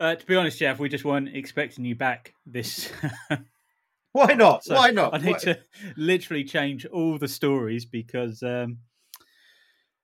Uh, 0.00 0.14
to 0.14 0.26
be 0.26 0.36
honest, 0.36 0.58
Jeff, 0.58 0.78
we 0.78 0.88
just 0.88 1.04
weren't 1.04 1.34
expecting 1.34 1.84
you 1.84 1.94
back 1.96 2.32
this. 2.46 2.90
Why 4.12 4.34
not? 4.34 4.64
so 4.64 4.74
Why 4.74 4.90
not? 4.90 5.14
I 5.14 5.18
need 5.18 5.32
Why- 5.32 5.38
to 5.38 5.58
literally 5.96 6.44
change 6.44 6.86
all 6.86 7.18
the 7.18 7.28
stories 7.28 7.84
because 7.84 8.42
um, 8.42 8.78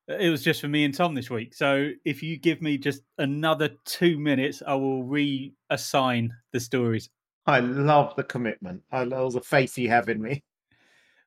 it 0.08 0.30
was 0.30 0.42
just 0.42 0.60
for 0.60 0.68
me 0.68 0.84
and 0.84 0.92
Tom 0.94 1.14
this 1.14 1.30
week. 1.30 1.54
So 1.54 1.90
if 2.04 2.22
you 2.22 2.36
give 2.36 2.60
me 2.60 2.76
just 2.76 3.02
another 3.18 3.70
two 3.84 4.18
minutes, 4.18 4.62
I 4.66 4.74
will 4.74 5.04
reassign 5.04 6.30
the 6.52 6.60
stories. 6.60 7.08
I 7.46 7.60
love 7.60 8.14
the 8.16 8.24
commitment. 8.24 8.82
I 8.90 9.04
love 9.04 9.34
the 9.34 9.40
faith 9.40 9.78
you 9.78 9.90
have 9.90 10.08
in 10.08 10.20
me. 10.20 10.42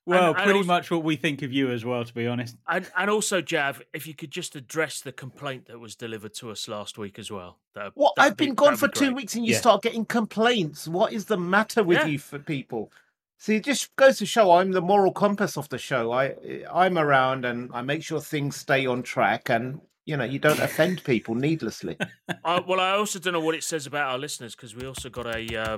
Well, 0.07 0.27
and 0.27 0.35
pretty 0.37 0.59
also- 0.59 0.67
much 0.67 0.89
what 0.91 1.03
we 1.03 1.15
think 1.17 1.41
of 1.41 1.51
you 1.51 1.69
as 1.71 1.83
well, 1.85 2.03
to 2.05 2.13
be 2.13 2.25
honest. 2.27 2.55
And 2.67 2.89
and 2.95 3.09
also, 3.09 3.41
Jav, 3.41 3.81
if 3.93 4.07
you 4.07 4.13
could 4.13 4.31
just 4.31 4.55
address 4.55 5.01
the 5.01 5.11
complaint 5.11 5.67
that 5.67 5.79
was 5.79 5.95
delivered 5.95 6.33
to 6.35 6.49
us 6.51 6.67
last 6.67 6.97
week 6.97 7.19
as 7.19 7.29
well. 7.29 7.57
That, 7.75 7.91
What? 7.95 8.13
I've 8.17 8.37
be- 8.37 8.45
been 8.47 8.55
gone 8.55 8.75
that'd 8.75 8.79
for 8.79 8.87
be 8.87 8.93
two 9.07 9.13
weeks 9.13 9.35
and 9.35 9.45
you 9.45 9.53
Yeah. 9.53 9.59
start 9.59 9.81
getting 9.83 10.05
complaints. 10.05 10.87
What 10.87 11.11
is 11.13 11.25
the 11.25 11.37
matter 11.37 11.83
with 11.83 11.97
Yeah. 11.99 12.05
you 12.05 12.19
for 12.19 12.39
people? 12.39 12.91
See, 13.37 13.57
it 13.57 13.65
just 13.65 13.95
goes 13.97 14.17
to 14.17 14.25
show 14.25 14.51
I'm 14.53 14.71
the 14.71 14.81
moral 14.81 15.11
compass 15.11 15.57
of 15.57 15.69
the 15.69 15.77
show. 15.77 16.11
I 16.11 16.35
I'm 16.73 16.97
around 16.97 17.45
and 17.45 17.69
I 17.73 17.81
make 17.81 18.01
sure 18.03 18.19
things 18.21 18.55
stay 18.55 18.85
on 18.87 19.03
track 19.03 19.49
and 19.49 19.81
you 20.05 20.15
know 20.17 20.23
you 20.23 20.39
don't 20.39 20.59
offend 20.59 21.03
people 21.03 21.35
needlessly. 21.47 21.97
Uh, 22.45 22.61
well, 22.65 22.79
I 22.79 22.91
also 22.91 23.19
don't 23.19 23.33
know 23.33 23.41
what 23.41 23.55
it 23.55 23.63
says 23.63 23.85
about 23.85 24.09
our 24.09 24.17
listeners 24.17 24.55
because 24.55 24.73
we 24.73 24.87
also 24.87 25.09
got 25.09 25.27
a 25.27 25.77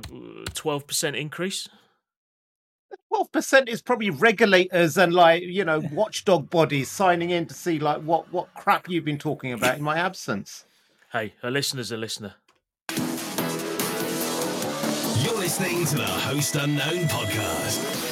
twelve 0.54 0.86
percent 0.88 1.16
increase. 1.16 1.68
Twelve 3.08 3.32
percent 3.32 3.70
is 3.70 3.82
probably 3.82 4.10
regulators 4.10 4.98
and 4.98 5.14
like 5.14 5.44
you 5.44 5.64
know 5.64 5.80
watchdog 5.92 6.50
bodies 6.50 6.90
signing 6.90 7.30
in 7.30 7.46
to 7.46 7.54
see 7.54 7.78
like 7.80 8.02
what 8.02 8.32
what 8.34 8.54
crap 8.56 8.90
you've 8.90 9.06
been 9.06 9.18
talking 9.18 9.54
about 9.54 9.78
in 9.78 9.84
my 9.84 9.98
absence. 9.98 10.66
Hey, 11.12 11.34
a 11.44 11.52
listener's 11.52 11.92
a 11.92 11.98
listener. 11.98 12.36
You're 15.22 15.38
listening 15.38 15.86
to 15.86 15.96
the 15.98 16.06
Host 16.06 16.56
Unknown 16.56 17.08
podcast. 17.08 18.08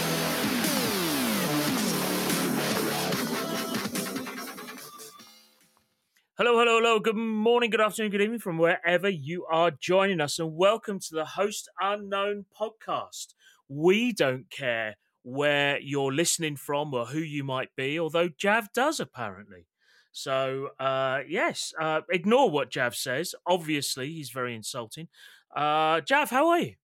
Hello, 6.38 6.60
hello, 6.60 6.78
hello. 6.78 7.00
Good 7.00 7.16
morning, 7.16 7.72
good 7.72 7.82
afternoon, 7.82 8.12
good 8.12 8.22
evening 8.22 8.40
from 8.40 8.60
wherever 8.60 9.10
you 9.10 9.46
are 9.46 9.72
joining 9.72 10.22
us, 10.22 10.38
and 10.38 10.56
welcome 10.56 11.00
to 11.00 11.16
the 11.16 11.26
Host 11.26 11.68
Unknown 11.82 12.46
podcast. 12.60 13.34
We 13.70 14.14
don't 14.14 14.50
care 14.50 14.98
where 15.24 15.80
you're 15.80 16.14
listening 16.14 16.56
from 16.56 16.94
or 16.94 17.06
who 17.06 17.20
you 17.20 17.44
might 17.44 17.70
be, 17.76 18.00
although 18.00 18.30
Jav 18.30 18.72
does 18.74 19.00
apparently. 19.00 19.68
So, 20.14 20.70
uh, 20.80 21.20
yes, 21.28 21.74
uh, 21.80 22.02
ignore 22.10 22.50
what 22.50 22.72
Jav 22.72 22.96
says. 22.96 23.36
Obviously, 23.46 24.12
he's 24.12 24.30
very 24.30 24.56
insulting. 24.56 25.10
Uh, 25.56 26.02
Jav, 26.02 26.30
how 26.30 26.50
are 26.50 26.60
you? 26.60 26.76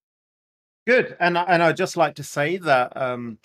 Good, 0.85 1.15
and 1.19 1.37
and 1.37 1.63
I'd 1.63 1.77
just 1.77 1.95
like 1.95 2.15
to 2.15 2.23
say 2.23 2.57
that 2.57 2.95
um, 2.95 3.37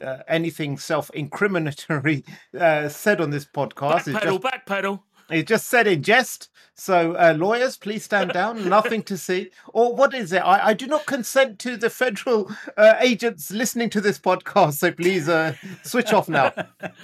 uh, 0.00 0.18
anything 0.26 0.78
self-incriminatory 0.78 2.24
uh, 2.58 2.88
said 2.88 3.20
on 3.20 3.30
this 3.30 3.44
podcast 3.44 4.08
is 4.08 4.14
Backpedal, 4.14 4.42
just 4.42 4.66
backpedal. 4.66 5.00
It's 5.32 5.48
just 5.48 5.66
said 5.68 5.86
in 5.86 6.02
jest. 6.02 6.48
So 6.74 7.12
uh, 7.14 7.34
lawyers, 7.36 7.76
please 7.76 8.04
stand 8.04 8.32
down. 8.32 8.68
Nothing 8.68 9.02
to 9.04 9.16
see. 9.18 9.50
Or 9.72 9.94
what 9.94 10.14
is 10.14 10.32
it? 10.32 10.38
I, 10.38 10.68
I 10.68 10.74
do 10.74 10.86
not 10.86 11.06
consent 11.06 11.58
to 11.60 11.76
the 11.76 11.90
federal 11.90 12.50
uh, 12.76 12.94
agents 13.00 13.50
listening 13.50 13.90
to 13.90 14.00
this 14.00 14.18
podcast. 14.18 14.74
So 14.74 14.90
please 14.90 15.28
uh, 15.28 15.54
switch 15.82 16.12
off 16.12 16.28
now. 16.28 16.52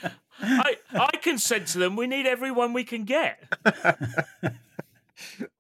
I, 0.40 0.76
I 0.94 1.10
consent 1.22 1.66
to 1.68 1.78
them. 1.78 1.96
We 1.96 2.06
need 2.06 2.26
everyone 2.26 2.72
we 2.72 2.84
can 2.84 3.04
get. 3.04 3.42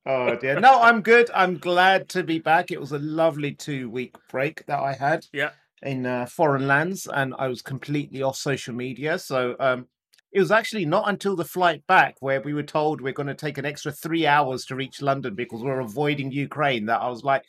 Oh 0.06 0.36
dear. 0.36 0.60
No, 0.60 0.80
I'm 0.80 1.02
good. 1.02 1.30
I'm 1.34 1.58
glad 1.58 2.08
to 2.10 2.22
be 2.22 2.38
back. 2.38 2.70
It 2.70 2.80
was 2.80 2.92
a 2.92 2.98
lovely 2.98 3.52
two-week 3.52 4.14
break 4.30 4.64
that 4.66 4.78
I 4.78 4.92
had. 4.94 5.26
Yeah. 5.32 5.50
in 5.82 6.06
uh, 6.06 6.26
foreign 6.26 6.66
lands 6.66 7.06
and 7.12 7.34
I 7.38 7.48
was 7.48 7.60
completely 7.62 8.22
off 8.22 8.36
social 8.36 8.74
media. 8.74 9.18
So 9.18 9.56
um, 9.60 9.86
it 10.32 10.40
was 10.40 10.50
actually 10.50 10.84
not 10.84 11.08
until 11.08 11.36
the 11.36 11.44
flight 11.44 11.86
back 11.86 12.16
where 12.20 12.40
we 12.40 12.52
were 12.52 12.62
told 12.62 13.00
we're 13.00 13.12
going 13.12 13.28
to 13.28 13.34
take 13.34 13.56
an 13.58 13.64
extra 13.64 13.90
three 13.90 14.26
hours 14.26 14.64
to 14.66 14.74
reach 14.74 15.00
London 15.00 15.34
because 15.34 15.62
we're 15.62 15.80
avoiding 15.80 16.30
Ukraine 16.30 16.86
that 16.86 17.00
I 17.00 17.08
was 17.08 17.24
like, 17.24 17.44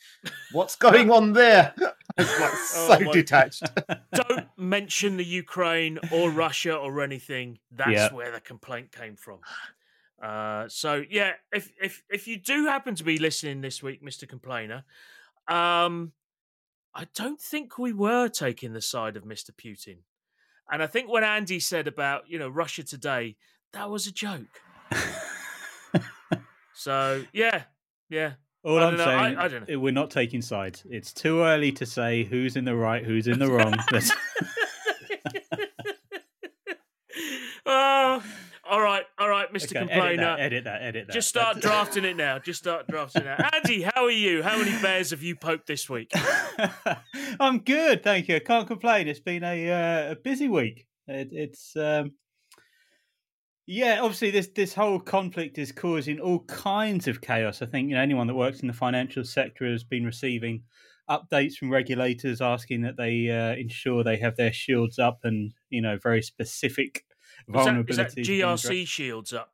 what's 0.53 0.75
going 0.87 1.11
on 1.11 1.33
there? 1.33 1.73
I 2.17 2.21
was 2.21 2.39
like 2.39 2.53
so 2.53 3.09
Oh 3.09 3.13
detached. 3.13 3.63
Don't 4.13 4.47
mention 4.57 5.17
the 5.17 5.25
Ukraine 5.25 5.99
or 6.11 6.29
Russia 6.31 6.75
or 6.75 7.01
anything. 7.01 7.59
That's 7.71 7.91
Yeah. 7.91 8.13
where 8.13 8.31
the 8.31 8.39
complaint 8.39 8.91
came 8.91 9.15
from. 9.15 9.39
Uh, 10.21 10.67
so 10.67 11.03
yeah, 11.09 11.33
if 11.53 11.71
if 11.81 12.03
if 12.09 12.27
you 12.27 12.37
do 12.37 12.65
happen 12.65 12.93
to 12.95 13.03
be 13.05 13.17
listening 13.17 13.61
this 13.61 13.81
week, 13.81 14.03
Mister 14.03 14.25
Complainer, 14.25 14.83
um, 15.47 16.11
I 16.93 17.07
don't 17.15 17.39
think 17.39 17.77
we 17.77 17.93
were 17.93 18.27
taking 18.27 18.73
the 18.73 18.81
side 18.81 19.15
of 19.15 19.23
Mister 19.25 19.53
Putin, 19.53 19.99
and 20.71 20.81
I 20.83 20.87
think 20.87 21.09
when 21.09 21.23
Andy 21.23 21.59
said 21.59 21.87
about 21.87 22.29
you 22.29 22.37
know 22.39 22.49
Russia 22.49 22.83
today, 22.83 23.35
that 23.73 23.89
was 23.89 24.07
a 24.07 24.11
joke. 24.11 24.61
so 26.73 27.23
yeah, 27.33 27.63
yeah, 28.09 28.33
All 28.63 28.79
I 28.79 28.91
I- 28.91 28.97
saying, 28.97 29.37
I 29.37 29.47
don't 29.47 29.67
know. 29.67 29.73
eh, 29.73 29.77
we're 29.77 29.91
not 29.91 30.09
taking 30.11 30.41
sides. 30.41 30.83
It's 30.89 31.13
too 31.13 31.41
early 31.41 31.71
to 31.73 31.85
say 31.85 32.23
who's 32.23 32.55
in 32.55 32.65
the 32.65 32.75
right, 32.75 33.03
who's 33.03 33.27
in 33.27 33.39
the 33.39 33.49
wrong. 33.51 33.75
Oh, 37.65 38.23
all 38.69 38.81
right, 38.81 39.03
right, 39.39 39.53
Mister 39.53 39.77
Okay, 39.77 39.77
edit 39.79 39.91
Complainer. 39.91 40.23
that, 40.23 40.39
edit 40.39 40.63
that, 40.65 40.81
edit 40.81 41.07
that. 41.07 41.13
Just 41.13 41.29
start 41.29 41.55
That's- 41.55 41.71
drafting 41.71 42.05
it 42.05 42.15
now. 42.17 42.39
Just 42.39 42.59
start 42.59 42.87
drafting 42.87 43.23
it. 43.25 43.41
Andy, 43.53 43.81
how 43.81 44.03
are 44.03 44.11
you? 44.11 44.43
How 44.43 44.57
many 44.57 44.79
bears 44.81 45.11
have 45.11 45.23
you 45.23 45.35
poked 45.35 45.67
this 45.67 45.89
week? 45.89 46.11
I'm 47.39 47.59
good, 47.59 48.03
thank 48.03 48.27
you. 48.27 48.35
I 48.35 48.39
can't 48.39 48.67
complain. 48.67 49.07
It's 49.07 49.19
been 49.19 49.43
a, 49.43 49.71
uh, 49.71 50.11
a 50.11 50.15
busy 50.15 50.47
week. 50.47 50.87
It, 51.07 51.29
it's 51.31 51.75
um, 51.75 52.11
yeah, 53.65 53.99
obviously 54.01 54.31
this 54.31 54.49
this 54.55 54.73
whole 54.73 54.99
conflict 54.99 55.57
is 55.57 55.71
causing 55.71 56.19
all 56.19 56.39
kinds 56.45 57.07
of 57.07 57.21
chaos. 57.21 57.61
I 57.61 57.67
think 57.67 57.89
you 57.89 57.95
know 57.95 58.01
anyone 58.01 58.27
that 58.27 58.35
works 58.35 58.61
in 58.61 58.67
the 58.67 58.73
financial 58.73 59.23
sector 59.23 59.71
has 59.71 59.83
been 59.83 60.05
receiving 60.05 60.63
updates 61.09 61.53
from 61.53 61.71
regulators 61.71 62.41
asking 62.41 62.81
that 62.81 62.97
they 62.97 63.29
uh, 63.29 63.55
ensure 63.59 64.03
they 64.03 64.17
have 64.17 64.35
their 64.37 64.53
shields 64.53 64.99
up 64.99 65.19
and 65.23 65.51
you 65.69 65.81
know 65.81 65.97
very 66.01 66.21
specific 66.21 67.03
Is 67.49 67.65
that, 67.65 67.75
vulnerabilities. 67.75 67.89
is 67.89 67.97
that 67.97 68.15
GRC 68.15 68.65
addressed. 68.65 68.91
shields 68.91 69.33
up? 69.33 69.51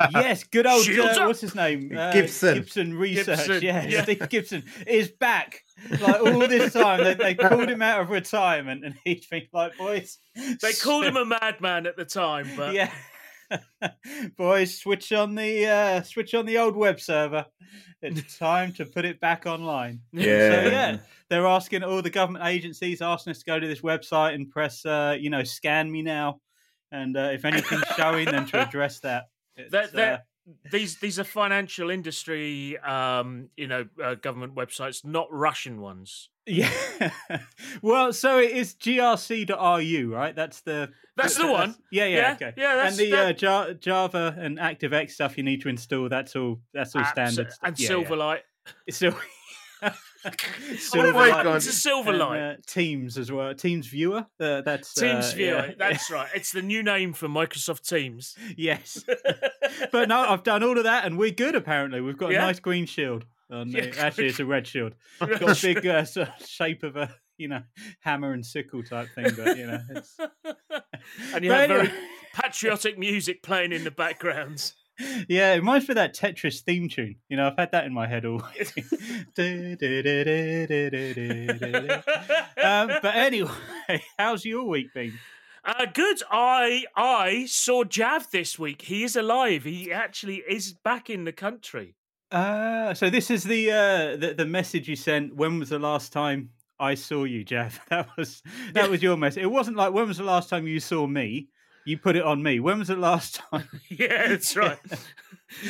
Yes, 0.12 0.44
good 0.44 0.64
old 0.64 0.84
Shields 0.84 1.18
uh, 1.18 1.22
up. 1.22 1.26
what's 1.26 1.40
his 1.40 1.56
name? 1.56 1.90
Uh, 1.98 2.12
Gibson. 2.12 2.54
Gibson 2.54 2.94
Research. 2.96 3.38
Gibson, 3.38 3.62
Yeah, 3.62 3.84
yeah. 3.84 4.02
Steve 4.04 4.28
Gibson 4.28 4.62
is 4.86 5.08
back. 5.08 5.64
Like 6.00 6.20
all 6.20 6.38
this 6.46 6.72
time, 6.72 7.02
they, 7.02 7.14
they 7.14 7.34
called 7.48 7.68
him 7.68 7.82
out 7.82 8.00
of 8.02 8.10
retirement, 8.10 8.84
and 8.84 8.94
he's 9.04 9.26
been 9.26 9.48
like, 9.52 9.76
"Boys, 9.76 10.18
They 10.60 10.72
called 10.72 11.04
him 11.04 11.16
a 11.16 11.24
madman 11.24 11.86
at 11.86 11.96
the 11.96 12.04
time, 12.04 12.48
but 12.56 12.74
yeah, 12.74 12.92
boys, 14.36 14.78
switch 14.78 15.12
on 15.12 15.34
the 15.34 15.66
uh, 15.66 16.02
switch 16.02 16.34
on 16.34 16.46
the 16.46 16.58
old 16.58 16.76
web 16.76 17.00
server. 17.00 17.46
It's 18.00 18.38
time 18.38 18.72
to 18.74 18.84
put 18.84 19.04
it 19.04 19.20
back 19.20 19.46
online." 19.46 20.00
So 20.14 20.20
yeah, 20.20 20.98
they're 21.28 21.46
asking 21.46 21.82
all 21.82 22.02
the 22.02 22.10
government 22.10 22.44
agencies 22.44 23.02
asking 23.02 23.32
us 23.32 23.38
to 23.40 23.44
go 23.44 23.58
to 23.58 23.66
this 23.66 23.80
website 23.80 24.34
and 24.34 24.48
press, 24.50 24.84
uh, 24.86 25.16
you 25.18 25.30
know, 25.30 25.42
scan 25.44 25.90
me 25.90 26.02
now, 26.02 26.40
and 26.92 27.16
uh, 27.16 27.30
if 27.32 27.44
anything's 27.44 27.84
showing, 27.96 28.26
then 28.26 28.46
to 28.46 28.60
address 28.66 29.00
that. 29.00 29.28
It's, 29.56 29.70
They're- 29.72 29.88
they're- 29.92 30.12
uh, 30.14 30.18
these 30.72 30.98
these 30.98 31.18
are 31.18 31.24
financial 31.24 31.90
industry, 31.90 32.78
um, 32.78 33.50
you 33.58 33.66
know, 33.66 33.84
uh, 34.02 34.14
government 34.14 34.54
websites, 34.54 35.04
not 35.04 35.26
Russian 35.30 35.78
ones. 35.82 36.30
Yeah. 36.46 36.70
well, 37.82 38.14
so 38.14 38.38
it 38.38 38.52
is 38.52 38.74
grc.ru, 38.74 40.10
right? 40.14 40.34
That's 40.34 40.62
the 40.62 40.90
That's 41.16 41.36
the 41.36 41.48
one. 41.52 41.74
Yeah, 41.92 42.06
yeah, 42.06 42.16
Yeah, 42.16 42.32
okay. 42.32 42.52
yeah, 42.56 42.74
that's- 42.76 42.98
and 42.98 43.06
the 43.06 43.10
that- 43.10 43.44
uh, 43.44 43.66
Ja- 43.66 43.72
Java 43.74 44.34
and 44.38 44.56
ActiveX 44.58 45.10
stuff 45.10 45.36
you 45.36 45.44
need 45.44 45.60
to 45.62 45.68
install. 45.68 46.08
That's 46.08 46.34
all. 46.34 46.60
That's 46.72 46.96
all 46.96 47.02
Apps 47.02 47.10
standard. 47.10 47.52
stuff. 47.52 47.68
and 47.68 47.78
Yeah, 47.78 47.88
Silverlight. 47.90 48.40
Yeah. 48.66 48.72
It's 48.86 49.02
all. 49.02 49.12
Oh 50.24 51.12
my 51.12 51.30
God. 51.30 51.56
It's 51.56 51.66
a 51.66 51.88
Silverlight. 51.88 52.50
And, 52.50 52.58
uh, 52.58 52.60
Teams 52.66 53.18
as 53.18 53.30
well. 53.30 53.54
Teams 53.54 53.86
Viewer. 53.86 54.26
Uh, 54.40 54.60
that's 54.62 54.94
Teams 54.94 55.32
uh, 55.32 55.36
Viewer. 55.36 55.66
yeah. 55.68 55.74
That's 55.78 56.10
right. 56.10 56.28
It's 56.34 56.52
the 56.52 56.62
new 56.62 56.82
name 56.82 57.12
for 57.12 57.28
Microsoft 57.28 57.86
Teams. 57.88 58.36
yes. 58.56 59.04
but 59.92 60.08
no, 60.08 60.18
I've 60.20 60.42
done 60.42 60.62
all 60.62 60.76
of 60.76 60.84
that, 60.84 61.04
and 61.04 61.18
we're 61.18 61.30
good. 61.30 61.54
Apparently, 61.54 62.00
we've 62.00 62.16
got 62.18 62.32
Yeah? 62.32 62.42
a 62.42 62.46
nice 62.46 62.60
green 62.60 62.86
shield. 62.86 63.24
On 63.50 63.70
the, 63.70 63.78
Yeah, 63.78 63.92
actually, 63.98 64.26
it's 64.26 64.40
a 64.40 64.44
red 64.46 64.66
shield. 64.66 64.94
It's 65.20 65.40
got 65.40 65.58
a 65.58 65.62
big 65.74 65.86
uh, 65.86 66.04
sort 66.04 66.28
of 66.28 66.46
shape 66.46 66.82
of 66.82 66.96
a 66.96 67.14
you 67.38 67.48
know 67.48 67.62
hammer 68.00 68.32
and 68.32 68.44
sickle 68.44 68.82
type 68.82 69.08
thing, 69.14 69.28
but 69.36 69.56
you 69.56 69.66
know. 69.66 69.80
It's... 69.90 70.18
and 71.32 71.44
you 71.44 71.50
But 71.50 71.70
have 71.70 71.80
very 71.88 71.90
patriotic 72.34 72.98
music 72.98 73.42
playing 73.42 73.72
in 73.72 73.84
the 73.84 73.90
background. 73.90 74.72
Yeah, 75.28 75.54
it 75.54 75.58
reminds 75.58 75.88
me 75.88 75.92
of 75.92 75.96
that 75.96 76.14
Tetris 76.14 76.60
theme 76.60 76.88
tune. 76.88 77.16
You 77.28 77.36
know, 77.36 77.46
I've 77.48 77.56
had 77.56 77.72
that 77.72 77.84
in 77.84 77.92
my 77.92 78.06
head 78.06 78.24
all. 78.24 78.42
um, 82.62 82.90
but 83.02 83.14
anyway, 83.14 84.02
how's 84.18 84.44
your 84.44 84.64
week 84.64 84.92
been? 84.94 85.14
Uh, 85.64 85.86
good. 85.92 86.22
I 86.30 86.84
I 86.96 87.46
saw 87.46 87.84
Jav 87.84 88.30
this 88.30 88.58
week. 88.58 88.82
He 88.82 89.04
is 89.04 89.16
alive. 89.16 89.64
He 89.64 89.92
actually 89.92 90.42
is 90.48 90.72
back 90.72 91.10
in 91.10 91.24
the 91.24 91.32
country. 91.32 91.94
Uh, 92.30 92.94
so 92.94 93.08
this 93.08 93.30
is 93.30 93.44
the, 93.44 93.70
uh, 93.70 94.16
the 94.16 94.34
the 94.36 94.46
message 94.46 94.88
you 94.88 94.96
sent. 94.96 95.34
When 95.34 95.58
was 95.58 95.70
the 95.70 95.78
last 95.78 96.12
time 96.12 96.50
I 96.78 96.94
saw 96.94 97.24
you, 97.24 97.44
Jeff? 97.44 97.80
That 97.90 98.08
was 98.16 98.42
that 98.72 98.90
was 98.90 99.02
your 99.02 99.16
message. 99.16 99.42
It 99.42 99.50
wasn't 99.50 99.76
like 99.76 99.92
when 99.92 100.08
was 100.08 100.18
the 100.18 100.24
last 100.24 100.48
time 100.48 100.66
you 100.66 100.80
saw 100.80 101.06
me. 101.06 101.48
You 101.88 101.96
put 101.98 102.16
it 102.16 102.22
on 102.22 102.42
me. 102.42 102.60
When 102.60 102.78
was 102.78 102.90
it 102.90 102.98
last 102.98 103.40
time? 103.50 103.68
yeah, 103.88 104.28
that's 104.28 104.54
right. 104.56 104.78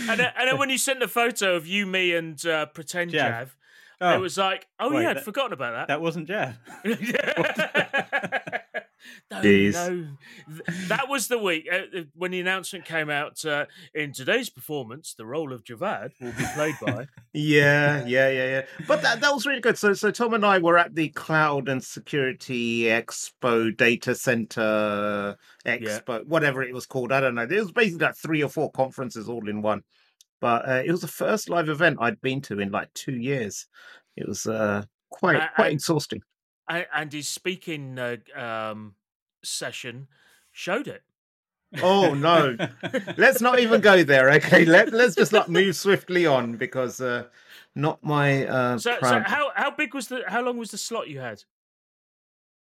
and, 0.08 0.18
then, 0.20 0.32
and 0.36 0.48
then 0.48 0.58
when 0.58 0.68
you 0.68 0.76
sent 0.78 0.98
the 1.00 1.06
photo 1.08 1.54
of 1.54 1.66
you, 1.66 1.86
me, 1.86 2.12
and 2.14 2.44
uh, 2.44 2.66
pretend 2.66 3.12
Jav. 3.12 3.30
Jav, 3.30 3.54
Oh, 4.00 4.14
it 4.14 4.20
was 4.20 4.38
like, 4.38 4.68
oh 4.78 4.92
wait, 4.94 5.02
yeah, 5.02 5.10
I'd 5.10 5.16
that- 5.18 5.24
forgotten 5.24 5.52
about 5.52 5.72
that. 5.72 5.88
that 5.88 6.00
wasn't 6.00 6.28
Jeff. 6.28 6.56
no, 9.30 9.42
Jeez. 9.42 9.72
no. 9.74 10.06
That 10.88 11.08
was 11.08 11.28
the 11.28 11.38
week 11.38 11.68
uh, 11.70 11.98
uh, 11.98 12.02
when 12.14 12.30
the 12.30 12.40
announcement 12.40 12.84
came 12.84 13.10
out. 13.10 13.44
Uh, 13.44 13.66
in 13.94 14.12
today's 14.12 14.50
performance, 14.50 15.14
the 15.14 15.26
role 15.26 15.52
of 15.52 15.64
Javad 15.64 16.12
will 16.20 16.32
be 16.32 16.44
played 16.54 16.74
by. 16.80 17.06
Yeah, 17.34 18.04
yeah, 18.06 18.28
yeah, 18.30 18.46
yeah. 18.46 18.62
But 18.88 19.02
that, 19.02 19.20
that 19.20 19.32
was 19.32 19.46
really 19.46 19.60
good. 19.60 19.78
So, 19.78 19.92
so 19.92 20.10
Tom 20.10 20.34
and 20.34 20.44
I 20.44 20.58
were 20.58 20.78
at 20.78 20.94
the 20.94 21.10
Cloud 21.10 21.68
and 21.68 21.84
Security 21.84 22.84
Expo 22.84 23.76
Data 23.76 24.14
Center 24.14 25.36
Expo, 25.64 26.26
whatever 26.26 26.62
it 26.62 26.74
was 26.74 26.86
called. 26.86 27.12
I 27.12 27.20
don't 27.20 27.34
know. 27.34 27.42
It 27.42 27.50
was 27.50 27.70
basically 27.70 28.06
like 28.06 28.16
three 28.16 28.42
or 28.42 28.48
four 28.48 28.72
conferences 28.72 29.28
all 29.28 29.48
in 29.48 29.62
one. 29.62 29.82
But 30.40 30.68
uh, 30.68 30.82
it 30.84 30.90
was 30.90 31.00
the 31.00 31.08
first 31.08 31.48
live 31.48 31.68
event 31.68 31.98
I'd 32.00 32.20
been 32.20 32.40
to 32.42 32.60
in 32.60 32.70
like 32.70 32.92
two 32.94 33.16
years. 33.16 33.66
It 34.16 34.26
was 34.26 34.46
uh, 34.46 34.84
quite 35.10 35.54
quite 35.54 35.72
exhausting. 35.72 36.22
And, 36.68 36.86
and 36.94 37.12
his 37.12 37.28
speaking 37.28 37.98
uh, 37.98 38.16
um, 38.34 38.94
session 39.42 40.08
showed 40.52 40.88
it. 40.88 41.02
Oh 41.82 42.14
no, 42.14 42.56
let's 43.18 43.42
not 43.42 43.58
even 43.58 43.80
go 43.82 44.02
there. 44.02 44.30
Okay, 44.32 44.64
let 44.64 44.92
let's 44.92 45.14
just 45.14 45.32
like 45.34 45.48
move 45.48 45.76
swiftly 45.76 46.24
on 46.24 46.56
because 46.56 46.98
uh, 47.00 47.24
not 47.74 48.02
my 48.02 48.46
uh, 48.46 48.78
So, 48.78 48.96
so 49.02 49.20
how 49.26 49.50
how 49.54 49.70
big 49.70 49.94
was 49.94 50.08
the 50.08 50.22
how 50.26 50.42
long 50.42 50.56
was 50.56 50.70
the 50.70 50.78
slot 50.78 51.08
you 51.08 51.20
had? 51.20 51.44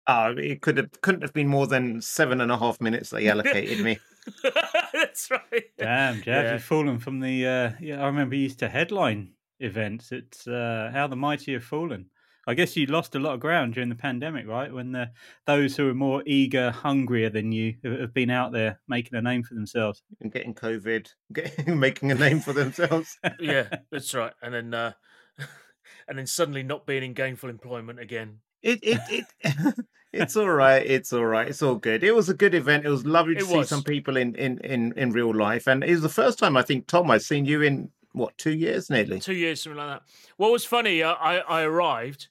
Oh, 0.06 0.35
it 0.37 0.61
could 0.61 0.76
have 0.76 1.00
couldn't 1.00 1.23
have 1.23 1.32
been 1.32 1.49
more 1.49 1.67
than 1.67 2.02
seven 2.02 2.41
and 2.43 2.50
a 2.52 2.58
half 2.58 2.81
minutes 2.81 3.11
they 3.11 3.29
allocated 3.29 3.81
me. 3.82 3.99
That's 4.93 5.31
right. 5.31 5.70
Damn, 5.79 6.17
Jeff, 6.17 6.26
Yeah. 6.26 6.52
you've 6.55 6.62
fallen 6.64 6.99
from 6.99 7.20
the. 7.20 7.47
Uh, 7.47 7.70
yeah, 7.81 8.02
I 8.02 8.06
remember 8.06 8.35
you 8.35 8.43
used 8.43 8.58
to 8.58 8.69
headline 8.69 9.32
events. 9.61 10.12
It's 10.12 10.47
uh, 10.47 10.91
how 10.93 11.06
the 11.06 11.17
mighty 11.17 11.52
have 11.55 11.64
fallen. 11.64 12.11
I 12.47 12.55
guess 12.55 12.77
you 12.77 12.87
lost 12.87 13.15
a 13.15 13.19
lot 13.19 13.35
of 13.35 13.41
ground 13.41 13.75
during 13.75 13.89
the 13.91 13.95
pandemic, 13.95 14.47
right? 14.47 14.73
When 14.73 14.93
the, 14.93 15.11
those 15.47 15.77
who 15.77 15.89
are 15.89 15.95
more 15.95 16.23
eager, 16.27 16.71
hungrier 16.71 17.31
than 17.31 17.53
you 17.53 17.75
have 17.85 18.01
have 18.01 18.15
been 18.15 18.31
out 18.31 18.53
there 18.53 18.81
making 18.89 19.17
a 19.19 19.23
name 19.23 19.43
for 19.43 19.55
themselves. 19.55 20.03
and 20.21 20.33
getting 20.33 20.55
COVID, 20.55 21.09
getting 21.33 21.79
making 21.79 22.11
a 22.11 22.15
name 22.15 22.41
for 22.41 22.53
themselves. 22.53 23.19
yeah, 23.41 23.69
that's 23.91 24.15
right. 24.15 24.33
And 24.43 24.55
then 24.55 24.75
uh, 24.75 24.93
and 26.09 26.19
then 26.19 26.27
suddenly 26.27 26.63
not 26.63 26.87
being 26.87 27.03
in 27.03 27.15
gainful 27.15 27.51
employment 27.51 28.01
again. 28.01 28.39
It 28.63 28.81
it 28.83 29.01
it. 29.43 29.75
It's 30.13 30.37
all 30.37 30.51
right. 30.51 30.85
It's 30.85 31.13
all 31.13 31.25
right. 31.25 31.47
It's 31.47 31.63
all 31.63 31.77
good. 31.77 32.03
It 32.03 32.15
was 32.15 32.29
a 32.29 32.35
good 32.35 32.55
event. 32.55 32.85
It 32.85 32.91
was 32.91 33.07
lovely 33.07 33.35
to 33.35 33.41
It 33.41 33.47
see 33.47 33.57
was. 33.59 33.69
some 33.69 33.85
people 33.85 34.17
in, 34.17 34.35
in, 34.35 34.59
in, 34.59 34.93
in 34.97 35.13
real 35.13 35.33
life. 35.33 35.69
And 35.69 35.85
it 35.85 35.91
was 35.93 36.03
the 36.03 36.09
first 36.09 36.39
time 36.39 36.57
I 36.57 36.63
think 36.63 36.89
Tom 36.89 37.11
I've 37.13 37.23
seen 37.23 37.45
you 37.45 37.63
in 37.63 37.91
what 38.12 38.37
two 38.39 38.55
years 38.55 38.91
nearly. 38.91 39.21
Two 39.21 39.35
years, 39.35 39.62
something 39.62 39.79
like 39.79 40.01
that. 40.01 40.03
What 40.37 40.53
was 40.53 40.65
funny, 40.65 41.03
uh, 41.03 41.15
I 41.15 41.39
I 41.39 41.62
arrived. 41.62 42.29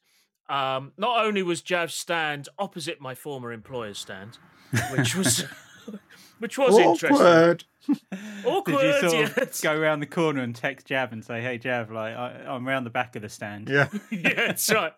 Um, 0.47 0.93
not 0.97 1.23
only 1.23 1.43
was 1.43 1.61
Jav's 1.61 1.93
stand 1.93 2.49
opposite 2.57 2.99
my 2.99 3.13
former 3.13 3.51
employer's 3.51 3.99
stand, 3.99 4.39
which 4.91 5.15
was 5.15 5.45
which 6.39 6.57
was 6.57 6.77
interesting. 6.77 7.15
Awkward. 7.15 7.63
Awkward. 8.45 8.81
Did 8.81 9.03
you 9.03 9.27
sort 9.27 9.37
of 9.37 9.61
go 9.61 9.75
around 9.75 9.99
the 9.99 10.05
corner 10.05 10.41
and 10.41 10.55
text 10.55 10.87
Jav 10.87 11.11
and 11.11 11.23
say, 11.23 11.41
"Hey, 11.41 11.57
Jav, 11.57 11.91
like 11.91 12.15
I, 12.15 12.43
I'm 12.47 12.67
around 12.67 12.83
the 12.83 12.89
back 12.89 13.15
of 13.15 13.21
the 13.21 13.29
stand." 13.29 13.69
Yeah. 13.69 13.87
yeah, 14.11 14.33
that's 14.33 14.71
right. 14.71 14.93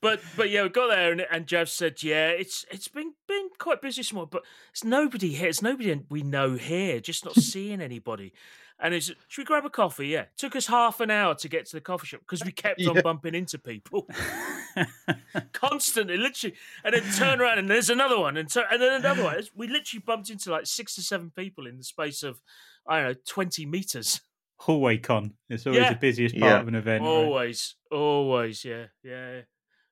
But 0.00 0.20
but 0.36 0.50
yeah, 0.50 0.62
we 0.62 0.68
got 0.68 0.88
there 0.88 1.12
and, 1.12 1.26
and 1.30 1.46
Jav 1.46 1.68
said, 1.68 2.02
yeah, 2.02 2.28
it's 2.28 2.64
it's 2.70 2.88
been 2.88 3.14
been 3.26 3.48
quite 3.58 3.82
busy 3.82 4.00
this 4.00 4.12
morning, 4.12 4.30
but 4.30 4.42
it's 4.70 4.84
nobody 4.84 5.32
here. 5.34 5.48
It's 5.48 5.62
nobody 5.62 6.00
we 6.08 6.22
know 6.22 6.54
here. 6.54 7.00
Just 7.00 7.24
not 7.24 7.34
seeing 7.34 7.80
anybody. 7.80 8.32
And 8.80 8.94
it's 8.94 9.06
should 9.26 9.42
we 9.42 9.44
grab 9.44 9.64
a 9.64 9.70
coffee? 9.70 10.06
Yeah, 10.08 10.26
took 10.36 10.54
us 10.54 10.66
half 10.68 11.00
an 11.00 11.10
hour 11.10 11.34
to 11.34 11.48
get 11.48 11.66
to 11.66 11.76
the 11.76 11.80
coffee 11.80 12.06
shop 12.06 12.20
because 12.20 12.44
we 12.44 12.52
kept 12.52 12.80
on 12.86 13.00
bumping 13.02 13.34
into 13.34 13.58
people 13.58 14.06
constantly, 15.52 16.16
literally. 16.16 16.54
And 16.84 16.94
then 16.94 17.02
turn 17.16 17.40
around 17.40 17.58
and 17.58 17.68
there's 17.68 17.90
another 17.90 18.18
one, 18.18 18.36
and, 18.36 18.48
turn, 18.50 18.64
and 18.70 18.80
then 18.80 18.92
another 19.00 19.24
one. 19.24 19.42
We 19.54 19.66
literally 19.68 20.02
bumped 20.06 20.30
into 20.30 20.50
like 20.50 20.66
six 20.66 20.94
to 20.94 21.02
seven 21.02 21.32
people 21.34 21.66
in 21.66 21.76
the 21.78 21.84
space 21.84 22.22
of 22.22 22.40
I 22.86 23.00
don't 23.00 23.08
know 23.08 23.14
twenty 23.26 23.66
meters. 23.66 24.20
Hallway 24.60 24.98
con. 24.98 25.34
It's 25.48 25.66
always 25.66 25.82
Yeah. 25.82 25.92
the 25.92 25.98
busiest 25.98 26.38
part 26.38 26.50
Yeah. 26.52 26.60
of 26.60 26.68
an 26.68 26.74
event. 26.74 27.02
right? 27.02 27.08
Always, 27.10 27.76
always, 27.92 28.64
yeah, 28.64 28.86
yeah, 29.04 29.42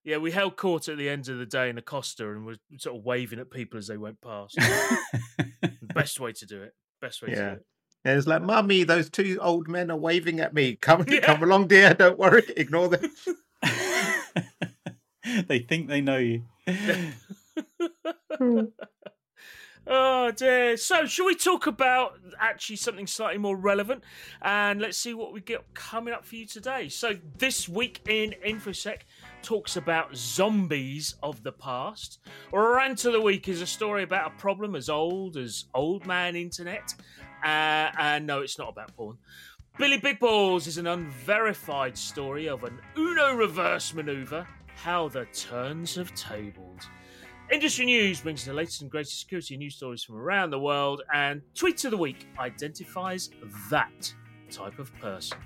yeah. 0.05 0.17
We 0.17 0.33
held 0.33 0.57
court 0.57 0.89
at 0.89 0.97
the 0.99 1.09
end 1.09 1.29
of 1.29 1.39
the 1.39 1.47
day 1.47 1.71
in 1.71 1.79
Acosta 1.79 2.29
and 2.31 2.45
were 2.45 2.57
sort 2.79 2.97
of 2.97 3.05
waving 3.05 3.39
at 3.39 3.51
people 3.51 3.79
as 3.79 3.87
they 3.87 3.97
went 3.97 4.21
past. 4.21 4.59
Best 5.95 6.19
way 6.21 6.33
to 6.33 6.47
do 6.47 6.63
it. 6.63 6.73
Best 7.01 7.23
way 7.23 7.29
to 7.31 7.35
do 7.37 7.43
it. 7.43 7.67
And 8.07 8.17
it's 8.17 8.29
like, 8.29 8.43
Mummy, 8.43 8.85
those 8.85 9.11
two 9.11 9.37
old 9.43 9.67
men 9.67 9.91
are 9.91 9.97
waving 9.97 10.39
at 10.39 10.55
me. 10.55 10.77
Come 10.77 11.05
Yeah. 11.09 11.23
come 11.23 11.43
along, 11.43 11.67
dear. 11.67 11.93
Don't 11.93 12.17
worry. 12.17 12.45
Ignore 12.57 12.89
them. 12.91 13.11
they 15.49 15.59
think 15.59 15.89
they 15.89 16.01
know 16.01 16.19
you. 16.19 16.45
Hmm. 18.39 18.61
Oh 19.89 20.33
dear. 20.33 20.77
So, 20.77 21.07
shall 21.07 21.27
we 21.27 21.37
talk 21.37 21.69
about 21.69 22.19
actually 22.41 22.75
something 22.75 23.07
slightly 23.07 23.39
more 23.39 23.57
relevant? 23.57 24.03
And 24.43 24.81
let's 24.81 24.99
see 24.99 25.15
what 25.15 25.33
we 25.33 25.41
get 25.41 25.63
coming 25.75 26.13
up 26.13 26.25
for 26.25 26.35
you 26.35 26.45
today. 26.45 26.89
So, 26.89 27.13
this 27.39 27.69
week 27.69 28.01
in 28.09 28.35
InfoSec 28.45 29.03
talks 29.43 29.77
about 29.77 30.17
zombies 30.17 31.15
of 31.23 31.41
the 31.45 31.53
past. 31.53 32.19
Rant 32.53 33.05
of 33.05 33.13
the 33.13 33.21
week 33.21 33.47
is 33.47 33.63
a 33.63 33.67
story 33.67 34.03
about 34.03 34.33
a 34.33 34.41
problem 34.41 34.75
as 34.75 34.89
old 34.89 35.37
as 35.37 35.67
old 35.73 36.05
man 36.05 36.35
internet. 36.35 36.93
Uh, 37.43 37.91
and 37.99 38.27
no, 38.27 38.41
it's 38.41 38.59
not 38.59 38.71
about 38.71 38.95
porn. 38.97 39.19
Billy 39.79 39.99
Big 39.99 40.19
Balls 40.19 40.67
is 40.67 40.79
an 40.79 40.87
unverified 40.87 41.99
story 41.99 42.49
of 42.49 42.65
an 42.65 42.81
Uno 42.97 43.35
reverse 43.35 43.93
maneuver. 43.93 44.47
How 44.75 45.09
the 45.09 45.27
turns 45.27 45.95
have 45.97 46.15
tabled. 46.15 46.89
Industry 47.53 47.87
News 47.87 48.21
brings 48.21 48.45
the 48.45 48.53
latest 48.53 48.83
and 48.83 48.91
greatest 48.91 49.21
security 49.21 49.57
news 49.57 49.77
stories 49.77 50.03
from 50.03 50.17
around 50.17 50.51
the 50.51 50.59
world, 50.59 51.03
and 51.15 51.43
Tweet 51.55 51.85
of 51.85 51.93
the 51.93 51.97
Week 51.97 52.27
identifies 52.39 53.31
that 53.71 54.13
type 54.51 54.79
of 54.79 54.93
person. 54.99 55.39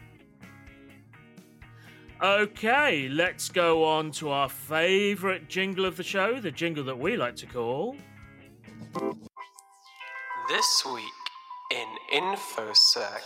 Okay, 2.22 3.08
let's 3.08 3.48
go 3.48 3.84
on 3.84 4.12
to 4.12 4.30
our 4.30 4.48
favourite 4.48 5.48
jingle 5.48 5.84
of 5.84 5.96
the 5.96 6.02
show, 6.02 6.40
the 6.40 6.50
jingle 6.50 6.84
that 6.84 6.98
we 6.98 7.16
like 7.16 7.36
to 7.36 7.46
call. 7.46 7.96
This 10.48 10.82
week 10.86 11.19
in 11.70 11.86
InfoSec. 12.12 13.20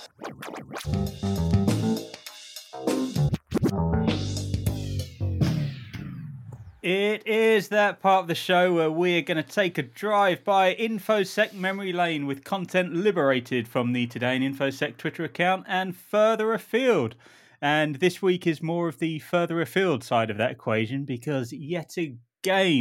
It 6.83 7.27
is 7.27 7.69
that 7.69 8.03
part 8.03 8.25
of 8.25 8.29
the 8.29 8.35
show 8.35 8.75
where 8.75 8.91
we 8.91 9.17
are 9.17 9.23
going 9.23 9.43
to 9.43 9.43
take 9.43 9.79
a 9.79 9.83
drive 9.83 10.45
by 10.45 10.75
InfoSec 10.75 11.55
memory 11.55 11.95
lane 11.95 12.27
with 12.27 12.45
content 12.45 12.93
liberated 12.93 13.67
from 13.67 13.95
the 13.95 14.07
Today 14.07 14.37
in 14.37 14.43
InfoSec 14.43 14.99
Twitter 14.99 15.25
account 15.25 15.65
and 15.67 15.97
further 15.97 16.53
afield. 16.53 17.15
And 17.63 17.97
this 17.97 18.21
week 18.21 18.47
is 18.47 18.63
more 18.63 18.89
of 18.89 18.99
the 18.99 19.21
further 19.21 19.63
afield 19.63 20.05
side 20.05 20.29
of 20.29 20.37
that 20.37 20.51
equation 20.51 21.07
because 21.07 21.51
yet 21.51 21.97
again, 21.97 22.19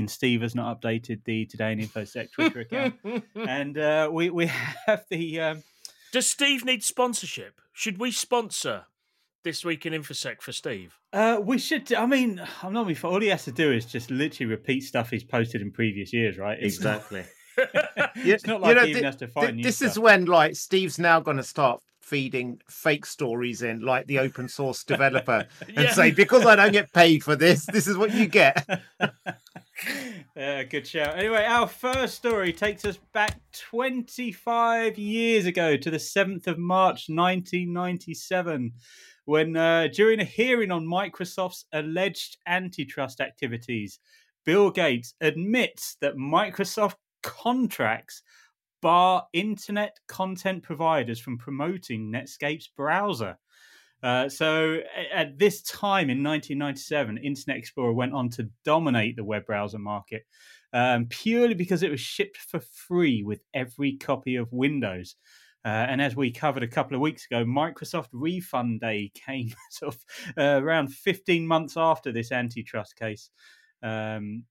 Steve 0.08 0.41
has 0.41 0.55
not 0.55 0.82
updated 0.82 1.24
the 1.25 1.46
Today 1.46 1.72
in 1.72 1.79
InfoSec 1.79 2.32
Twitter 2.32 2.62
account. 2.62 2.96
and 3.36 3.77
uh, 3.77 4.10
we, 4.12 4.29
we 4.29 4.46
have 4.86 5.05
the. 5.10 5.39
Um, 5.39 5.63
Does 6.12 6.27
Steve 6.27 6.65
need 6.65 6.84
sponsorship? 6.84 7.62
Should 7.72 7.98
we 7.98 8.12
sponsor 8.12 8.86
this 9.43 9.65
week 9.65 9.86
in 9.86 9.93
InfoSec 9.93 10.41
for 10.41 10.51
Steve? 10.51 10.98
Uh, 11.12 11.39
we 11.41 11.58
should. 11.58 11.93
I 11.93 12.05
mean, 12.05 12.41
I'm 12.62 12.74
not. 12.74 13.03
All 13.03 13.20
he 13.22 13.27
has 13.27 13.46
to 13.46 13.51
do 13.51 13.72
is 13.72 13.86
just 13.86 14.12
literally 14.12 14.50
repeat 14.51 14.82
stuff 14.82 15.10
he's 15.10 15.24
posted 15.24 15.62
in 15.62 15.72
previous 15.72 16.13
years, 16.13 16.38
right? 16.38 16.58
It's 16.60 16.79
not- 16.82 16.98
Exactly. 16.98 17.24
it's 18.15 18.48
not 18.48 18.62
like 18.62 18.77
he 18.79 18.89
even 18.89 19.03
has 19.03 19.15
to 19.17 19.27
find 19.27 19.58
new 19.58 19.63
this 19.63 19.82
is 19.84 20.00
when 20.00 20.25
like 20.25 20.55
Steve's 20.55 20.98
now 20.98 21.20
going 21.20 21.38
to 21.38 21.43
start 21.43 21.82
feeding 22.03 22.62
fake 22.69 23.05
stories 23.05 23.62
in 23.62 23.79
like 23.79 24.05
the 24.07 24.19
open 24.19 24.48
source 24.50 24.83
developer 24.93 25.48
and 25.67 25.77
Yeah. 25.86 25.93
say 25.93 26.12
because 26.12 26.45
I 26.45 26.55
don't 26.57 26.74
get 26.74 26.91
paid 26.91 27.24
for 27.24 27.36
this, 27.38 27.65
this 27.65 27.88
is 27.88 27.98
what 27.98 28.13
you 28.13 28.27
get. 28.27 28.67
Yeah, 30.36 30.63
good 30.63 30.88
show. 30.88 31.01
Anyway, 31.01 31.43
our 31.45 31.67
first 31.67 32.15
story 32.15 32.53
takes 32.53 32.86
us 32.86 32.98
back 33.13 33.39
25 33.53 34.98
years 34.98 35.45
ago 35.45 35.75
to 35.77 35.91
the 35.91 35.98
7th 35.98 36.48
of 36.48 36.57
March 36.57 37.10
1997, 37.10 38.72
when 39.25 39.57
uh, 39.57 39.88
during 39.93 40.19
a 40.19 40.24
hearing 40.25 40.72
on 40.72 40.86
Microsoft's 40.86 41.65
alleged 41.74 42.38
antitrust 42.48 43.19
activities, 43.19 44.00
Bill 44.45 44.69
Gates 44.72 45.15
admits 45.22 45.98
that 46.01 46.15
Microsoft 46.17 46.95
contracts 47.22 48.22
bar 48.84 49.25
internet 49.32 49.98
content 50.10 50.62
providers 50.62 51.18
from 51.18 51.38
promoting 51.38 52.12
Netscape's 52.12 52.68
browser. 52.68 53.38
Uh, 54.04 54.28
so 54.28 54.80
at 55.13 55.40
this 55.40 55.62
time 55.62 56.10
in 56.10 56.22
1997, 56.22 57.18
Internet 57.18 57.58
Explorer 57.58 57.94
went 57.94 58.13
on 58.13 58.30
to 58.32 58.50
dominate 58.66 59.16
the 59.16 59.24
web 59.24 59.46
browser 59.46 59.80
market 59.80 60.25
um, 60.74 61.06
purely 61.06 61.54
because 61.54 61.82
it 61.82 61.90
was 61.90 62.02
shipped 62.02 62.36
for 62.36 62.60
free 62.60 63.24
with 63.24 63.40
every 63.54 63.94
copy 63.94 64.36
of 64.36 64.52
Windows. 64.52 65.16
Uh, 65.63 65.86
and 65.88 66.02
as 66.02 66.13
we 66.13 66.30
covered 66.30 66.63
a 66.63 66.68
couple 66.68 66.94
of 66.94 67.00
weeks 67.00 67.25
ago, 67.25 67.46
Microsoft 67.46 68.10
Refund 68.12 68.82
Day 68.82 69.13
came 69.25 69.54
sort 69.70 69.96
of 69.96 70.06
uh, 70.38 70.62
around 70.62 70.94
15 70.94 71.48
months 71.48 71.75
after 71.78 72.12
this 72.12 72.34
antitrust 72.34 72.98
case. 72.98 73.30
Um, 73.82 74.44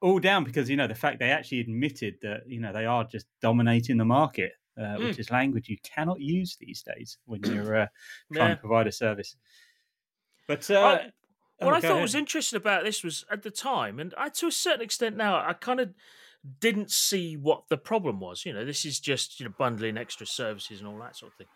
all 0.00 0.18
down 0.18 0.44
because 0.44 0.70
you 0.70 0.76
know 0.76 0.86
the 0.86 0.94
fact 0.94 1.18
they 1.18 1.30
actually 1.30 1.60
admitted 1.60 2.16
that 2.22 2.48
you 2.48 2.60
know 2.60 2.72
they 2.72 2.86
are 2.86 3.04
just 3.04 3.26
dominating 3.42 3.96
the 3.96 4.04
market, 4.04 4.52
uh, 4.78 4.96
which 4.96 5.18
is 5.18 5.30
language 5.30 5.68
you 5.68 5.78
cannot 5.82 6.20
use 6.20 6.56
these 6.56 6.82
days 6.82 7.18
when 7.26 7.42
you're 7.44 7.76
uh, 7.76 7.86
trying 8.32 8.50
Yeah. 8.50 8.54
to 8.54 8.60
provide 8.60 8.86
a 8.86 8.92
service. 8.92 9.36
But 10.46 10.68
I- 10.70 10.74
uh, 10.74 10.98
what 11.58 11.74
oh, 11.74 11.76
I 11.76 11.80
thought 11.80 11.92
ahead. 11.92 12.02
was 12.02 12.14
interesting 12.14 12.56
about 12.56 12.84
this 12.84 13.04
was 13.04 13.24
at 13.30 13.42
the 13.42 13.50
time, 13.50 13.98
and 14.00 14.14
I, 14.16 14.30
to 14.30 14.46
a 14.46 14.52
certain 14.52 14.80
extent 14.82 15.16
now, 15.16 15.36
I 15.46 15.52
kind 15.52 15.78
of 15.80 15.94
didn't 16.58 16.90
see 16.90 17.36
what 17.36 17.68
the 17.68 17.76
problem 17.76 18.18
was. 18.20 18.46
You 18.46 18.54
know, 18.54 18.64
this 18.64 18.84
is 18.86 18.98
just 18.98 19.38
you 19.40 19.46
know 19.46 19.54
bundling 19.58 19.98
extra 19.98 20.26
services 20.26 20.80
and 20.80 20.88
all 20.88 20.98
that 21.00 21.16
sort 21.16 21.32
of 21.32 21.36
thing. 21.36 21.48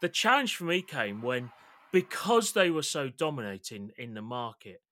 The 0.00 0.10
challenge 0.10 0.56
for 0.56 0.64
me 0.64 0.82
came 0.82 1.22
when, 1.22 1.52
because 1.92 2.52
they 2.52 2.70
were 2.70 2.82
so 2.82 3.08
dominating 3.08 3.92
in 3.96 4.14
the 4.14 4.22
market, 4.22 4.82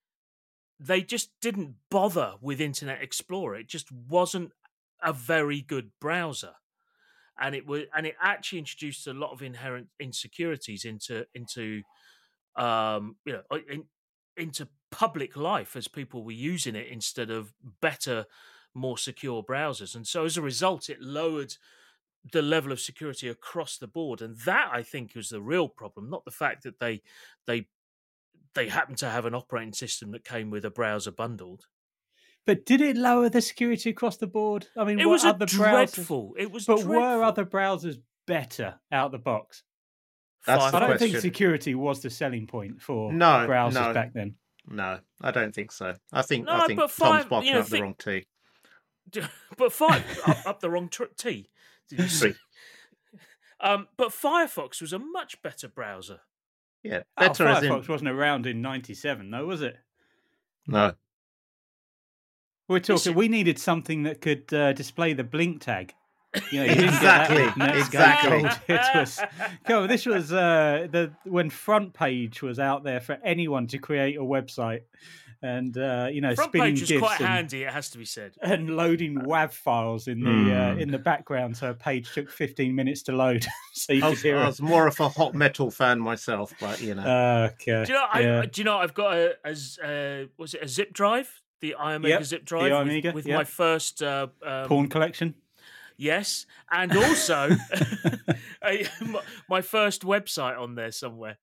they 0.79 1.03
just 1.03 1.31
didn't 1.41 1.75
bother 1.91 2.35
with 2.41 2.61
Internet 2.61 3.03
Explorer. 3.03 3.57
It 3.57 3.69
just 3.69 3.91
wasn't 3.93 4.53
a 5.03 5.13
very 5.13 5.61
good 5.61 5.91
browser. 6.01 6.55
And 7.39 7.55
it 7.55 7.67
was, 7.67 7.83
and 7.97 8.07
it 8.07 8.15
actually 8.21 8.61
introduced 8.61 9.07
a 9.07 9.13
lot 9.13 9.33
of 9.33 9.43
inherent 9.43 9.89
insecurities 9.99 10.85
into 10.85 11.27
into 11.35 11.83
um, 12.57 13.17
you 13.25 13.33
know, 13.33 13.59
in, 13.69 13.85
into 14.37 14.69
public 14.91 15.37
life 15.37 15.77
as 15.77 15.89
people 15.89 16.25
were 16.25 16.33
using 16.33 16.77
it 16.77 16.87
instead 16.89 17.31
of 17.31 17.53
better, 17.81 18.27
more 18.75 18.99
secure 18.99 19.43
browsers. 19.43 19.95
And 19.95 20.07
so 20.07 20.25
as 20.25 20.37
a 20.37 20.43
result, 20.43 20.89
it 20.89 21.01
lowered 21.01 21.57
the 22.33 22.43
level 22.43 22.73
of 22.73 22.81
security 22.81 23.29
across 23.29 23.77
the 23.77 23.87
board. 23.87 24.23
And 24.23 24.37
that 24.39 24.71
I 24.73 24.83
think 24.83 25.15
was 25.15 25.29
the 25.29 25.43
real 25.43 25.69
problem, 25.69 26.09
not 26.09 26.25
the 26.25 26.31
fact 26.31 26.63
that 26.63 26.79
they 26.79 27.03
they 27.47 27.67
they 28.55 28.69
happened 28.69 28.99
to 28.99 29.11
have 29.11 29.25
an 29.27 29.35
operating 29.35 29.73
system 29.73 30.11
that 30.13 30.25
came 30.25 30.51
with 30.51 30.65
a 30.65 30.71
browser 30.71 31.11
bundled. 31.11 31.67
but 32.47 32.67
did 32.67 32.81
it 32.81 32.97
lower 32.97 33.29
the 33.31 33.41
security 33.41 33.91
across 33.91 34.17
the 34.19 34.27
board? 34.27 34.67
I 34.77 34.85
mean, 34.85 35.01
It 35.01 35.09
was 35.09 35.25
a 35.25 35.29
other 35.29 35.47
browsers? 35.47 35.95
dreadful. 35.95 36.35
It 36.39 36.51
was 36.53 36.67
But 36.67 36.77
dreadful. 36.83 36.95
were 36.95 37.23
other 37.23 37.45
browsers 37.47 37.97
better 38.27 38.81
out 38.93 39.13
the 39.13 39.19
box? 39.19 39.63
That's 40.47 40.63
I 40.63 40.71
the 40.71 40.79
don't 40.81 40.99
think 40.99 41.17
security 41.19 41.75
was 41.75 42.03
the 42.03 42.11
selling 42.11 42.47
point 42.47 42.83
for 42.83 43.11
No, 43.13 43.47
browsers 43.49 43.73
no. 43.75 43.95
back 43.95 44.13
then. 44.13 44.35
No, 44.69 44.99
I 45.23 45.31
don't 45.31 45.55
think 45.55 45.73
so. 45.73 45.95
I 46.13 46.21
think 46.23 46.45
No, 46.47 46.53
I 46.53 46.67
think 46.67 46.79
but 46.79 46.89
Tom's 46.91 46.93
five- 46.95 47.29
barking 47.31 47.49
you 47.49 47.55
know, 47.55 47.61
up 47.61 47.65
the 47.67 47.71
think- 47.71 47.83
wrong 47.83 47.95
tee. 47.99 48.27
but 49.59 49.73
five 49.73 50.05
up, 50.27 50.47
up 50.47 50.61
the 50.61 50.71
wrong 50.71 50.89
tr- 50.91 51.05
T. 51.17 51.49
Did 51.89 51.99
you 52.01 52.09
say? 52.09 52.33
Three. 52.33 53.21
Um, 53.61 53.89
but 53.97 54.09
Firefox 54.11 54.81
was 54.83 54.93
a 54.93 54.99
much 54.99 55.41
better 55.43 55.69
browser. 55.69 56.21
Yeah, 56.85 57.03
Oh, 57.17 57.27
better 57.29 57.47
as 57.49 57.65
Firefox 57.65 57.87
in 57.87 57.93
wasn't 57.93 58.11
around 58.11 58.47
in 58.47 58.61
'97, 58.63 59.31
though, 59.31 59.47
was 59.47 59.63
it? 59.63 59.77
no. 60.67 60.93
We're 62.69 62.81
talking. 62.81 63.15
We 63.15 63.29
needed 63.29 63.59
something 63.59 64.05
that 64.05 64.21
could 64.23 64.53
uh, 64.55 64.73
display 64.73 65.13
the 65.13 65.25
blink 65.25 65.61
tag. 65.61 65.93
You 66.51 66.61
know, 66.61 66.65
you 66.65 66.75
didn't 66.75 66.91
get 66.93 67.03
that 67.03 67.31
with 67.31 67.77
Exactly, 67.77 68.39
exactly. 68.39 68.75
It 68.75 68.97
was, 68.99 69.21
go, 69.69 69.87
this 69.87 70.07
was 70.07 70.33
uh, 70.33 70.89
the 70.91 71.13
when 71.25 71.51
FrontPage 71.51 72.41
was 72.43 72.59
out 72.59 72.83
there 72.83 73.01
for 73.01 73.19
anyone 73.23 73.67
to 73.69 73.79
create 73.79 74.17
a 74.17 74.23
website, 74.23 74.81
and 75.45 75.77
uh, 75.79 76.09
you 76.11 76.21
know, 76.21 76.35
Front 76.35 76.51
spinning 76.53 76.73
page 76.75 76.81
was 76.81 76.89
GIFs 76.91 77.01
quite 77.01 77.21
and, 77.21 77.29
handy, 77.29 77.63
it 77.65 77.73
has 77.73 77.91
to 77.91 77.99
be 77.99 78.05
said. 78.05 78.33
and 78.43 78.71
loading 78.77 79.17
WAV 79.21 79.53
files 79.53 80.09
in 80.09 80.21
the 80.21 80.31
uh, 80.55 80.73
Hmm. 80.75 80.81
in 80.81 80.91
the 80.91 80.99
background, 80.99 81.57
so 81.57 81.71
a 81.71 81.75
page 81.75 82.13
took 82.15 82.31
15 82.31 82.75
minutes 82.75 83.03
to 83.05 83.13
load, 83.13 83.45
so 83.75 83.93
you 83.93 83.99
I 84.01 84.03
could 84.07 84.11
was, 84.11 84.23
hear 84.23 84.39
I 84.39 84.43
it. 84.45 84.47
was 84.47 84.61
more 84.63 84.87
of 84.87 84.99
a 85.01 85.09
HoTMetaL 85.09 85.73
fan 85.73 86.01
myself, 86.01 86.53
but 86.61 86.81
you 86.81 86.95
know. 86.95 87.51
Okay. 87.53 87.85
Do 87.85 87.93
you 87.93 87.99
know? 87.99 88.07
I, 88.13 88.47
do 88.47 88.61
you 88.61 88.65
know? 88.65 88.79
I've 88.79 88.95
got 88.95 89.15
a 89.17 89.35
uh, 89.45 90.27
was 90.39 90.55
it 90.55 90.63
a 90.63 90.69
zip 90.69 90.93
drive? 90.93 91.43
The 91.61 91.77
Iomega 91.81 92.09
Yep, 92.09 92.25
zip 92.25 92.41
the 92.41 92.47
drive 92.47 92.63
with- 92.87 93.05
Iomega, 93.05 93.15
with, 93.15 93.27
yep. 93.27 93.37
my 93.39 93.45
first 93.45 94.03
uh, 94.03 94.27
um, 94.43 94.67
Porn 94.69 94.89
collection. 94.89 95.35
Yes, 95.97 96.45
and 96.71 96.95
also 96.97 97.51
a, 98.65 98.87
my- 99.01 99.23
my 99.49 99.61
first 99.63 100.03
website 100.03 100.59
on 100.59 100.75
there 100.75 100.91
somewhere, 100.91 101.39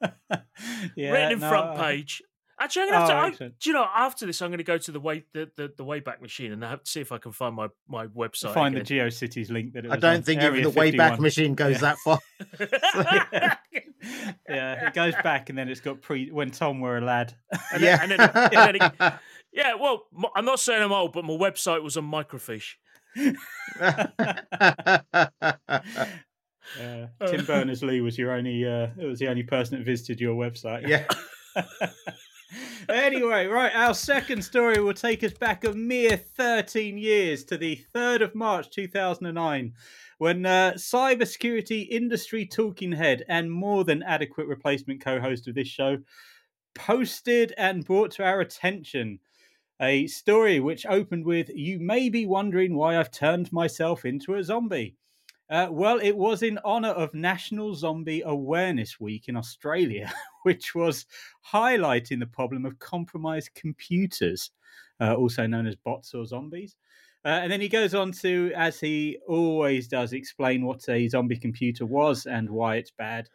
yeah, 0.96 1.10
written 1.10 1.32
in 1.32 1.40
no, 1.40 1.48
front 1.48 1.78
I- 1.78 1.92
page. 1.92 2.22
Actually, 2.62 2.82
I'm 2.82 2.88
gonna 2.90 3.00
have 3.00 3.10
oh, 3.10 3.36
to. 3.36 3.44
Oh, 3.44 3.46
I- 3.46 3.52
do 3.58 3.70
you 3.70 3.72
know? 3.72 3.86
After 3.96 4.26
this, 4.26 4.42
I'm 4.42 4.50
going 4.50 4.58
to 4.58 4.64
go 4.64 4.76
to 4.76 4.92
the 4.92 5.00
way 5.00 5.24
the, 5.32 5.50
the, 5.56 5.72
the 5.78 5.82
Wayback 5.82 6.20
Machine 6.20 6.52
and 6.52 6.62
have 6.62 6.84
to 6.84 6.90
see 6.90 7.00
if 7.00 7.10
I 7.10 7.16
can 7.16 7.32
find 7.32 7.54
my 7.54 7.68
my 7.88 8.06
website. 8.08 8.52
Find 8.52 8.76
again. 8.76 8.84
the 8.84 9.10
GeoCities 9.10 9.50
link 9.50 9.72
that 9.72 9.86
it 9.86 9.90
I 9.90 9.96
don't 9.96 10.16
on. 10.16 10.22
think 10.22 10.42
Area 10.42 10.60
even 10.60 10.74
the 10.74 10.78
Wayback 10.78 11.16
51. 11.16 11.22
Machine 11.22 11.54
goes 11.54 11.76
Yeah. 11.76 11.80
that 11.80 11.98
far. 12.04 12.18
yeah, 14.48 14.88
it 14.88 14.92
goes 14.92 15.14
back 15.22 15.48
and 15.48 15.56
then 15.58 15.70
it's 15.70 15.80
got 15.80 16.02
pre 16.02 16.30
when 16.30 16.50
Tom 16.50 16.80
were 16.80 16.98
a 16.98 17.00
lad. 17.00 17.32
And 17.72 17.82
yeah. 17.82 18.06
then- 18.06 18.20
and 18.20 18.20
then- 18.20 18.50
and 18.52 18.78
then 18.80 18.90
it- 19.00 19.12
yeah, 19.54 19.74
well, 19.74 20.04
I'm 20.36 20.44
not 20.44 20.60
saying 20.60 20.82
I'm 20.82 20.92
old, 20.92 21.12
but 21.14 21.24
my 21.24 21.32
website 21.32 21.82
was 21.82 21.96
on 21.96 22.04
microfiche. 22.04 22.74
Uh, 26.78 27.06
Tim 27.26 27.44
Berners 27.44 27.82
Lee 27.82 28.00
was 28.00 28.18
your 28.18 28.32
only 28.32 28.66
uh, 28.66 28.88
it 28.98 29.06
was 29.06 29.18
the 29.18 29.28
only 29.28 29.42
person 29.42 29.78
that 29.78 29.84
visited 29.84 30.20
your 30.20 30.34
website. 30.34 30.86
yeah. 30.86 31.04
anyway, 32.88 33.46
right, 33.46 33.74
our 33.74 33.94
second 33.94 34.42
story 34.42 34.80
will 34.80 34.94
take 34.94 35.24
us 35.24 35.32
back 35.32 35.64
a 35.64 35.72
mere 35.72 36.16
13 36.16 36.98
years 36.98 37.44
to 37.44 37.56
the 37.56 37.82
3rd 37.94 38.22
of 38.22 38.34
March 38.34 38.70
2009 38.70 39.72
when 40.18 40.44
uh, 40.44 40.72
cybersecurity 40.76 41.88
industry 41.88 42.46
talking 42.46 42.92
head 42.92 43.24
and 43.28 43.50
more 43.50 43.84
than 43.84 44.02
adequate 44.02 44.46
replacement 44.46 45.02
co-host 45.02 45.48
of 45.48 45.54
this 45.54 45.68
show 45.68 45.96
posted 46.74 47.54
and 47.56 47.84
brought 47.84 48.10
to 48.12 48.24
our 48.24 48.40
attention 48.40 49.18
a 49.80 50.06
story 50.06 50.60
which 50.60 50.84
opened 50.86 51.24
with 51.24 51.48
you 51.54 51.80
may 51.80 52.10
be 52.10 52.26
wondering 52.26 52.76
why 52.76 52.98
I've 52.98 53.10
turned 53.10 53.50
myself 53.50 54.04
into 54.04 54.34
a 54.34 54.44
zombie. 54.44 54.94
Uh, 55.50 55.66
well, 55.68 55.98
it 55.98 56.16
was 56.16 56.44
in 56.44 56.58
honour 56.64 56.90
of 56.90 57.12
National 57.12 57.74
Zombie 57.74 58.22
Awareness 58.24 59.00
Week 59.00 59.28
in 59.28 59.36
Australia, 59.36 60.10
which 60.44 60.76
was 60.76 61.06
highlighting 61.52 62.20
the 62.20 62.26
problem 62.26 62.64
of 62.64 62.78
compromised 62.78 63.52
computers, 63.54 64.52
uh, 65.00 65.14
also 65.14 65.48
known 65.48 65.66
as 65.66 65.74
bots 65.74 66.14
or 66.14 66.24
zombies. 66.24 66.76
Uh, 67.24 67.40
and 67.42 67.52
then 67.52 67.60
he 67.60 67.68
goes 67.68 67.94
on 67.94 68.12
to, 68.12 68.52
as 68.54 68.78
he 68.78 69.18
always 69.26 69.88
does, 69.88 70.12
explain 70.12 70.64
what 70.64 70.88
a 70.88 71.08
zombie 71.08 71.36
computer 71.36 71.84
was 71.84 72.26
and 72.26 72.48
why 72.48 72.76
it's 72.76 72.92
bad. 72.92 73.28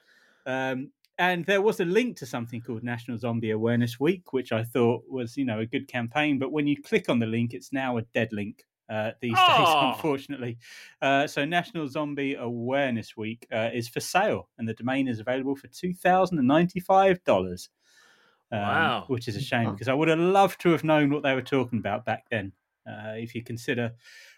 Um, 0.45 0.91
and 1.17 1.45
there 1.45 1.61
was 1.61 1.81
a 1.81 1.85
link 1.85 2.17
to 2.17 2.25
something 2.25 2.61
called 2.61 2.83
National 2.83 3.17
Zombie 3.17 3.51
Awareness 3.51 3.99
Week, 3.99 4.31
which 4.31 4.53
I 4.53 4.63
thought 4.63 5.03
was, 5.09 5.35
you 5.35 5.45
know, 5.45 5.59
a 5.59 5.65
good 5.65 5.87
campaign. 5.87 6.39
But 6.39 6.51
when 6.51 6.65
you 6.65 6.81
click 6.81 7.09
on 7.09 7.19
the 7.19 7.25
link, 7.25 7.53
it's 7.53 7.73
now 7.73 7.97
a 7.97 8.01
dead 8.01 8.29
link 8.31 8.63
uh, 8.89 9.11
these 9.21 9.33
days, 9.33 9.39
Oh. 9.47 9.91
unfortunately. 9.93 10.57
Uh, 11.01 11.27
so 11.27 11.45
National 11.45 11.87
Zombie 11.87 12.35
Awareness 12.35 13.15
Week 13.17 13.45
uh, 13.51 13.69
is 13.73 13.87
for 13.87 13.99
sale, 13.99 14.49
and 14.57 14.67
the 14.67 14.73
domain 14.73 15.07
is 15.07 15.19
available 15.19 15.55
for 15.55 15.67
two 15.67 15.93
thousand 15.93 16.37
and 16.39 16.47
ninety-five 16.47 17.23
dollars. 17.23 17.69
Um, 18.51 18.59
Wow. 18.61 19.05
Which 19.07 19.27
is 19.27 19.35
a 19.35 19.41
shame 19.41 19.71
because 19.71 19.87
I 19.87 19.93
would 19.93 20.07
have 20.07 20.19
loved 20.19 20.61
to 20.61 20.69
have 20.69 20.83
known 20.83 21.09
what 21.09 21.23
they 21.23 21.33
were 21.33 21.41
talking 21.41 21.79
about 21.79 22.05
back 22.05 22.25
then. 22.29 22.51
Uh, 22.87 23.13
if 23.17 23.33
you 23.33 23.43
consider 23.43 23.91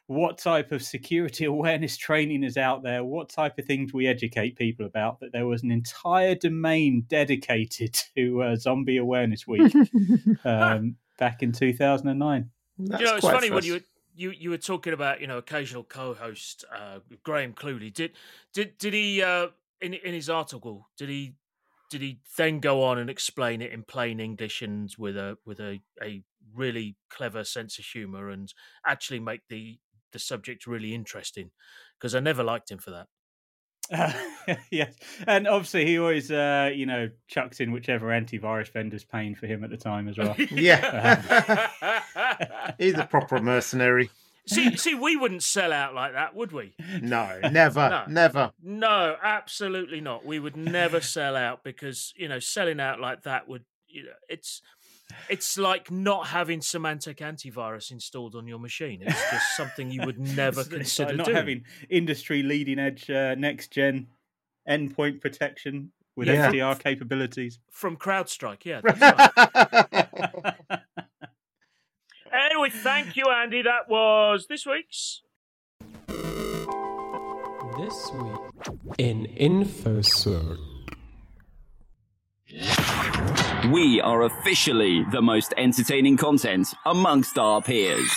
what 0.06 0.38
type 0.38 0.72
of 0.72 0.82
security 0.82 1.44
awareness 1.54 1.98
training 1.98 2.44
is 2.44 2.56
out 2.56 2.82
there, 2.82 3.04
what 3.04 3.27
type 3.27 3.60
of 3.60 3.66
things 3.66 3.94
we 3.94 4.08
educate 4.08 4.56
people 4.56 4.86
about, 4.86 5.20
that 5.20 5.34
there 5.34 5.46
was 5.46 5.62
an 5.63 5.72
entire 5.72 6.34
domain 6.34 7.04
dedicated 7.10 7.94
to 8.16 8.42
uh, 8.42 8.56
Zombie 8.56 8.96
Awareness 8.96 9.46
Week 9.46 9.74
um, 10.46 10.96
back 11.20 11.44
in 11.44 11.51
2009. 11.51 12.50
That's 12.80 13.01
you 13.01 13.06
know, 13.08 13.13
it's 13.16 13.22
quite 13.22 13.34
funny 13.34 13.51
when 13.51 13.66
you 13.66 13.74
were, 13.74 13.82
you 14.18 14.32
you 14.32 14.50
were 14.50 14.58
talking 14.58 14.94
about 14.94 15.22
you 15.22 15.28
know 15.28 15.38
occasional 15.38 15.84
co-host 15.84 16.66
uh, 16.76 17.00
Graham 17.24 17.54
Cluley. 17.54 17.94
Did 17.94 18.14
did 18.54 18.78
did 18.78 18.94
he 18.94 19.22
uh, 19.22 19.50
in 19.82 19.94
in 19.94 20.14
his 20.14 20.30
article? 20.30 20.90
Did 20.98 21.10
he 21.10 21.36
did 21.90 22.02
he 22.02 22.22
then 22.38 22.60
go 22.60 22.84
on 22.84 22.98
and 22.98 23.10
explain 23.10 23.62
it 23.62 23.72
in 23.72 23.84
plain 23.84 24.20
English 24.20 24.62
and 24.62 24.94
with 24.98 25.18
a 25.18 25.38
with 25.46 25.60
a 25.60 25.82
a 26.02 26.24
really 26.54 26.98
clever 27.10 27.44
sense 27.44 27.80
of 27.80 27.86
humor 27.86 28.30
and 28.30 28.54
actually 28.86 29.20
make 29.20 29.42
the 29.50 29.80
the 30.12 30.20
subject 30.20 30.68
really 30.68 30.94
interesting? 30.94 31.52
Because 32.00 32.16
I 32.16 32.20
never 32.20 32.44
liked 32.44 32.72
him 32.72 32.80
for 32.80 32.92
that. 32.92 33.08
Uh, 33.91 34.12
yes, 34.72 34.94
and 35.25 35.48
obviously 35.48 35.86
he 35.86 35.98
always, 36.00 36.29
uh, 36.32 36.70
you 36.74 36.86
know, 36.86 37.10
chucks 37.27 37.60
in 37.60 37.72
whichever 37.72 38.08
antivirus 38.08 38.70
vendor's 38.72 39.03
paying 39.03 39.36
for 39.36 39.48
him 39.48 39.63
at 39.63 39.70
the 39.70 39.77
time 39.77 40.08
as 40.08 40.17
well. 40.17 40.36
Yeah. 40.51 41.70
He's 42.77 42.98
a 42.98 43.06
proper 43.06 43.39
mercenary. 43.41 44.10
see, 44.48 44.75
see, 44.77 44.94
we 44.96 45.15
wouldn't 45.15 45.44
sell 45.44 45.72
out 45.74 45.94
like 45.94 46.13
that, 46.13 46.36
would 46.36 46.51
we? 46.51 46.74
No, 47.01 47.39
never, 47.51 47.89
No. 47.89 48.03
never. 48.08 48.51
No, 48.63 49.15
absolutely 49.22 50.01
not. 50.01 50.25
We 50.25 50.39
would 50.39 50.56
never 50.58 51.01
sell 51.01 51.36
out 51.36 51.63
because 51.63 52.13
you 52.15 52.27
know 52.27 52.39
selling 52.39 52.79
out 52.79 53.00
like 53.00 53.24
that 53.24 53.48
would 53.48 53.63
you 53.88 54.03
know 54.03 54.12
it's 54.29 54.62
it's 55.30 55.58
like 55.58 55.90
not 55.92 56.28
having 56.28 56.60
Symantec 56.60 57.18
antivirus 57.18 57.92
installed 57.92 58.36
on 58.36 58.48
your 58.48 58.60
machine. 58.60 59.02
It's 59.02 59.32
just 59.32 59.56
something 59.58 59.90
you 59.92 60.02
would 60.06 60.20
never 60.36 60.62
It's- 60.62 60.66
it's 60.68 60.74
consider 60.98 61.10
like 61.10 61.18
not 61.18 61.26
doing. 61.28 61.36
having 61.38 61.64
industry 61.90 62.44
leading 62.44 62.80
edge 62.80 63.10
uh, 63.10 63.36
next 63.36 63.72
gen 63.72 64.08
endpoint 64.70 65.22
protection 65.22 65.92
with 66.16 66.28
Yeah. 66.28 66.50
XDR 66.52 66.80
capabilities. 66.80 67.60
From 67.72 67.96
CrowdStrike, 67.96 68.66
yeah. 68.66 68.82
That's 68.84 69.00
right. 69.00 70.58
anyway, 72.34 72.70
thank 72.72 73.16
you, 73.16 73.26
Andy. 73.32 73.62
That 73.62 73.88
was 73.90 74.48
this 74.50 74.66
week's. 74.66 75.22
This 77.78 78.12
week 78.12 78.96
in 78.98 79.28
InfoSec. 79.40 80.58
We 83.72 84.00
are 84.00 84.22
officially 84.22 85.04
the 85.12 85.22
most 85.22 85.54
entertaining 85.58 86.16
content 86.16 86.70
amongst 86.86 87.38
our 87.38 87.62
peers. 87.62 88.10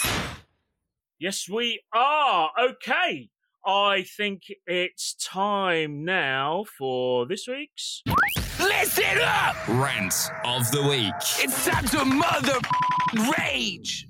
Yes, 1.18 1.48
we 1.48 1.82
are. 1.92 2.50
Okay. 2.60 3.30
I 3.66 4.04
think 4.16 4.42
it's 4.66 5.14
time 5.14 6.04
now 6.04 6.66
for 6.78 7.26
this 7.26 7.48
week's. 7.48 8.02
Listen 8.60 9.18
up! 9.22 9.56
Rant 9.66 10.14
of 10.44 10.70
the 10.70 10.82
week. 10.82 11.14
It's 11.38 11.66
time 11.66 11.86
to 11.86 12.04
mother 12.04 12.58
rage. 13.36 14.06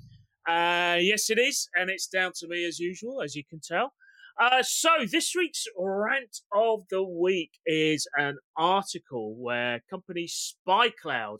Uh, 0.47 0.97
yes, 0.99 1.31
it 1.31 1.39
is, 1.39 1.67
and 1.75 1.89
it's 1.89 2.05
down 2.07 2.33
to 2.35 2.47
me 2.47 2.65
as 2.65 2.77
usual, 2.77 3.21
as 3.23 3.35
you 3.35 3.43
can 3.43 3.59
tell. 3.59 3.93
Uh, 4.39 4.63
so 4.63 4.89
this 5.09 5.33
week's 5.35 5.65
rant 5.77 6.37
of 6.53 6.85
the 6.89 7.03
week 7.03 7.51
is 7.65 8.07
an 8.17 8.37
article 8.57 9.35
where 9.35 9.83
company 9.89 10.27
SpyCloud 10.27 11.39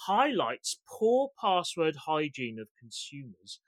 highlights 0.00 0.80
poor 0.88 1.30
password 1.40 1.96
hygiene 2.06 2.58
of 2.60 2.68
consumers 2.78 3.60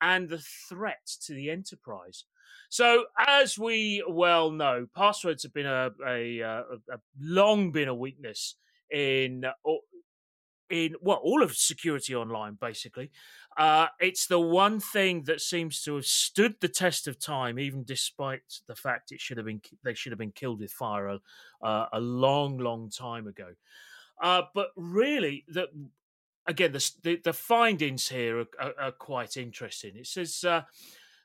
and 0.00 0.28
the 0.28 0.42
threat 0.68 1.08
to 1.26 1.34
the 1.34 1.50
enterprise. 1.50 2.24
So, 2.68 3.06
as 3.18 3.58
we 3.58 4.04
well 4.08 4.50
know, 4.50 4.86
passwords 4.96 5.42
have 5.42 5.52
been 5.52 5.66
a, 5.66 5.90
a, 6.06 6.40
a, 6.40 6.62
a 6.92 6.98
long 7.18 7.72
been 7.72 7.88
a 7.88 7.94
weakness 7.94 8.56
in 8.90 9.44
in 10.70 10.94
well 11.00 11.20
all 11.22 11.42
of 11.42 11.56
security 11.56 12.14
online 12.14 12.56
basically 12.60 13.10
uh, 13.60 13.88
it's 14.00 14.26
the 14.26 14.40
one 14.40 14.80
thing 14.80 15.24
that 15.24 15.38
seems 15.38 15.82
to 15.82 15.96
have 15.96 16.06
stood 16.06 16.54
the 16.60 16.68
test 16.68 17.06
of 17.06 17.18
time 17.18 17.58
even 17.58 17.84
despite 17.84 18.40
the 18.66 18.74
fact 18.74 19.12
it 19.12 19.20
should 19.20 19.36
have 19.36 19.44
been 19.44 19.60
they 19.84 19.92
should 19.92 20.12
have 20.12 20.18
been 20.18 20.32
killed 20.32 20.60
with 20.60 20.72
fire 20.72 21.08
a, 21.08 21.20
uh, 21.62 21.86
a 21.92 22.00
long 22.00 22.56
long 22.56 22.88
time 22.88 23.26
ago. 23.26 23.48
Uh, 24.18 24.42
but 24.54 24.68
really 24.76 25.44
the 25.46 25.68
again 26.46 26.72
the, 26.72 26.90
the, 27.02 27.20
the 27.22 27.34
findings 27.34 28.08
here 28.08 28.40
are, 28.40 28.46
are, 28.58 28.72
are 28.80 28.92
quite 28.92 29.36
interesting. 29.36 29.94
It 29.94 30.06
says 30.06 30.42
uh, 30.42 30.62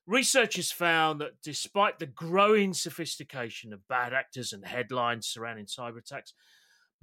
Researchers 0.05 0.71
found 0.71 1.21
that 1.21 1.41
despite 1.41 1.99
the 1.99 2.05
growing 2.05 2.73
sophistication 2.73 3.71
of 3.71 3.87
bad 3.87 4.13
actors 4.13 4.51
and 4.51 4.65
headlines 4.65 5.25
surrounding 5.25 5.67
cyber 5.67 5.99
attacks, 5.99 6.33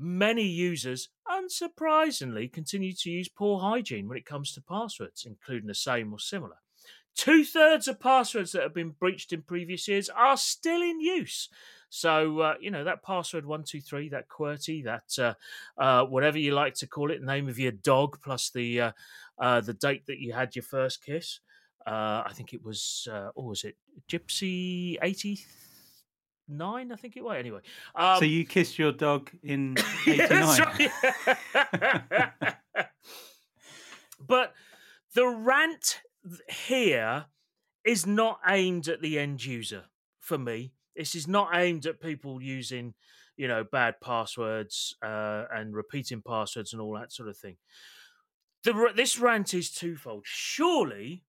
many 0.03 0.45
users, 0.45 1.09
unsurprisingly, 1.29 2.53
continue 2.53 2.93
to 2.93 3.11
use 3.11 3.29
poor 3.29 3.61
hygiene 3.61 4.09
when 4.09 4.19
it 4.19 4.27
comes 4.27 4.53
to 4.53 4.61
passwords, 4.61 5.25
including 5.27 5.69
the 5.69 5.75
same 5.75 6.13
or 6.13 6.19
similar. 6.19 6.57
Two 7.15 7.45
thirds 7.45 7.89
of 7.89 8.01
passwords 8.01 8.53
that 8.53 8.63
have 8.63 8.75
been 8.75 8.95
breached 8.99 9.33
in 9.33 9.43
previous 9.43 9.87
years 9.87 10.09
are 10.09 10.37
still 10.37 10.81
in 10.83 11.01
use. 11.01 11.49
So, 11.91 12.41
uh, 12.41 12.55
you 12.59 12.71
know, 12.71 12.85
that 12.85 13.03
password 13.03 13.45
123, 13.45 14.09
that 14.09 14.29
QWERTY, 14.29 14.85
that 14.85 15.19
uh, 15.19 15.35
uh, 15.81 16.07
whatever 16.07 16.39
you 16.39 16.55
like 16.55 16.75
to 16.77 16.87
call 16.87 17.11
it, 17.11 17.23
name 17.23 17.49
of 17.49 17.59
your 17.59 17.73
dog 17.73 18.19
plus 18.23 18.49
the, 18.49 18.81
uh, 18.81 18.93
uh, 19.39 19.61
the 19.61 19.75
date 19.75 20.07
that 20.07 20.19
you 20.19 20.33
had 20.33 20.57
your 20.57 20.62
first 20.62 21.05
kiss. 21.05 21.41
Uh, 21.87 22.23
I 22.25 22.31
think 22.33 22.55
it 22.55 22.65
was, 22.65 23.07
what 23.35 23.47
was 23.47 23.65
it? 23.65 23.77
Gypsy 24.11 24.97
89, 26.53 26.93
I 26.93 26.97
think 26.97 27.17
it 27.17 27.25
was. 27.25 27.37
Anyway. 27.38 27.61
Um, 27.95 28.19
so 28.19 28.25
you 28.25 28.45
kissed 28.45 28.79
your 28.79 28.93
dog 28.93 29.31
in 29.43 29.77
yeah, 30.07 30.27
that's 30.27 30.61
89? 30.61 30.91
right. 31.55 32.53
but 34.27 34.53
the 35.15 35.27
rant 35.27 36.01
here 36.49 37.27
is 37.85 38.07
not 38.07 38.41
aimed 38.47 38.88
at 38.88 39.03
the 39.03 39.19
end 39.19 39.45
user 39.45 39.85
for 40.21 40.38
me. 40.38 40.73
This 40.97 41.15
is 41.15 41.27
not 41.27 41.51
aimed 41.55 41.87
at 41.87 42.01
people 42.01 42.43
using, 42.43 42.95
you 43.37 43.49
know, 43.49 43.65
bad 43.65 44.01
passwords 44.01 44.95
uh, 45.03 45.45
and 45.53 45.75
repeating 45.75 46.23
passwords 46.23 46.73
and 46.73 46.81
all 46.83 46.95
that 46.95 47.12
sort 47.12 47.29
of 47.29 47.37
thing. 47.37 47.57
The, 48.65 48.93
this 48.95 49.19
rant 49.19 49.55
is 49.55 49.73
twofold. 49.73 50.23
Surely, 50.25 51.25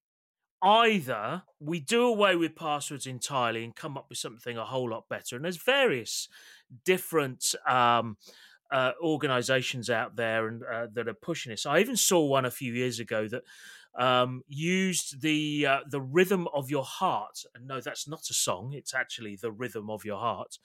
either 0.63 1.43
we 1.59 1.79
do 1.79 2.05
away 2.05 2.35
with 2.35 2.55
passwords 2.55 3.05
entirely 3.05 3.63
and 3.63 3.75
come 3.75 3.97
up 3.97 4.07
with 4.09 4.17
something 4.17 4.57
a 4.57 4.65
whole 4.65 4.89
lot 4.89 5.09
better, 5.09 5.35
and 5.35 5.43
there's 5.43 5.57
various 5.57 6.29
different 6.85 7.53
um, 7.67 8.17
uh, 8.71 8.91
organizations 9.01 9.89
out 9.89 10.15
there 10.15 10.47
and 10.47 10.63
uh, 10.63 10.87
that 10.93 11.07
are 11.07 11.13
pushing 11.13 11.51
this. 11.51 11.65
I 11.65 11.79
even 11.79 11.97
saw 11.97 12.25
one 12.25 12.45
a 12.45 12.51
few 12.51 12.73
years 12.73 12.99
ago 12.99 13.27
that 13.27 13.43
um, 13.95 14.41
used 14.47 15.21
the 15.21 15.65
uh, 15.67 15.79
the 15.87 16.01
rhythm 16.01 16.47
of 16.53 16.69
your 16.69 16.83
heart. 16.83 17.43
And 17.53 17.67
no, 17.67 17.81
that's 17.81 18.07
not 18.07 18.29
a 18.29 18.33
song; 18.33 18.73
it's 18.73 18.93
actually 18.93 19.35
the 19.35 19.51
rhythm 19.51 19.89
of 19.89 20.05
your 20.05 20.17
heart 20.17 20.57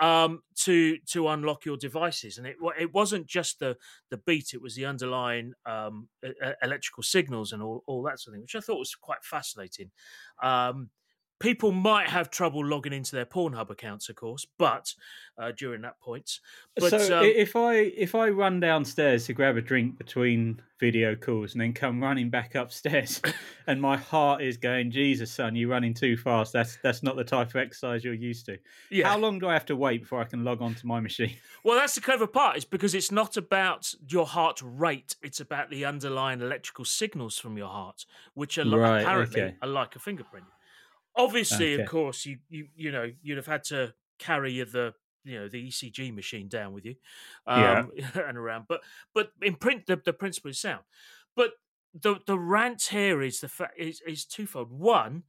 um, 0.00 0.42
to 0.56 0.98
to 1.12 1.28
unlock 1.28 1.64
your 1.64 1.76
devices. 1.76 2.38
And 2.38 2.46
it 2.46 2.56
it 2.78 2.92
wasn't 2.92 3.26
just 3.26 3.58
the 3.58 3.76
the 4.10 4.18
beat; 4.18 4.54
it 4.54 4.62
was 4.62 4.74
the 4.74 4.86
underlying 4.86 5.54
um, 5.66 6.08
electrical 6.62 7.02
signals 7.02 7.52
and 7.52 7.62
all, 7.62 7.82
all 7.86 8.02
that 8.04 8.20
sort 8.20 8.32
of 8.32 8.36
thing, 8.36 8.42
which 8.42 8.54
I 8.56 8.60
thought 8.60 8.78
was 8.78 8.94
quite 8.94 9.24
fascinating. 9.24 9.90
Um, 10.42 10.90
people 11.40 11.72
might 11.72 12.08
have 12.08 12.30
trouble 12.30 12.64
logging 12.64 12.92
into 12.92 13.14
their 13.16 13.26
Pornhub 13.26 13.70
accounts, 13.70 14.08
of 14.08 14.16
course, 14.16 14.46
but 14.58 14.94
uh, 15.38 15.52
during 15.56 15.82
that 15.82 15.98
point, 16.00 16.38
but 16.76 16.90
so 16.90 17.18
um, 17.18 17.24
if 17.24 17.56
I 17.56 17.74
if 17.74 18.14
I 18.14 18.28
run 18.28 18.60
downstairs 18.60 19.26
to 19.26 19.32
grab 19.32 19.56
a 19.56 19.60
drink 19.60 19.98
between 19.98 20.60
video 20.78 21.14
calls 21.16 21.52
and 21.52 21.60
then 21.60 21.72
come 21.72 22.02
running 22.02 22.30
back 22.30 22.54
upstairs, 22.54 23.20
and 23.66 23.80
my 23.80 23.96
heart 23.96 24.42
is 24.42 24.56
going, 24.56 24.90
Jesus, 24.90 25.32
son, 25.32 25.56
you're 25.56 25.68
running 25.68 25.92
too 25.94 26.16
fast. 26.16 26.52
That's 26.52 26.78
that's 26.82 27.02
not 27.02 27.16
the 27.16 27.24
type 27.24 27.48
of 27.48 27.56
exercise 27.56 28.04
you're 28.04 28.14
used 28.14 28.46
to. 28.46 28.58
yeah. 28.90 29.08
How 29.08 29.18
long 29.18 29.38
do 29.38 29.48
I 29.48 29.54
have 29.54 29.66
to 29.66 29.76
wait 29.76 30.02
before 30.02 30.20
I 30.20 30.24
can 30.24 30.44
log 30.44 30.62
on 30.62 30.74
to 30.76 30.86
my 30.86 31.00
machine? 31.00 31.34
Well, 31.64 31.78
that's 31.78 31.94
the 31.94 32.02
clever 32.02 32.26
part, 32.26 32.58
is 32.58 32.66
because 32.66 32.94
it's 32.94 33.10
not 33.10 33.38
about 33.38 33.94
your 34.06 34.26
heart 34.26 34.60
rate; 34.62 35.16
it's 35.22 35.40
about 35.40 35.70
the 35.70 35.86
underlying 35.86 36.42
electrical 36.42 36.84
signals 36.84 37.38
from 37.38 37.56
your 37.56 37.68
heart, 37.68 38.04
which 38.34 38.58
are 38.58 38.68
Right, 38.68 39.00
apparently 39.00 39.40
okay. 39.40 39.56
are 39.62 39.68
like 39.68 39.96
a 39.96 39.98
fingerprint. 39.98 40.44
Obviously, 41.16 41.74
Okay. 41.74 41.74
of 41.74 41.84
course, 41.84 42.26
you 42.26 42.38
you 42.48 42.68
you 42.74 42.90
know 42.92 43.12
you'd 43.22 43.36
have 43.36 43.46
had 43.46 43.64
to 43.64 43.94
carry 44.18 44.62
the 44.64 44.94
you 45.24 45.38
know 45.38 45.48
the 45.48 45.60
ECG 45.68 46.10
machine 46.10 46.48
down 46.48 46.72
with 46.72 46.84
you, 46.84 46.96
Yeah. 47.54 47.84
um, 47.84 47.90
and 48.14 48.36
around. 48.36 48.66
But 48.68 48.82
but 49.14 49.32
in 49.40 49.56
print, 49.56 49.86
the, 49.86 49.96
the 49.96 50.12
principle 50.12 50.50
is 50.50 50.58
sound. 50.58 50.84
But 51.36 51.52
the 51.92 52.16
the 52.26 52.38
rant 52.38 52.82
here 52.82 53.22
is 53.22 53.40
the 53.40 53.48
fact 53.48 53.78
is 53.78 54.00
is 54.06 54.24
twofold. 54.24 54.72
One, 54.72 55.24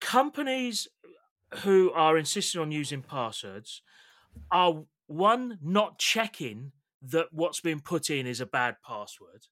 companies 0.00 0.88
who 1.62 1.92
are 1.92 2.18
insisting 2.18 2.60
on 2.60 2.72
using 2.72 3.02
passwords 3.02 3.82
are 4.50 4.84
one 5.06 5.58
not 5.62 5.98
checking 5.98 6.72
that 7.02 7.32
what's 7.32 7.60
been 7.60 7.80
put 7.80 8.10
in 8.10 8.26
is 8.26 8.40
a 8.40 8.46
bad 8.46 8.76
password 8.84 9.46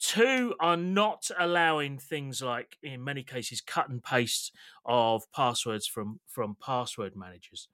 two 0.00 0.54
are 0.60 0.76
not 0.76 1.30
allowing 1.38 1.98
things 1.98 2.42
like 2.42 2.76
in 2.82 3.02
many 3.02 3.22
cases 3.22 3.60
cut 3.60 3.88
and 3.88 4.02
paste 4.02 4.52
of 4.84 5.30
passwords 5.32 5.86
from 5.86 6.20
from 6.26 6.56
password 6.60 7.16
managers. 7.16 7.68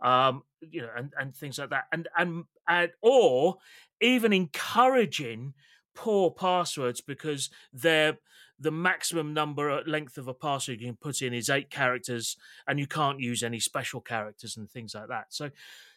Um 0.00 0.42
you 0.60 0.82
know 0.82 0.90
and 0.96 1.12
and 1.18 1.34
things 1.34 1.58
like 1.58 1.70
that. 1.70 1.84
And 1.92 2.08
and, 2.16 2.44
and 2.68 2.90
or 3.02 3.56
even 4.00 4.32
encouraging 4.32 5.54
poor 5.94 6.30
passwords 6.30 7.00
because 7.00 7.50
they're 7.72 8.18
the 8.58 8.70
maximum 8.70 9.34
number 9.34 9.82
length 9.84 10.16
of 10.16 10.28
a 10.28 10.34
password 10.34 10.80
you 10.80 10.86
can 10.86 10.96
put 10.96 11.22
in 11.22 11.34
is 11.34 11.50
eight 11.50 11.70
characters 11.70 12.36
and 12.66 12.78
you 12.78 12.86
can't 12.86 13.20
use 13.20 13.42
any 13.42 13.58
special 13.58 14.00
characters 14.00 14.56
and 14.56 14.70
things 14.70 14.94
like 14.94 15.08
that. 15.08 15.26
So 15.30 15.50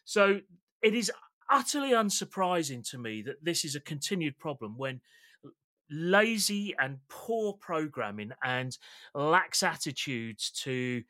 so 0.05 0.41
it 0.81 0.95
is 0.95 1.11
utterly 1.49 1.91
unsurprising 1.91 2.87
to 2.89 2.97
me 2.97 3.21
that 3.21 3.43
this 3.43 3.63
is 3.63 3.75
a 3.75 3.79
continued 3.79 4.37
problem 4.37 4.77
when 4.77 5.01
lazy 5.89 6.75
and 6.79 6.97
poor 7.09 7.53
programming 7.53 8.31
and 8.43 8.77
lax 9.13 9.63
attitudes 9.63 10.51
to 10.51 11.03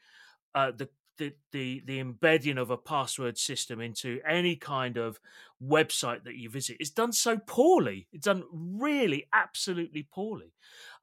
uh, 0.56 0.72
the, 0.72 0.90
the 1.18 1.34
the 1.52 1.82
the 1.86 2.00
embedding 2.00 2.58
of 2.58 2.70
a 2.70 2.78
password 2.78 3.38
system 3.38 3.82
into 3.82 4.20
any 4.28 4.56
kind 4.56 4.98
of 4.98 5.20
website 5.64 6.24
that 6.24 6.36
you 6.36 6.50
visit 6.50 6.78
is 6.80 6.92
done 6.92 7.12
so 7.12 7.38
poorly. 7.38 8.08
It's 8.14 8.26
done 8.26 8.44
really 8.54 9.28
absolutely 9.34 10.08
poorly. 10.12 10.54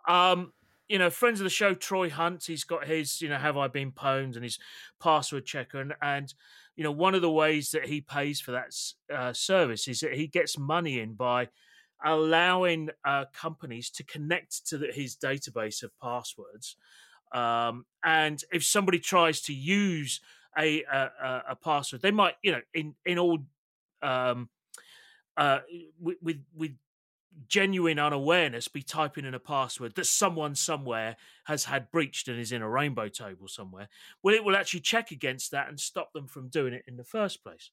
Um, 0.09 0.53
you 0.89 0.99
know, 0.99 1.11
friends 1.11 1.41
of 1.41 1.45
the 1.45 1.51
show, 1.51 1.75
Troy 1.75 2.11
Hunt, 2.11 2.45
he's 2.45 2.65
got 2.65 2.87
his, 2.87 3.23
you 3.23 3.29
know, 3.29 3.39
have 3.39 3.57
I 3.57 3.69
been 3.69 3.91
pwned 3.91 4.35
and 4.35 4.45
his 4.45 4.59
password 5.01 5.47
checker, 5.47 5.81
and, 5.81 5.95
and 6.03 6.33
you 6.77 6.85
know, 6.85 6.93
one 6.93 7.15
of 7.15 7.23
the 7.23 7.31
ways 7.31 7.71
that 7.71 7.87
he 7.87 8.01
pays 8.01 8.41
for 8.41 8.53
that 8.53 8.75
uh, 9.13 9.33
service 9.33 9.89
is 9.89 10.01
that 10.01 10.15
he 10.15 10.27
gets 10.27 10.59
money 10.59 11.01
in 11.01 11.15
by 11.15 11.49
allowing 12.05 12.91
uh, 13.05 13.25
companies 13.33 13.91
to 13.91 14.05
connect 14.05 14.67
to 14.69 14.79
the, 14.79 14.93
his 14.93 15.17
database 15.17 15.83
of 15.83 15.91
passwords. 16.01 16.77
Um, 17.33 17.87
and 18.05 18.43
if 18.53 18.65
somebody 18.65 18.99
tries 18.99 19.41
to 19.43 19.55
use 19.55 20.21
a, 20.57 20.83
a, 20.85 21.43
a 21.51 21.57
password, 21.57 22.03
they 22.03 22.11
might, 22.11 22.35
you 22.43 22.53
know, 22.53 22.61
in 22.73 22.95
in 23.05 23.19
all 23.19 23.41
um, 24.03 24.49
uh, 25.37 25.61
with, 25.99 26.19
with 26.23 26.39
with 26.55 26.73
genuine 27.49 27.99
unawareness 27.99 28.69
be 28.69 28.83
typing 28.83 29.25
in 29.25 29.35
a 29.35 29.41
password 29.41 29.95
that 29.97 30.07
someone 30.07 30.55
somewhere 30.55 31.17
has 31.45 31.65
had 31.65 31.91
breached 31.91 32.29
and 32.29 32.39
is 32.39 32.53
in 32.53 32.63
a 32.63 32.69
rainbow 32.69 33.09
table 33.09 33.49
somewhere 33.49 33.89
well 34.23 34.35
it 34.35 34.45
will 34.45 34.57
actually 34.57 34.79
check 34.79 35.11
against 35.11 35.51
that 35.51 35.69
and 35.69 35.81
stop 35.81 36.13
them 36.13 36.29
from 36.29 36.49
doing 36.49 36.73
it 36.73 36.85
in 36.87 36.97
the 36.97 37.03
first 37.03 37.43
place 37.43 37.71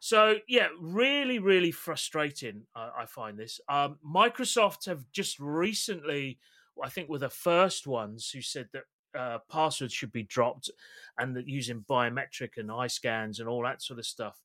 so 0.00 0.36
yeah 0.48 0.68
really 0.80 1.38
really 1.38 1.70
frustrating 1.70 2.62
i 2.74 3.06
find 3.06 3.38
this 3.38 3.60
um, 3.68 3.98
microsoft 4.04 4.86
have 4.86 5.04
just 5.12 5.38
recently 5.38 6.38
i 6.82 6.88
think 6.88 7.08
were 7.08 7.18
the 7.18 7.28
first 7.28 7.86
ones 7.86 8.30
who 8.30 8.40
said 8.40 8.66
that 8.72 8.82
uh, 9.18 9.38
passwords 9.50 9.92
should 9.92 10.12
be 10.12 10.22
dropped 10.22 10.70
and 11.18 11.36
that 11.36 11.48
using 11.48 11.84
biometric 11.88 12.56
and 12.56 12.70
eye 12.70 12.86
scans 12.86 13.40
and 13.40 13.48
all 13.48 13.62
that 13.62 13.82
sort 13.82 13.98
of 13.98 14.06
stuff 14.06 14.40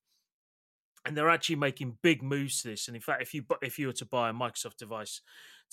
and 1.06 1.16
they're 1.16 1.30
actually 1.30 1.56
making 1.56 1.98
big 2.02 2.24
moves 2.24 2.62
to 2.62 2.70
this. 2.70 2.88
And 2.88 2.96
in 2.96 3.02
fact, 3.02 3.22
if 3.22 3.34
you 3.34 3.46
if 3.62 3.78
you 3.78 3.88
were 3.88 3.94
to 3.94 4.06
buy 4.06 4.30
a 4.30 4.34
Microsoft 4.34 4.78
device 4.78 5.22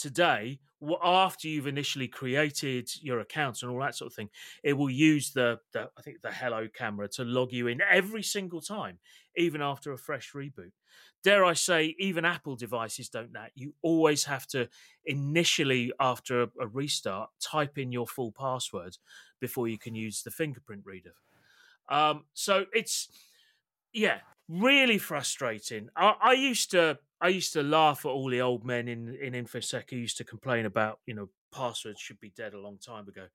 today, 0.02 0.58
after 1.02 1.46
you've 1.46 1.68
initially 1.68 2.08
created 2.08 2.90
your 3.00 3.20
accounts 3.20 3.62
and 3.62 3.70
all 3.70 3.78
that 3.80 3.94
sort 3.94 4.10
of 4.10 4.14
thing, 4.14 4.30
it 4.64 4.72
will 4.72 4.90
use 4.90 5.30
the, 5.32 5.60
the 5.72 5.88
I 5.96 6.02
think 6.02 6.22
the 6.22 6.32
Hello 6.32 6.66
camera 6.74 7.06
to 7.10 7.24
log 7.24 7.52
you 7.52 7.68
in 7.68 7.80
every 7.88 8.24
single 8.24 8.60
time, 8.60 8.98
even 9.36 9.62
after 9.62 9.92
a 9.92 9.98
fresh 9.98 10.32
reboot. 10.32 10.72
Dare 11.22 11.44
I 11.44 11.52
say, 11.52 11.94
even 12.00 12.24
Apple 12.24 12.56
devices 12.56 13.08
don't 13.08 13.32
that. 13.34 13.52
You 13.54 13.74
always 13.80 14.24
have 14.24 14.44
to 14.48 14.68
initially, 15.06 15.92
after 16.00 16.42
a, 16.42 16.48
a 16.60 16.66
restart, 16.66 17.30
type 17.40 17.78
in 17.78 17.92
your 17.92 18.08
full 18.08 18.32
password 18.32 18.96
before 19.40 19.68
you 19.68 19.78
can 19.78 19.94
use 19.94 20.22
the 20.24 20.32
fingerprint 20.32 20.82
reader. 20.84 21.12
Um, 21.88 22.24
so 22.34 22.66
it's 22.72 23.08
yeah, 23.92 24.18
really 24.48 24.98
frustrating. 24.98 25.90
I, 25.96 26.14
I, 26.20 26.32
used 26.32 26.70
to 26.72 26.98
I 27.22 27.28
used 27.28 27.52
to 27.52 27.62
laugh 27.62 28.04
at 28.04 28.08
all 28.08 28.28
the 28.28 28.40
old 28.40 28.64
men 28.64 28.88
in 28.88 29.14
in 29.14 29.32
infosec 29.32 29.90
who 29.90 29.96
used 29.96 30.16
to 30.18 30.24
complain 30.24 30.66
about 30.66 30.98
you 31.06 31.14
know 31.14 31.28
passwords 31.54 32.00
should 32.00 32.20
be 32.20 32.30
dead 32.36 32.52
a 32.52 32.58
long 32.58 32.78
time 32.78 33.08
ago, 33.08 33.26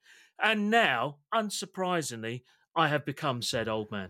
and 0.44 0.70
now, 0.70 1.18
unsurprisingly, 1.34 2.42
I 2.76 2.90
have 2.90 3.06
become 3.06 3.42
said 3.42 3.68
old 3.68 3.90
man. 3.92 4.10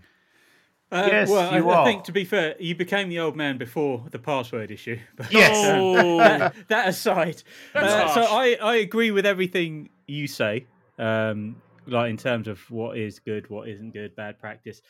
Uh, 0.89 1.07
yes, 1.11 1.29
well, 1.29 1.53
you 1.53 1.69
I, 1.69 1.75
are. 1.75 1.81
I 1.81 1.85
think 1.85 2.05
to 2.05 2.11
be 2.11 2.23
fair, 2.23 2.55
you 2.59 2.73
became 2.73 3.09
the 3.09 3.19
old 3.19 3.35
man 3.35 3.57
before 3.57 4.05
the 4.09 4.19
password 4.19 4.71
issue. 4.71 4.97
But, 5.15 5.31
yes. 5.31 5.55
Oh. 5.55 6.17
that, 6.17 6.55
that, 6.69 6.87
aside, 6.87 7.43
uh, 7.75 8.13
so 8.13 8.21
I, 8.21 8.57
I 8.61 8.75
agree 8.77 9.11
with 9.11 9.25
everything 9.25 9.89
you 10.07 10.27
say, 10.27 10.65
um, 10.97 11.61
like 11.85 12.09
in 12.09 12.17
terms 12.17 12.47
of 12.47 12.59
what 12.71 12.97
is 12.97 13.19
good, 13.19 13.49
what 13.49 13.67
isn't 13.67 13.91
good, 13.91 14.15
bad 14.15 14.39
practice. 14.39 14.81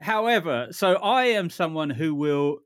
However, 0.00 0.68
so 0.72 0.94
I 0.96 1.24
am 1.24 1.48
someone 1.48 1.90
who 1.90 2.14
will, 2.14 2.58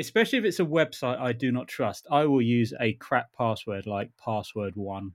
especially 0.00 0.38
if 0.38 0.44
it's 0.44 0.60
a 0.60 0.64
website 0.64 1.20
I 1.20 1.32
do 1.32 1.52
not 1.52 1.68
trust, 1.68 2.06
I 2.10 2.24
will 2.24 2.42
use 2.42 2.72
a 2.80 2.94
crap 2.94 3.32
password 3.36 3.86
like 3.86 4.10
password 4.22 4.74
one. 4.76 5.12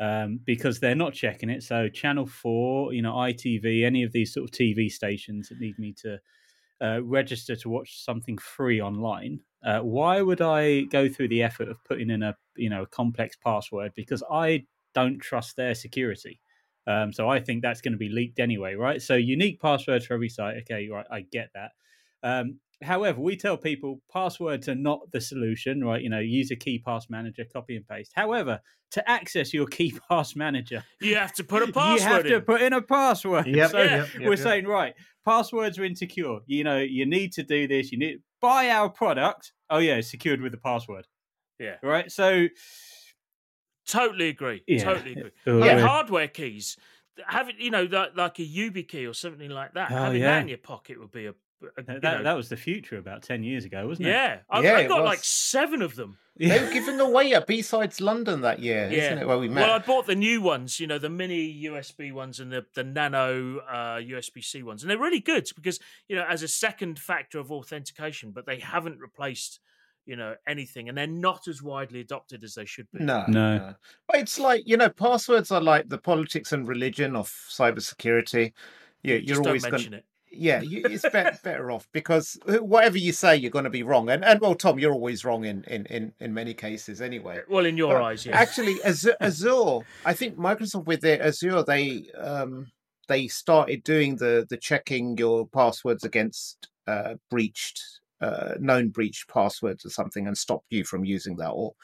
Um, 0.00 0.40
because 0.44 0.80
they're 0.80 0.96
not 0.96 1.12
checking 1.12 1.48
it. 1.48 1.62
So, 1.62 1.88
Channel 1.88 2.26
4, 2.26 2.92
you 2.92 3.02
know, 3.02 3.12
ITV, 3.12 3.84
any 3.84 4.02
of 4.02 4.10
these 4.10 4.34
sort 4.34 4.42
of 4.42 4.50
TV 4.50 4.90
stations 4.90 5.48
that 5.48 5.60
need 5.60 5.78
me 5.78 5.94
to 6.02 6.18
uh, 6.82 7.00
register 7.04 7.54
to 7.54 7.68
watch 7.68 8.02
something 8.04 8.36
free 8.38 8.80
online, 8.80 9.38
uh, 9.64 9.78
why 9.78 10.20
would 10.20 10.40
I 10.40 10.82
go 10.82 11.08
through 11.08 11.28
the 11.28 11.44
effort 11.44 11.68
of 11.68 11.84
putting 11.84 12.10
in 12.10 12.24
a, 12.24 12.36
you 12.56 12.68
know, 12.68 12.82
a 12.82 12.86
complex 12.86 13.36
password? 13.36 13.92
Because 13.94 14.24
I 14.28 14.64
don't 14.92 15.20
trust 15.20 15.56
their 15.56 15.74
security. 15.74 16.40
Um, 16.88 17.12
so 17.12 17.28
I 17.28 17.38
think 17.38 17.62
that's 17.62 17.80
going 17.80 17.92
to 17.92 17.98
be 17.98 18.08
leaked 18.08 18.40
anyway, 18.40 18.74
right? 18.74 19.00
So 19.00 19.14
unique 19.14 19.60
passwords 19.60 20.06
for 20.06 20.14
every 20.14 20.28
site. 20.28 20.56
Okay, 20.62 20.88
right, 20.88 21.06
I 21.10 21.20
get 21.20 21.50
that. 21.54 21.70
Um, 22.24 22.58
however, 22.82 23.20
we 23.20 23.36
tell 23.36 23.56
people 23.56 24.00
passwords 24.12 24.68
are 24.68 24.74
not 24.74 25.00
the 25.12 25.20
solution, 25.20 25.84
right? 25.84 26.02
You 26.02 26.10
know, 26.10 26.18
use 26.18 26.50
a 26.50 26.56
KeePass 26.56 27.10
manager, 27.10 27.44
copy 27.52 27.76
and 27.76 27.86
paste. 27.86 28.12
However, 28.14 28.60
to 28.92 29.10
access 29.10 29.54
your 29.54 29.66
key 29.78 29.98
pass 30.08 30.36
manager, 30.36 30.84
you 31.00 31.16
have 31.16 31.32
to 31.34 31.44
put 31.44 31.68
a 31.68 31.72
password. 31.72 31.92
You 32.02 32.08
have 32.08 32.26
in. 32.26 32.32
to 32.32 32.40
put 32.40 32.62
in 32.62 32.72
a 32.72 32.82
password. 32.82 33.46
Yep, 33.46 33.70
so 33.70 33.78
yep, 33.78 33.90
yep, 33.90 34.08
we're 34.20 34.30
yep. 34.30 34.38
saying 34.38 34.66
right, 34.66 34.94
passwords 35.24 35.78
are 35.78 35.84
insecure. 35.84 36.38
You 36.46 36.64
know, 36.64 36.78
you 36.78 37.06
need 37.06 37.32
to 37.32 37.42
do 37.42 37.66
this. 37.68 37.92
You 37.92 37.98
need 37.98 38.18
buy 38.40 38.70
our 38.70 38.88
product. 38.88 39.52
Oh 39.70 39.78
yeah, 39.78 39.94
it's 39.94 40.10
secured 40.10 40.40
with 40.40 40.54
a 40.54 40.58
password. 40.58 41.06
Yeah. 41.58 41.76
Right. 41.82 42.10
So 42.10 42.48
Totally 43.86 44.28
agree. 44.28 44.62
Yeah. 44.66 44.84
Totally 44.84 45.12
agree. 45.12 45.30
Oh, 45.46 45.64
yeah, 45.64 45.80
hardware 45.80 46.28
keys. 46.28 46.76
Having 47.26 47.56
you 47.58 47.70
know 47.70 47.82
like, 47.84 48.16
like 48.16 48.38
a 48.38 48.42
YubiKey 48.42 49.08
or 49.08 49.12
something 49.12 49.50
like 49.50 49.74
that. 49.74 49.90
Oh, 49.90 49.96
having 49.96 50.22
yeah. 50.22 50.32
that 50.32 50.42
in 50.42 50.48
your 50.48 50.58
pocket 50.58 50.98
would 50.98 51.12
be 51.12 51.26
a. 51.26 51.34
a 51.76 51.82
that, 51.82 52.02
that, 52.02 52.24
that 52.24 52.36
was 52.36 52.48
the 52.48 52.56
future 52.56 52.98
about 52.98 53.22
ten 53.22 53.42
years 53.42 53.64
ago, 53.64 53.86
wasn't 53.86 54.08
it? 54.08 54.12
Yeah, 54.12 54.38
I've, 54.50 54.64
yeah, 54.64 54.76
I've 54.76 54.88
got 54.88 55.04
like 55.04 55.20
seven 55.22 55.82
of 55.82 55.96
them. 55.96 56.18
They 56.38 56.58
were 56.58 56.72
giving 56.72 56.98
away 56.98 57.34
at 57.34 57.46
B-Sides 57.46 58.00
London 58.00 58.40
that 58.40 58.58
year, 58.58 58.88
yeah. 58.90 59.04
isn't 59.04 59.18
it? 59.18 59.28
Where 59.28 59.36
we 59.36 59.50
met. 59.50 59.66
Well, 59.66 59.76
I 59.76 59.78
bought 59.80 60.06
the 60.06 60.14
new 60.14 60.40
ones, 60.40 60.80
you 60.80 60.86
know, 60.86 60.98
the 60.98 61.10
mini 61.10 61.64
USB 61.64 62.10
ones 62.10 62.40
and 62.40 62.50
the 62.50 62.64
the 62.74 62.82
nano 62.82 63.58
uh, 63.58 63.96
USB 63.98 64.42
C 64.42 64.62
ones, 64.62 64.82
and 64.82 64.90
they're 64.90 64.98
really 64.98 65.20
good 65.20 65.46
because 65.54 65.78
you 66.08 66.16
know 66.16 66.24
as 66.26 66.42
a 66.42 66.48
second 66.48 66.98
factor 66.98 67.38
of 67.38 67.52
authentication, 67.52 68.30
but 68.30 68.46
they 68.46 68.58
haven't 68.58 68.98
replaced 68.98 69.60
you 70.06 70.16
know 70.16 70.34
anything 70.46 70.88
and 70.88 70.98
they're 70.98 71.06
not 71.06 71.46
as 71.48 71.62
widely 71.62 72.00
adopted 72.00 72.42
as 72.42 72.54
they 72.54 72.64
should 72.64 72.90
be 72.92 73.04
no 73.04 73.24
no, 73.28 73.56
no. 73.56 73.74
it's 74.14 74.38
like 74.38 74.62
you 74.66 74.76
know 74.76 74.88
passwords 74.88 75.50
are 75.50 75.60
like 75.60 75.88
the 75.88 75.98
politics 75.98 76.52
and 76.52 76.66
religion 76.66 77.14
of 77.14 77.28
cybersecurity 77.28 78.52
yeah 79.02 79.14
you're 79.14 79.36
Just 79.36 79.46
always 79.46 79.64
going 79.64 79.90
to 79.90 80.02
yeah 80.32 80.60
you, 80.60 80.82
it's 80.84 81.08
better, 81.10 81.38
better 81.44 81.70
off 81.70 81.88
because 81.92 82.38
uh, 82.48 82.56
whatever 82.58 82.98
you 82.98 83.12
say 83.12 83.36
you're 83.36 83.50
going 83.50 83.64
to 83.64 83.70
be 83.70 83.82
wrong 83.82 84.08
and, 84.08 84.24
and 84.24 84.40
well 84.40 84.54
tom 84.54 84.78
you're 84.78 84.92
always 84.92 85.24
wrong 85.24 85.44
in 85.44 85.64
in 85.64 85.86
in, 85.86 86.12
in 86.20 86.34
many 86.34 86.54
cases 86.54 87.00
anyway 87.00 87.40
well 87.48 87.66
in 87.66 87.76
your 87.76 87.94
but 87.94 88.02
eyes 88.02 88.26
yes. 88.26 88.34
actually 88.34 88.82
azure, 88.84 89.16
azure 89.20 89.80
i 90.04 90.12
think 90.12 90.36
microsoft 90.36 90.86
with 90.86 91.00
their 91.00 91.22
azure 91.22 91.62
they 91.62 92.06
um 92.18 92.70
they 93.08 93.28
started 93.28 93.82
doing 93.82 94.16
the 94.16 94.46
the 94.48 94.56
checking 94.56 95.16
your 95.16 95.46
passwords 95.46 96.04
against 96.04 96.68
uh 96.86 97.14
breached 97.30 97.82
uh, 98.22 98.54
known 98.60 98.88
breached 98.88 99.28
passwords 99.28 99.84
or 99.84 99.90
something 99.90 100.28
and 100.28 100.38
stopped 100.38 100.66
you 100.70 100.84
from 100.84 101.04
using 101.04 101.36
that 101.36 101.50
or 101.50 101.74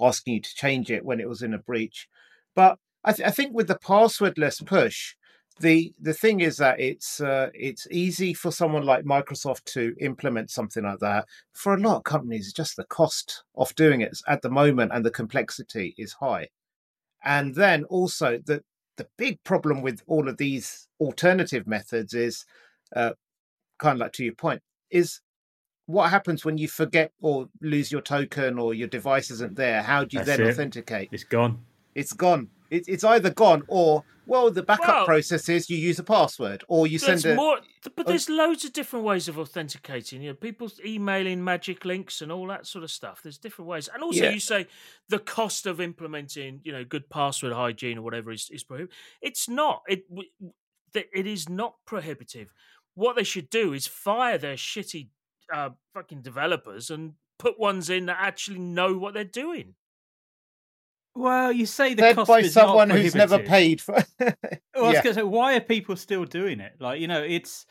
asking 0.00 0.34
you 0.34 0.40
to 0.40 0.54
change 0.54 0.90
it 0.90 1.04
when 1.04 1.20
it 1.20 1.28
was 1.28 1.42
in 1.42 1.52
a 1.52 1.58
breach. 1.58 2.08
But 2.54 2.78
I, 3.04 3.12
th- 3.12 3.26
I 3.26 3.32
think 3.32 3.54
with 3.54 3.66
the 3.66 3.74
passwordless 3.74 4.64
push, 4.64 5.14
the 5.60 5.92
the 6.00 6.14
thing 6.14 6.40
is 6.40 6.56
that 6.58 6.80
it's 6.80 7.20
uh, 7.20 7.50
it's 7.54 7.86
easy 7.90 8.34
for 8.34 8.50
someone 8.50 8.84
like 8.84 9.04
Microsoft 9.04 9.64
to 9.72 9.94
implement 10.00 10.50
something 10.50 10.84
like 10.84 10.98
that. 11.00 11.26
For 11.54 11.74
a 11.74 11.80
lot 11.80 11.96
of 11.96 12.04
companies, 12.04 12.52
just 12.52 12.76
the 12.76 12.84
cost 12.84 13.44
of 13.56 13.74
doing 13.74 14.00
it 14.00 14.18
at 14.26 14.42
the 14.42 14.50
moment 14.50 14.92
and 14.94 15.04
the 15.04 15.10
complexity 15.10 15.94
is 15.98 16.12
high. 16.12 16.48
And 17.24 17.54
then 17.54 17.84
also 17.84 18.38
the 18.44 18.62
the 18.96 19.08
big 19.16 19.42
problem 19.44 19.82
with 19.82 20.02
all 20.06 20.28
of 20.28 20.36
these 20.36 20.88
alternative 21.00 21.66
methods 21.66 22.14
is 22.14 22.44
uh, 22.94 23.12
kind 23.78 23.94
of 23.94 24.00
like 24.00 24.12
to 24.12 24.24
your 24.24 24.34
point 24.34 24.60
is 24.90 25.20
what 25.86 26.10
happens 26.10 26.44
when 26.44 26.58
you 26.58 26.68
forget 26.68 27.12
or 27.22 27.48
lose 27.62 27.90
your 27.90 28.02
token 28.02 28.58
or 28.58 28.74
your 28.74 28.88
device 28.88 29.30
isn't 29.30 29.56
there? 29.56 29.82
How 29.82 30.04
do 30.04 30.16
you 30.16 30.24
That's 30.24 30.38
then 30.38 30.46
it. 30.46 30.50
authenticate? 30.50 31.08
It's 31.12 31.24
gone. 31.24 31.60
It's 31.94 32.12
gone. 32.12 32.48
It, 32.70 32.88
it's 32.88 33.04
either 33.04 33.30
gone 33.30 33.62
or 33.68 34.04
well, 34.28 34.50
the 34.50 34.62
backup 34.62 34.88
well, 34.88 35.04
process 35.06 35.48
is 35.48 35.70
you 35.70 35.78
use 35.78 35.98
a 35.98 36.04
password 36.04 36.62
or 36.68 36.86
you 36.86 36.98
send 36.98 37.24
a. 37.24 37.34
More, 37.34 37.60
but 37.96 38.06
there's 38.06 38.28
loads 38.28 38.62
of 38.62 38.74
different 38.74 39.06
ways 39.06 39.26
of 39.26 39.38
authenticating. 39.38 40.20
You 40.20 40.30
know, 40.30 40.34
people 40.34 40.70
emailing 40.84 41.42
magic 41.42 41.86
links 41.86 42.20
and 42.20 42.30
all 42.30 42.46
that 42.48 42.66
sort 42.66 42.84
of 42.84 42.90
stuff. 42.90 43.20
There's 43.22 43.38
different 43.38 43.70
ways, 43.70 43.88
and 43.92 44.02
also 44.02 44.24
yeah. 44.24 44.30
you 44.30 44.38
say 44.38 44.66
the 45.08 45.18
cost 45.18 45.64
of 45.64 45.80
implementing, 45.80 46.60
you 46.62 46.72
know, 46.72 46.84
good 46.84 47.08
password 47.08 47.54
hygiene 47.54 47.96
or 47.96 48.02
whatever 48.02 48.30
is 48.30 48.50
is 48.52 48.62
prohibitive. 48.62 48.94
It's 49.22 49.48
not. 49.48 49.80
It 49.88 50.04
it 50.94 51.26
is 51.26 51.48
not 51.48 51.76
prohibitive. 51.86 52.52
What 52.94 53.16
they 53.16 53.24
should 53.24 53.48
do 53.48 53.72
is 53.72 53.86
fire 53.86 54.36
their 54.36 54.56
shitty 54.56 55.08
uh, 55.54 55.70
fucking 55.94 56.20
developers 56.20 56.90
and 56.90 57.14
put 57.38 57.58
ones 57.58 57.88
in 57.88 58.06
that 58.06 58.18
actually 58.20 58.58
know 58.58 58.98
what 58.98 59.14
they're 59.14 59.24
doing. 59.24 59.74
Well, 61.18 61.50
you 61.50 61.66
say 61.66 61.94
the 61.94 62.02
Led 62.02 62.14
cost 62.14 62.28
by 62.28 62.38
is 62.40 62.52
someone 62.52 62.90
who's 62.90 63.16
never 63.16 63.40
paid 63.40 63.80
for. 63.80 63.94
well, 64.20 64.34
I 64.76 64.80
was 64.80 64.92
going 64.92 65.02
to 65.02 65.14
say, 65.14 65.22
why 65.24 65.56
are 65.56 65.60
people 65.60 65.96
still 65.96 66.24
doing 66.24 66.60
it? 66.60 66.74
Like, 66.78 67.00
you 67.00 67.08
know, 67.08 67.20
it's 67.20 67.66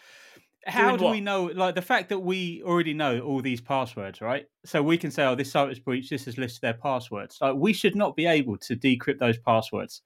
how 0.66 0.88
doing 0.88 0.98
do 0.98 1.04
what? 1.06 1.12
we 1.12 1.22
know? 1.22 1.46
Like 1.46 1.74
the 1.74 1.82
fact 1.82 2.10
that 2.10 2.20
we 2.20 2.62
already 2.64 2.94
know 2.94 3.22
all 3.22 3.42
these 3.42 3.62
passwords, 3.62 4.20
right? 4.20 4.48
So 4.66 4.84
we 4.84 4.98
can 4.98 5.12
say, 5.12 5.24
"Oh, 5.24 5.34
this 5.34 5.50
site 5.50 5.70
was 5.70 5.80
breached. 5.80 6.10
This 6.10 6.26
has 6.26 6.38
listed 6.38 6.62
their 6.62 6.74
passwords." 6.74 7.38
Like, 7.40 7.56
we 7.56 7.72
should 7.72 7.96
not 7.96 8.18
be 8.18 8.26
able 8.26 8.58
to 8.58 8.76
decrypt 8.76 9.20
those 9.20 9.38
passwords. 9.38 10.02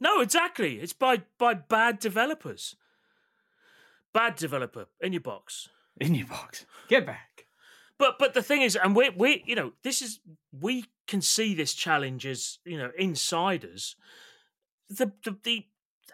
No, 0.00 0.20
exactly. 0.20 0.80
It's 0.80 0.92
by 0.92 1.22
by 1.38 1.54
bad 1.54 2.00
developers. 2.00 2.74
Bad 4.12 4.34
developer 4.34 4.86
in 5.00 5.12
your 5.12 5.22
box. 5.22 5.68
In 6.00 6.16
your 6.16 6.26
box. 6.26 6.66
Get 6.88 7.06
back. 7.06 7.31
But 8.02 8.18
but 8.18 8.34
the 8.34 8.42
thing 8.42 8.62
is, 8.62 8.74
and 8.74 8.96
we 8.96 9.10
we 9.10 9.44
you 9.46 9.54
know 9.54 9.74
this 9.84 10.02
is 10.02 10.18
we 10.50 10.86
can 11.06 11.20
see 11.20 11.54
this 11.54 11.72
challenge 11.72 12.26
as 12.26 12.58
you 12.64 12.76
know 12.76 12.90
insiders. 12.98 13.94
The 14.90 15.12
the, 15.22 15.36
the 15.44 15.66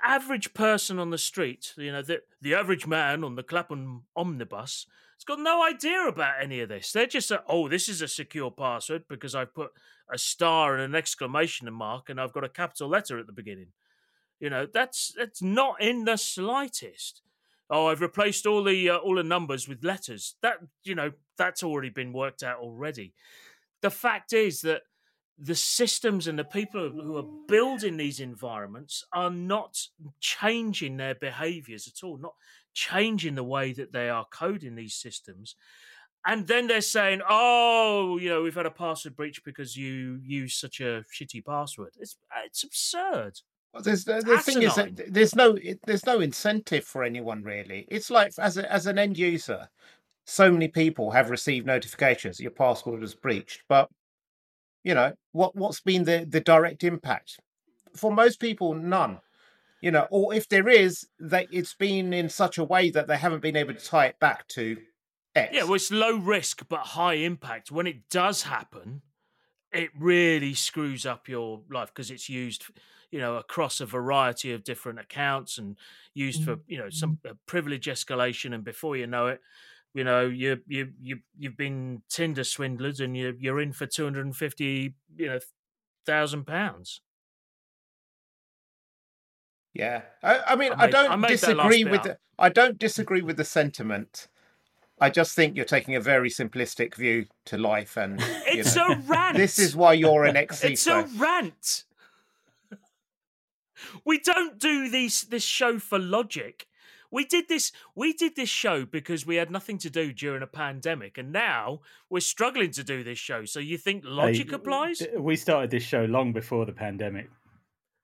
average 0.04 0.52
person 0.52 0.98
on 0.98 1.08
the 1.08 1.16
street, 1.16 1.72
you 1.78 1.90
know, 1.90 2.02
the 2.02 2.20
the 2.42 2.54
average 2.54 2.86
man 2.86 3.24
on 3.24 3.36
the 3.36 3.42
Clapham 3.42 4.02
omnibus, 4.14 4.84
has 5.16 5.24
got 5.24 5.40
no 5.40 5.64
idea 5.64 6.02
about 6.06 6.42
any 6.42 6.60
of 6.60 6.68
this. 6.68 6.92
They're 6.92 7.06
just, 7.06 7.32
uh, 7.32 7.38
oh, 7.48 7.68
this 7.68 7.88
is 7.88 8.02
a 8.02 8.08
secure 8.08 8.50
password 8.50 9.04
because 9.08 9.34
I've 9.34 9.54
put 9.54 9.70
a 10.12 10.18
star 10.18 10.74
and 10.74 10.82
an 10.82 10.94
exclamation 10.94 11.72
mark 11.72 12.10
and 12.10 12.20
I've 12.20 12.34
got 12.34 12.44
a 12.44 12.50
capital 12.50 12.88
letter 12.88 13.18
at 13.18 13.26
the 13.26 13.32
beginning. 13.32 13.68
You 14.40 14.50
know, 14.50 14.66
that's 14.70 15.14
that's 15.16 15.40
not 15.40 15.80
in 15.80 16.04
the 16.04 16.18
slightest. 16.18 17.22
Oh, 17.70 17.86
I've 17.86 18.00
replaced 18.00 18.46
all 18.46 18.64
the 18.64 18.90
uh, 18.90 18.96
all 18.96 19.16
the 19.16 19.22
numbers 19.22 19.68
with 19.68 19.84
letters. 19.84 20.36
That 20.42 20.58
you 20.84 20.94
know, 20.94 21.12
that's 21.36 21.62
already 21.62 21.90
been 21.90 22.12
worked 22.12 22.42
out 22.42 22.58
already. 22.58 23.14
The 23.82 23.90
fact 23.90 24.32
is 24.32 24.62
that 24.62 24.82
the 25.38 25.54
systems 25.54 26.26
and 26.26 26.38
the 26.38 26.44
people 26.44 26.90
who 26.90 27.16
are 27.16 27.46
building 27.46 27.96
these 27.96 28.18
environments 28.18 29.04
are 29.12 29.30
not 29.30 29.78
changing 30.18 30.96
their 30.96 31.14
behaviors 31.14 31.86
at 31.86 32.04
all, 32.04 32.18
not 32.18 32.34
changing 32.74 33.36
the 33.36 33.44
way 33.44 33.72
that 33.72 33.92
they 33.92 34.08
are 34.08 34.26
coding 34.32 34.74
these 34.74 34.94
systems. 34.94 35.54
And 36.26 36.46
then 36.46 36.66
they're 36.66 36.80
saying, 36.80 37.22
"Oh, 37.28 38.18
you 38.18 38.28
know, 38.28 38.42
we've 38.42 38.54
had 38.54 38.66
a 38.66 38.70
password 38.70 39.14
breach 39.16 39.44
because 39.44 39.76
you 39.76 40.20
use 40.24 40.56
such 40.56 40.80
a 40.80 41.04
shitty 41.14 41.44
password." 41.44 41.94
It's 42.00 42.16
it's 42.44 42.64
absurd. 42.64 43.40
Well, 43.72 43.82
there's 43.82 44.04
the, 44.04 44.22
the 44.22 44.38
thing 44.38 44.62
is 44.62 44.74
that 44.76 45.12
there's 45.12 45.34
no 45.34 45.56
there's 45.86 46.06
no 46.06 46.20
incentive 46.20 46.84
for 46.84 47.04
anyone 47.04 47.42
really. 47.42 47.86
It's 47.88 48.10
like 48.10 48.32
as 48.38 48.56
a, 48.56 48.70
as 48.72 48.86
an 48.86 48.98
end 48.98 49.18
user, 49.18 49.68
so 50.24 50.50
many 50.50 50.68
people 50.68 51.10
have 51.10 51.30
received 51.30 51.66
notifications 51.66 52.36
that 52.36 52.42
your 52.42 52.52
password 52.52 53.00
was 53.00 53.14
breached, 53.14 53.62
but 53.68 53.88
you 54.84 54.94
know 54.94 55.12
what 55.32 55.54
what's 55.54 55.80
been 55.80 56.04
the 56.04 56.26
the 56.28 56.40
direct 56.40 56.84
impact 56.84 57.38
for 57.94 58.12
most 58.12 58.40
people 58.40 58.74
none 58.74 59.20
you 59.80 59.90
know 59.90 60.06
or 60.10 60.32
if 60.32 60.48
there 60.48 60.68
is 60.68 61.06
that 61.18 61.46
it's 61.50 61.74
been 61.74 62.12
in 62.12 62.28
such 62.28 62.58
a 62.58 62.64
way 62.64 62.88
that 62.90 63.06
they 63.06 63.16
haven't 63.16 63.42
been 63.42 63.56
able 63.56 63.74
to 63.74 63.84
tie 63.84 64.06
it 64.06 64.18
back 64.20 64.46
to 64.48 64.76
x 65.34 65.54
Yeah, 65.54 65.64
well, 65.64 65.74
it's 65.74 65.90
low 65.90 66.16
risk 66.16 66.66
but 66.68 66.80
high 66.80 67.14
impact. 67.14 67.70
When 67.70 67.86
it 67.86 68.08
does 68.08 68.42
happen, 68.42 69.02
it 69.78 69.90
really 69.98 70.54
screws 70.54 71.06
up 71.06 71.28
your 71.28 71.62
life 71.70 71.88
because 71.94 72.10
it's 72.10 72.28
used, 72.28 72.64
you 73.10 73.18
know, 73.18 73.36
across 73.36 73.80
a 73.80 73.86
variety 73.86 74.52
of 74.52 74.64
different 74.64 74.98
accounts 74.98 75.58
and 75.58 75.76
used 76.14 76.44
for, 76.44 76.56
you 76.66 76.78
know, 76.78 76.90
some 76.90 77.18
uh, 77.28 77.34
privilege 77.46 77.86
escalation. 77.86 78.54
And 78.54 78.64
before 78.64 78.96
you 78.96 79.06
know 79.06 79.28
it, 79.28 79.40
you 79.94 80.04
know, 80.04 80.26
you 80.26 80.60
you 80.66 80.92
you 81.00 81.20
you've 81.38 81.56
been 81.56 82.02
Tinder 82.08 82.44
swindlers 82.44 83.00
and 83.00 83.16
you 83.16 83.34
you're 83.38 83.60
in 83.60 83.72
for 83.72 83.86
two 83.86 84.04
hundred 84.04 84.26
and 84.26 84.36
fifty, 84.36 84.94
you 85.16 85.26
know, 85.26 85.38
thousand 86.06 86.46
pounds. 86.46 87.00
yeah 89.74 90.02
i, 90.22 90.38
I 90.48 90.56
mean 90.56 90.72
I 90.72 90.84
i, 90.84 90.86
made- 90.86 90.86
I 90.86 90.90
don't 90.90 91.20
last 91.20 91.30
disagree 91.30 91.84
with 91.84 92.02
the, 92.02 92.18
i 92.38 92.48
don't 92.48 92.78
disagree 92.78 93.22
with 93.22 93.36
the 93.36 93.44
sentiment 93.44 94.28
i 95.00 95.08
just 95.10 95.34
think 95.34 95.56
you're 95.56 95.64
taking 95.64 95.94
a 95.96 96.00
very 96.00 96.28
simplistic 96.30 96.94
view 96.94 97.26
to 97.44 97.56
life 97.58 97.96
and 97.96 98.20
It's 98.46 98.74
know, 98.76 98.88
a 98.92 98.96
rant. 99.06 99.36
this 99.36 99.58
is 99.58 99.76
why 99.76 99.92
you're 99.92 100.24
an 100.24 100.36
ex 100.36 100.64
It's 100.64 100.86
a 100.86 101.02
rant. 101.16 101.84
We 104.04 104.18
don't 104.18 104.58
do 104.58 104.90
these 104.90 105.22
this 105.22 105.44
show 105.44 105.78
for 105.78 105.98
logic. 105.98 106.66
We 107.10 107.24
did 107.24 107.48
this 107.48 107.70
we 107.94 108.12
did 108.12 108.34
this 108.36 108.48
show 108.48 108.84
because 108.84 109.24
we 109.24 109.36
had 109.36 109.50
nothing 109.50 109.78
to 109.78 109.90
do 109.90 110.12
during 110.12 110.42
a 110.42 110.46
pandemic 110.46 111.16
and 111.16 111.32
now 111.32 111.80
we're 112.10 112.20
struggling 112.20 112.70
to 112.72 112.82
do 112.84 113.04
this 113.04 113.18
show. 113.18 113.44
So 113.44 113.60
you 113.60 113.78
think 113.78 114.02
logic 114.04 114.50
Hey, 114.50 114.56
applies? 114.56 115.02
We 115.16 115.36
started 115.36 115.70
this 115.70 115.84
show 115.84 116.04
long 116.06 116.32
before 116.32 116.66
the 116.66 116.72
pandemic. 116.72 117.30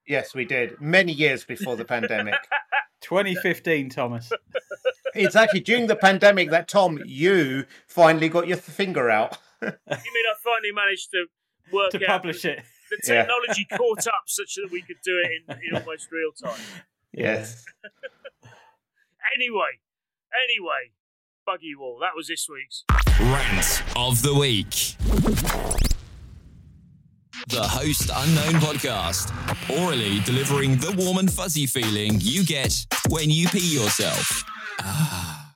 yes 0.07 0.35
we 0.35 0.45
did 0.45 0.81
many 0.81 1.13
years 1.13 1.45
before 1.45 1.77
the 1.77 1.85
pandemic 1.85 2.35
2015, 3.01 3.91
Thomas. 3.91 4.31
It's 5.15 5.37
actually 5.37 5.61
during 5.61 5.87
the 5.87 5.97
pandemic 5.97 6.51
that 6.51 6.69
Tom, 6.69 7.01
you 7.07 7.67
finally 7.87 8.29
got 8.29 8.47
your 8.49 8.57
finger 8.59 9.11
out. 9.11 9.39
You 9.63 9.71
mean 9.71 9.79
I 9.89 10.35
finally 10.45 10.73
managed 10.73 11.11
to 11.13 11.25
work 11.73 11.91
to 11.93 11.99
out 12.05 12.07
publish 12.07 12.45
it. 12.45 12.63
the 12.91 12.99
Yeah. 13.07 13.23
technology 13.23 13.67
caught 13.75 14.07
up 14.07 14.25
such 14.27 14.57
that 14.57 14.69
we 14.71 14.83
could 14.83 14.99
do 15.03 15.19
it 15.25 15.31
in, 15.49 15.59
in 15.69 15.75
almost 15.81 16.13
real 16.13 16.33
time. 16.33 16.61
Yes. 17.13 17.65
Anyway, 19.35 19.81
anyway, 20.45 20.93
buggy 21.47 21.75
wall. 21.75 21.99
That 22.01 22.15
was 22.15 22.29
this 22.29 22.47
week's. 22.49 22.85
Rant 23.19 23.83
of 23.97 24.23
the 24.23 24.35
week. 24.35 24.97
The 27.49 27.63
Host 27.63 28.11
Unknown 28.15 28.61
podcast. 28.61 29.33
Orally 29.83 30.21
delivering 30.21 30.77
the 30.77 30.93
warm 30.97 31.19
and 31.19 31.33
fuzzy 31.33 31.67
feeling 31.67 32.19
you 32.21 32.45
get 32.45 32.87
when 33.09 33.31
you 33.31 33.49
pee 33.49 33.75
yourself. 33.75 34.45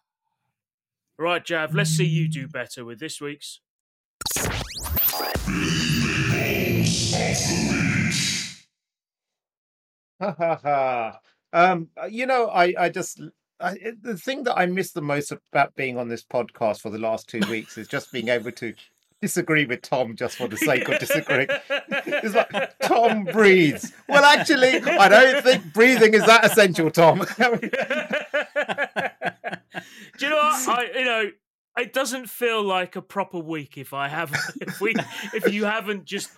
Right, 1.21 1.45
Jav, 1.45 1.75
let's 1.75 1.91
see 1.91 2.05
you 2.05 2.29
do 2.29 2.47
better 2.47 2.85
with 2.85 3.01
this 3.01 3.21
week's. 3.21 3.61
Um, 11.51 11.89
you 12.11 12.27
know, 12.27 12.49
I, 12.49 12.75
I 12.79 12.89
just 12.91 13.23
I, 13.59 13.77
the 14.03 14.19
thing 14.19 14.45
that 14.45 14.59
I 14.59 14.67
miss 14.67 14.93
the 14.93 15.01
most 15.01 15.33
about 15.33 15.75
being 15.75 15.97
on 15.97 16.09
this 16.09 16.23
podcast 16.23 16.81
for 16.83 16.91
the 16.91 16.99
last 16.99 17.27
two 17.29 17.41
weeks 17.49 17.79
is 17.79 17.89
just 17.89 18.13
being 18.13 18.29
able 18.29 18.53
to 18.53 18.75
disagree 19.21 19.65
with 19.67 19.83
Tom 19.83 20.15
just 20.17 20.37
for 20.37 20.49
the 20.49 20.57
sake 20.57 20.89
of 20.89 20.99
disagreeing. 20.99 21.49
It's 22.21 22.35
like 22.35 22.79
Tom 22.81 23.25
breathes. 23.25 23.93
Well, 24.09 24.25
actually, 24.25 24.81
I 24.83 25.09
don't 25.09 25.43
think 25.45 25.73
breathing 25.73 26.15
is 26.15 26.25
that 26.27 26.45
essential, 26.45 26.91
Tom. 26.91 27.19
Do 30.19 30.27
you 30.27 30.31
know 30.31 30.37
what? 30.37 30.69
I 30.69 30.89
you 30.99 31.05
know 31.05 31.31
it 31.79 31.93
doesn't 31.93 32.29
feel 32.29 32.63
like 32.63 32.97
a 32.97 33.03
proper 33.03 33.39
week 33.39 33.79
if 33.79 33.93
I 33.95 34.09
have 34.09 34.33
if 34.61 34.81
we 34.81 34.95
if 35.35 35.53
you 35.53 35.65
haven't 35.65 36.05
just 36.07 36.31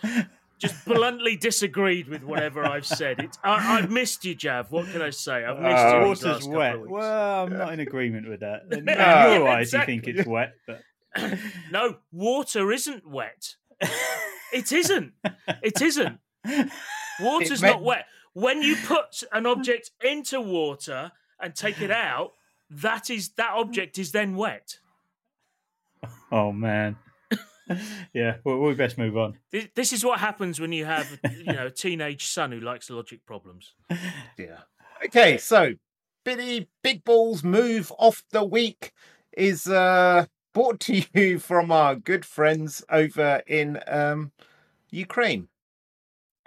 just 0.59 0.85
bluntly 0.85 1.37
disagreed 1.37 2.09
with 2.09 2.23
whatever 2.23 2.64
I've 2.66 2.85
said. 2.87 3.21
It's 3.21 3.38
I, 3.43 3.79
I've 3.79 3.90
missed 3.90 4.25
you, 4.27 4.35
Jav. 4.35 4.71
What 4.71 4.88
can 4.93 5.01
I 5.01 5.11
say? 5.11 5.45
I've 5.45 5.59
missed 5.61 5.85
Uh, 5.85 6.01
you. 6.01 6.07
Water's 6.07 6.49
wet. 6.49 6.75
of 6.75 6.81
weeks. 6.83 6.90
Well, 6.93 7.45
I'm 7.45 7.57
not 7.57 7.73
in 7.73 7.81
agreement 7.81 8.29
with 8.29 8.40
that. 8.40 8.62
In 8.71 8.85
Yeah, 8.87 9.35
your 9.37 9.49
eyes, 9.49 9.69
exactly. 9.69 9.95
you 9.95 10.01
think 10.03 10.19
it's 10.19 10.29
wet, 10.29 10.53
but 10.66 10.83
No, 11.70 11.96
water 12.12 12.73
isn't 12.73 13.09
wet. 13.09 13.57
It 14.53 14.73
isn't. 14.73 15.12
It 15.62 15.81
isn't. 15.81 16.18
Water's 17.20 17.62
meant- 17.62 17.77
not 17.77 17.83
wet. 17.83 18.07
When 18.33 18.62
you 18.62 18.77
put 18.87 19.23
an 19.33 19.46
object 19.46 19.90
into 20.05 20.40
water 20.40 21.12
and 21.40 21.55
take 21.55 21.81
it 21.81 21.90
out, 21.90 22.33
that 22.70 23.11
is 23.11 23.31
that 23.31 23.53
object 23.55 23.99
is 23.99 24.12
then 24.12 24.37
wet. 24.37 24.79
oh 26.31 26.53
man. 26.53 26.96
yeah, 28.12 28.37
well, 28.44 28.59
we 28.59 28.75
best 28.75 28.99
move 28.99 29.16
on. 29.16 29.38
This, 29.51 29.68
this 29.75 29.92
is 29.92 30.05
what 30.05 30.18
happens 30.20 30.61
when 30.61 30.73
you 30.73 30.85
have, 30.85 31.18
you 31.37 31.53
know, 31.53 31.66
a 31.66 31.70
teenage 31.70 32.27
son 32.27 32.53
who 32.53 32.61
likes 32.61 32.90
logic 32.90 33.25
problems. 33.27 33.75
Yeah. 34.38 34.61
Okay, 35.07 35.38
so 35.38 35.73
Billy 36.25 36.68
Big 36.83 37.05
Balls 37.05 37.42
move 37.44 37.92
off 37.99 38.23
the 38.33 38.44
week 38.44 38.92
is 39.37 39.66
uh 39.66 40.27
brought 40.53 40.81
to 40.81 41.03
you 41.15 41.39
from 41.39 41.71
our 41.73 41.95
good 41.95 42.25
friends 42.25 42.85
over 42.91 43.43
in 43.47 43.79
um 43.87 44.33
Ukraine. 44.91 45.49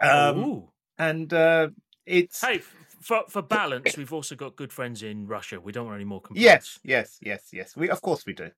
Um 0.01 0.63
and 0.97 1.33
uh 1.33 1.69
it's 2.05 2.41
Hey, 2.41 2.59
for 3.01 3.23
for 3.29 3.41
balance, 3.59 3.97
we've 3.97 4.13
also 4.13 4.35
got 4.35 4.55
good 4.55 4.71
friends 4.73 5.03
in 5.03 5.27
Russia. 5.27 5.59
We 5.59 5.71
don't 5.71 5.85
want 5.85 5.95
any 5.95 6.05
more 6.05 6.21
complaints. 6.21 6.43
yes, 6.43 6.79
yes, 6.83 7.19
yes, 7.21 7.49
yes. 7.51 7.75
We 7.75 7.89
of 7.89 8.01
course 8.01 8.25
we 8.25 8.33
do. 8.33 8.51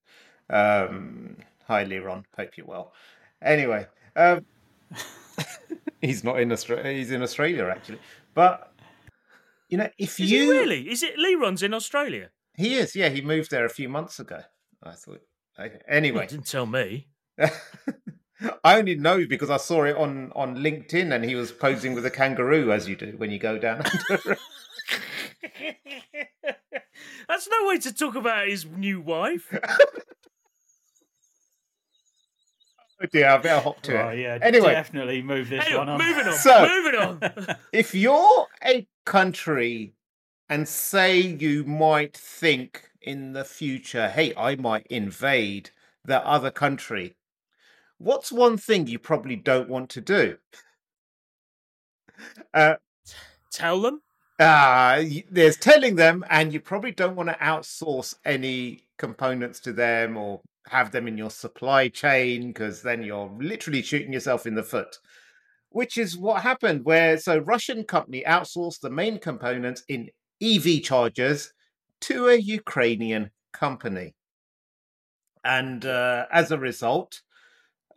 Um 0.49 1.37
hi 1.67 1.85
Leron, 1.85 2.25
hope 2.35 2.57
you're 2.57 2.67
well. 2.67 2.93
Anyway, 3.41 3.87
um 4.15 4.45
he's 6.01 6.23
not 6.23 6.39
in 6.39 6.51
Australia 6.51 6.91
he's 6.91 7.11
in 7.11 7.21
Australia 7.21 7.67
actually. 7.67 7.99
But 8.33 8.71
you 9.69 9.77
know, 9.77 9.89
if 9.97 10.19
Is 10.19 10.31
you 10.31 10.43
he 10.43 10.49
really? 10.59 10.89
Is 10.89 11.01
it 11.03 11.17
Leron's 11.17 11.63
in 11.63 11.73
Australia? 11.73 12.29
He 12.55 12.75
is, 12.75 12.95
yeah. 12.95 13.09
He 13.09 13.21
moved 13.21 13.51
there 13.51 13.65
a 13.65 13.69
few 13.69 13.89
months 13.89 14.19
ago. 14.19 14.41
I 14.83 14.91
thought. 14.91 15.21
I, 15.57 15.65
You 15.65 15.71
anyway, 15.87 16.27
didn't 16.27 16.47
tell 16.47 16.65
me. 16.65 17.07
I 18.63 18.77
only 18.77 18.95
know 18.95 19.25
because 19.27 19.49
I 19.49 19.57
saw 19.57 19.83
it 19.85 19.95
on 19.95 20.31
on 20.35 20.57
LinkedIn, 20.57 21.13
and 21.13 21.23
he 21.23 21.35
was 21.35 21.51
posing 21.51 21.93
with 21.93 22.05
a 22.05 22.11
kangaroo, 22.11 22.71
as 22.71 22.87
you 22.89 22.95
do 22.95 23.13
when 23.17 23.31
you 23.31 23.39
go 23.39 23.57
down. 23.57 23.81
under- 23.85 24.37
That's 27.27 27.47
no 27.49 27.67
way 27.67 27.79
to 27.79 27.93
talk 27.93 28.15
about 28.15 28.47
his 28.47 28.65
new 28.65 29.01
wife. 29.01 29.53
Oh 33.01 33.05
dear, 33.11 33.27
I 33.27 33.37
better 33.39 33.61
hop 33.61 33.81
to 33.81 33.93
it. 33.93 34.01
Oh, 34.01 34.07
it. 34.09 34.19
yeah, 34.19 34.37
Anyway. 34.41 34.71
definitely 34.71 35.21
move 35.21 35.49
this 35.49 35.65
Anyway, 35.65 35.79
one 35.79 35.89
on. 35.89 35.97
moving 35.99 36.27
on. 36.27 36.33
So- 36.33 36.65
moving 36.65 36.95
on. 36.97 37.57
If 37.73 37.93
you're 37.93 38.47
a 38.63 38.87
country 39.05 39.93
and 40.47 40.65
say 40.65 41.19
you 41.19 41.65
might 41.65 42.15
think 42.15 42.89
in 43.05 43.33
the 43.33 43.45
future, 43.45 44.09
hey, 44.09 44.33
I 44.35 44.55
might 44.55 44.87
invade 44.87 45.69
that 46.03 46.23
other 46.23 46.51
country, 46.51 47.15
what's 47.97 48.31
one 48.31 48.57
thing 48.57 48.87
you 48.87 48.99
probably 48.99 49.35
don't 49.35 49.69
want 49.69 49.89
to 49.91 50.01
do? 50.01 50.37
Uh, 52.53 52.75
Tell 53.51 53.81
them. 53.81 54.01
Ah, 54.39 55.01
there's 55.31 55.55
telling 55.55 55.95
them, 55.95 56.25
and 56.29 56.51
you 56.51 56.59
probably 56.59 56.91
don't 56.91 57.15
want 57.15 57.29
to 57.29 57.35
outsource 57.35 58.15
any 58.25 58.81
components 58.97 59.61
to 59.61 59.71
them 59.71 60.17
or 60.17 60.41
have 60.67 60.91
them 60.91 61.07
in 61.07 61.17
your 61.17 61.29
supply 61.29 61.87
chain 61.87 62.47
because 62.47 62.81
then 62.81 63.01
you're 63.01 63.31
literally 63.39 63.81
shooting 63.81 64.11
yourself 64.11 64.45
in 64.45 64.55
the 64.55 64.63
foot. 64.63 64.97
Which 65.69 65.97
is 65.97 66.17
what 66.17 66.41
happened. 66.41 66.83
Where 66.83 67.17
so 67.17 67.37
Russian 67.37 67.85
company 67.85 68.23
outsourced 68.27 68.81
the 68.81 68.89
main 68.89 69.19
components 69.19 69.83
in 69.87 70.09
EV 70.41 70.81
chargers 70.83 71.53
to 72.01 72.27
a 72.27 72.35
Ukrainian 72.35 73.31
company, 73.53 74.15
and 75.43 75.85
uh, 75.85 76.25
as 76.31 76.51
a 76.51 76.57
result, 76.57 77.21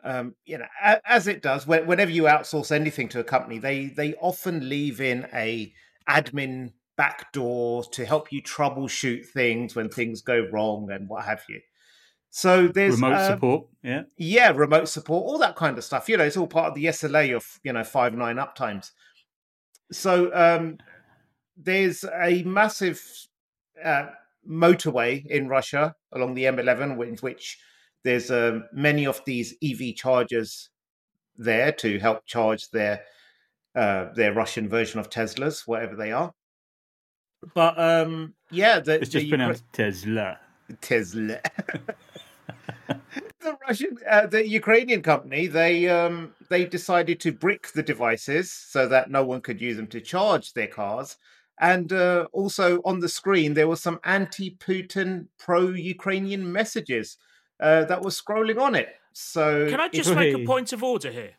um, 0.05 0.35
you 0.45 0.59
know, 0.59 0.67
as 1.05 1.27
it 1.27 1.43
does, 1.43 1.67
whenever 1.67 2.11
you 2.11 2.25
outsource 2.25 2.71
anything 2.71 3.09
to 3.11 3.21
a 3.21 3.25
company, 3.25 3.59
they 3.59 3.87
they 3.87 4.15
often 4.15 4.69
leave 4.69 5.01
in 5.01 5.27
a 5.33 5.73
admin 6.09 6.73
backdoor 6.97 7.85
to 7.85 8.05
help 8.05 8.33
you 8.33 8.43
troubleshoot 8.43 9.27
things 9.27 9.75
when 9.75 9.89
things 9.89 10.21
go 10.21 10.47
wrong 10.53 10.91
and 10.91 11.09
what 11.09 11.25
have 11.25 11.43
you. 11.49 11.61
So 12.31 12.69
there's 12.69 12.95
Remote 12.95 13.15
uh, 13.15 13.35
support. 13.35 13.67
Yeah. 13.83 14.03
yeah, 14.17 14.51
remote 14.51 14.89
support, 14.89 15.25
all 15.25 15.39
that 15.39 15.57
kind 15.57 15.79
of 15.79 15.85
stuff. 15.85 16.09
You 16.09 16.19
know, 16.19 16.25
it's 16.25 16.37
all 16.37 16.47
part 16.47 16.69
of 16.69 16.75
the 16.75 16.87
SLA 16.87 17.35
of 17.35 17.59
you 17.63 17.73
know 17.73 17.85
five 17.85 18.15
nine 18.15 18.37
uptimes. 18.37 18.91
So 19.91 20.35
um, 20.35 20.79
there's 21.57 22.05
a 22.05 22.43
massive 22.43 23.03
uh, 23.85 24.07
motorway 24.49 25.25
in 25.27 25.49
Russia 25.49 25.95
along 26.13 26.35
the 26.35 26.45
M11, 26.45 27.09
in 27.09 27.17
which 27.17 27.59
there's 28.05 28.31
um, 28.31 28.65
many 28.73 29.07
of 29.07 29.21
these 29.27 29.55
EV 29.63 29.95
chargers 29.97 30.71
there 31.37 31.73
to 31.73 31.99
help 31.99 32.27
charge 32.27 32.71
their 32.71 33.03
uh, 33.75 34.13
their 34.15 34.33
Russian 34.33 34.69
version 34.69 34.99
of 34.99 35.11
Teslas, 35.11 35.67
whatever 35.67 35.95
they 35.95 36.11
are. 36.11 36.33
But 37.55 37.79
um, 37.79 38.35
yeah, 38.51 38.81
the, 38.81 38.95
It's 38.95 39.11
just 39.11 39.25
the 39.25 39.27
Ukra- 39.27 39.31
pronounced 39.31 39.65
Tesla. 39.73 40.39
Tesla. 40.81 41.41
the 42.89 43.57
Russian, 43.67 43.97
uh, 44.09 44.27
the 44.27 44.47
Ukrainian 44.47 45.03
company, 45.03 45.47
they 45.47 45.89
um, 45.89 46.33
they 46.49 46.65
decided 46.65 47.21
to 47.21 47.33
brick 47.33 47.73
the 47.73 47.83
devices 47.83 48.53
so 48.53 48.89
that 48.89 49.11
no 49.11 49.25
one 49.25 49.41
could 49.41 49.61
use 49.61 49.77
them 49.77 49.87
to 49.89 50.01
charge 50.01 50.53
their 50.53 50.67
cars. 50.67 51.17
And 51.61 51.93
uh, 51.93 52.29
also 52.33 52.81
on 52.85 53.01
the 53.01 53.09
screen, 53.09 53.55
there 53.55 53.69
were 53.69 53.77
some 53.77 53.99
anti-Putin, 54.05 55.27
pro-Ukrainian 55.39 56.53
messages 56.53 57.17
uh, 57.61 57.85
that 57.85 58.03
were 58.03 58.11
scrolling 58.11 58.61
on 58.61 58.75
it. 58.75 58.89
So 59.13 59.69
Can 59.69 59.81
I 59.81 59.89
just 59.89 60.15
make 60.15 60.35
a 60.35 60.45
point 60.45 60.73
of 60.73 60.85
order 60.85 61.11
here? 61.11 61.35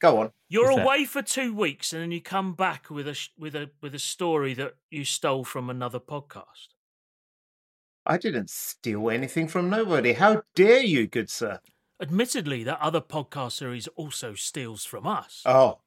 go 0.00 0.18
on? 0.18 0.32
You're 0.48 0.64
What's 0.64 0.76
that? 0.76 0.84
away 0.84 1.04
for 1.04 1.22
two 1.22 1.54
weeks, 1.54 1.92
and 1.92 2.02
then 2.02 2.10
you 2.10 2.20
come 2.20 2.54
back 2.54 2.90
with 2.90 3.06
a 3.06 3.16
with 3.38 3.54
a 3.54 3.70
with 3.80 3.94
a 3.94 3.98
story 3.98 4.54
that 4.54 4.74
you 4.90 5.04
stole 5.04 5.44
from 5.44 5.70
another 5.70 6.00
podcast. 6.00 6.68
I 8.04 8.16
didn't 8.16 8.50
steal 8.50 9.10
anything 9.10 9.46
from 9.46 9.70
nobody. 9.70 10.14
How 10.14 10.42
dare 10.56 10.82
you, 10.82 11.06
good 11.06 11.30
sir? 11.30 11.60
Admittedly, 12.00 12.64
that 12.64 12.80
other 12.80 13.00
podcast 13.00 13.52
series 13.52 13.86
also 13.88 14.34
steals 14.34 14.84
from 14.84 15.06
us. 15.06 15.42
Oh, 15.44 15.78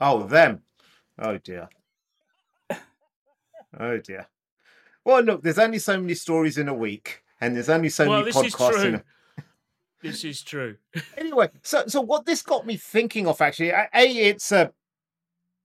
oh, 0.00 0.22
them. 0.22 0.62
Oh 1.18 1.38
dear. 1.38 1.68
Oh 3.78 3.98
dear. 3.98 4.26
Well, 5.04 5.22
look, 5.22 5.42
there's 5.42 5.58
only 5.58 5.78
so 5.78 6.00
many 6.00 6.14
stories 6.14 6.58
in 6.58 6.68
a 6.68 6.74
week, 6.74 7.22
and 7.40 7.54
there's 7.54 7.68
only 7.68 7.88
so 7.88 8.08
well, 8.08 8.20
many 8.20 8.32
this 8.32 8.44
is 8.44 8.54
podcasts 8.54 8.84
in 8.84 8.92
true. 8.92 9.02
a. 9.38 9.42
this 10.02 10.24
is 10.24 10.42
true. 10.42 10.76
Anyway, 11.16 11.50
so 11.62 11.84
so 11.86 12.00
what 12.00 12.26
this 12.26 12.42
got 12.42 12.66
me 12.66 12.76
thinking 12.76 13.26
of 13.26 13.40
actually, 13.40 13.70
a, 13.70 13.88
a 13.94 14.06
it's 14.06 14.52
a 14.52 14.72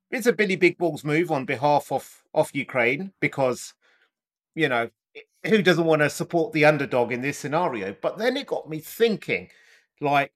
it's 0.10 0.28
a 0.28 0.34
Billy 0.34 0.56
Big 0.56 0.78
Balls 0.78 1.04
move 1.04 1.32
on 1.32 1.46
behalf 1.46 1.92
of 1.92 2.24
of 2.34 2.52
Ukraine 2.54 3.14
because 3.20 3.74
you 4.56 4.70
know 4.70 4.90
who 5.46 5.62
doesn't 5.62 5.86
want 5.86 6.02
to 6.02 6.10
support 6.10 6.54
the 6.54 6.66
underdog 6.66 7.12
in 7.12 7.22
this 7.22 7.38
scenario? 7.38 7.96
But 8.00 8.18
then 8.18 8.38
it 8.38 8.48
got 8.48 8.70
me 8.70 8.80
thinking, 8.80 9.50
like, 10.00 10.34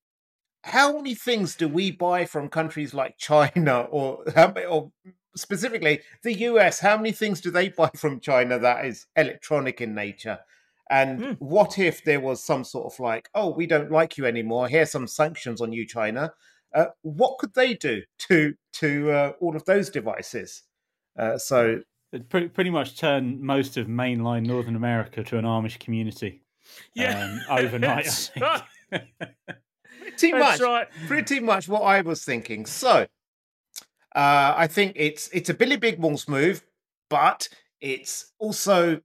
how 0.64 0.94
many 0.94 1.14
things 1.14 1.56
do 1.56 1.68
we 1.68 1.92
buy 1.92 2.26
from 2.26 2.50
countries 2.50 2.94
like 2.94 3.18
China 3.20 3.82
or 3.82 4.24
how 4.36 4.52
or 4.68 4.92
specifically 5.36 6.02
the 6.24 6.34
US? 6.50 6.80
How 6.80 6.98
many 6.98 7.12
things 7.12 7.42
do 7.42 7.52
they 7.52 7.70
buy 7.70 7.90
from 7.96 8.20
China 8.20 8.60
that 8.60 8.86
is 8.86 9.08
electronic 9.16 9.82
in 9.82 9.94
nature? 9.96 10.40
And 10.90 11.20
Hmm. 11.20 11.32
what 11.40 11.80
if 11.80 12.04
there 12.04 12.20
was 12.20 12.44
some 12.44 12.64
sort 12.64 12.94
of 12.94 13.00
like, 13.00 13.30
oh, 13.34 13.50
we 13.50 13.66
don't 13.66 13.92
like 13.92 14.18
you 14.18 14.26
anymore. 14.26 14.68
Here's 14.68 14.92
some 14.92 15.08
sanctions 15.08 15.60
on 15.62 15.74
you, 15.74 15.86
China. 15.88 16.34
Uh, 16.74 16.88
what 17.02 17.38
could 17.40 17.54
they 17.54 17.74
do 17.74 18.04
to 18.20 18.54
to 18.74 19.12
uh, 19.12 19.32
all 19.40 19.56
of 19.56 19.66
those 19.66 19.90
devices? 19.90 20.64
Uh, 21.18 21.38
so 21.38 21.82
It 22.12 22.30
pretty, 22.30 22.50
pretty 22.50 22.70
much 22.70 22.98
turned 22.98 23.40
most 23.40 23.78
of 23.78 23.88
mainline 23.88 24.46
Northern 24.46 24.76
America 24.76 25.24
to 25.24 25.38
an 25.38 25.46
Amish 25.46 25.80
community 25.80 26.44
Yeah, 26.94 27.24
um, 27.24 27.42
overnight. 27.50 28.00
I 28.00 28.04
That's 28.04 28.28
think. 28.28 28.46
right. 28.92 29.08
pretty 30.00 30.32
That's 30.32 30.60
much, 30.60 30.62
right. 30.62 30.88
pretty 31.08 31.40
much 31.40 31.68
what 31.68 31.82
I 31.82 32.02
was 32.02 32.24
thinking. 32.24 32.66
So 32.66 33.08
uh, 34.16 34.54
I 34.56 34.68
think 34.68 34.94
it's 34.96 35.30
it's 35.34 35.50
a 35.50 35.54
Billy 35.54 35.76
Big 35.76 36.00
Balls 36.00 36.28
move, 36.28 36.64
but 37.10 37.50
it's 37.82 38.32
also 38.40 39.02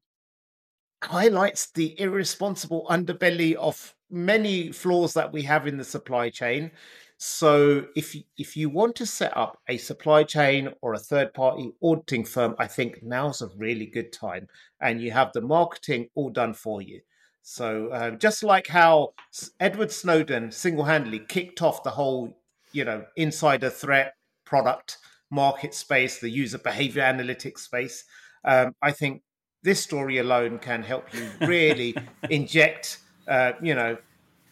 highlights 1.02 1.70
the 1.72 1.98
irresponsible 1.98 2.86
underbelly 2.88 3.54
of 3.54 3.94
many 4.10 4.70
flaws 4.70 5.14
that 5.14 5.32
we 5.32 5.42
have 5.42 5.66
in 5.66 5.78
the 5.78 5.84
supply 5.84 6.30
chain. 6.30 6.70
So 7.18 7.86
if 7.96 8.16
if 8.38 8.56
you 8.56 8.70
want 8.70 8.94
to 8.96 9.06
set 9.06 9.36
up 9.36 9.58
a 9.68 9.78
supply 9.78 10.22
chain 10.22 10.72
or 10.80 10.94
a 10.94 10.98
third 10.98 11.34
party 11.34 11.72
auditing 11.82 12.24
firm, 12.24 12.54
I 12.58 12.68
think 12.68 13.02
now's 13.02 13.42
a 13.42 13.50
really 13.56 13.86
good 13.86 14.12
time, 14.12 14.46
and 14.80 15.02
you 15.02 15.10
have 15.10 15.32
the 15.32 15.40
marketing 15.40 16.08
all 16.14 16.30
done 16.30 16.54
for 16.54 16.80
you. 16.80 17.00
So 17.42 17.88
uh, 17.88 18.12
just 18.12 18.44
like 18.44 18.68
how 18.68 19.14
Edward 19.58 19.90
Snowden 19.90 20.52
single 20.52 20.84
handedly 20.84 21.18
kicked 21.18 21.62
off 21.62 21.82
the 21.82 21.90
whole, 21.90 22.36
you 22.72 22.84
know, 22.84 23.04
insider 23.16 23.70
threat 23.70 24.14
product 24.50 24.98
market 25.30 25.72
space, 25.72 26.18
the 26.18 26.28
user 26.28 26.58
behavior 26.58 27.02
analytics 27.02 27.60
space, 27.60 28.04
um, 28.44 28.74
I 28.82 28.90
think 28.90 29.22
this 29.62 29.80
story 29.80 30.18
alone 30.18 30.58
can 30.58 30.82
help 30.82 31.14
you 31.14 31.28
really 31.46 31.94
inject, 32.28 32.98
uh, 33.28 33.52
you 33.62 33.74
know, 33.74 33.96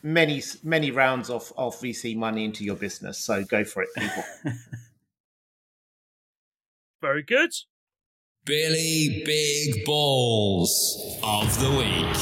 many 0.02 0.40
many 0.62 0.92
rounds 0.92 1.28
of, 1.28 1.52
of 1.58 1.74
VC 1.80 2.16
money 2.16 2.44
into 2.44 2.64
your 2.64 2.76
business. 2.76 3.18
So 3.18 3.44
go 3.44 3.64
for 3.64 3.82
it, 3.82 3.88
people. 3.96 4.22
Very 7.02 7.22
good. 7.22 7.50
Billy 8.44 9.22
Big 9.24 9.84
Balls 9.84 11.18
of 11.22 11.60
the 11.60 11.70
Week. 11.70 12.16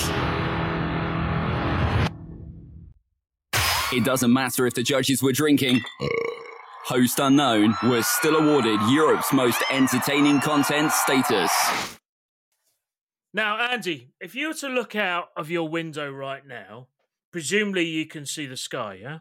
It 3.92 4.04
doesn't 4.04 4.32
matter 4.32 4.66
if 4.66 4.74
the 4.74 4.82
judges 4.82 5.22
were 5.22 5.32
drinking. 5.32 5.80
Host 6.86 7.18
Unknown 7.18 7.76
was 7.82 8.06
still 8.06 8.36
awarded 8.36 8.80
Europe's 8.88 9.32
most 9.32 9.60
entertaining 9.72 10.38
content 10.38 10.92
status. 10.92 11.50
Now, 13.34 13.58
Andy, 13.58 14.12
if 14.20 14.36
you 14.36 14.46
were 14.46 14.54
to 14.54 14.68
look 14.68 14.94
out 14.94 15.30
of 15.36 15.50
your 15.50 15.68
window 15.68 16.08
right 16.08 16.46
now, 16.46 16.86
presumably 17.32 17.86
you 17.86 18.06
can 18.06 18.24
see 18.24 18.46
the 18.46 18.56
sky, 18.56 19.00
yeah? 19.02 19.18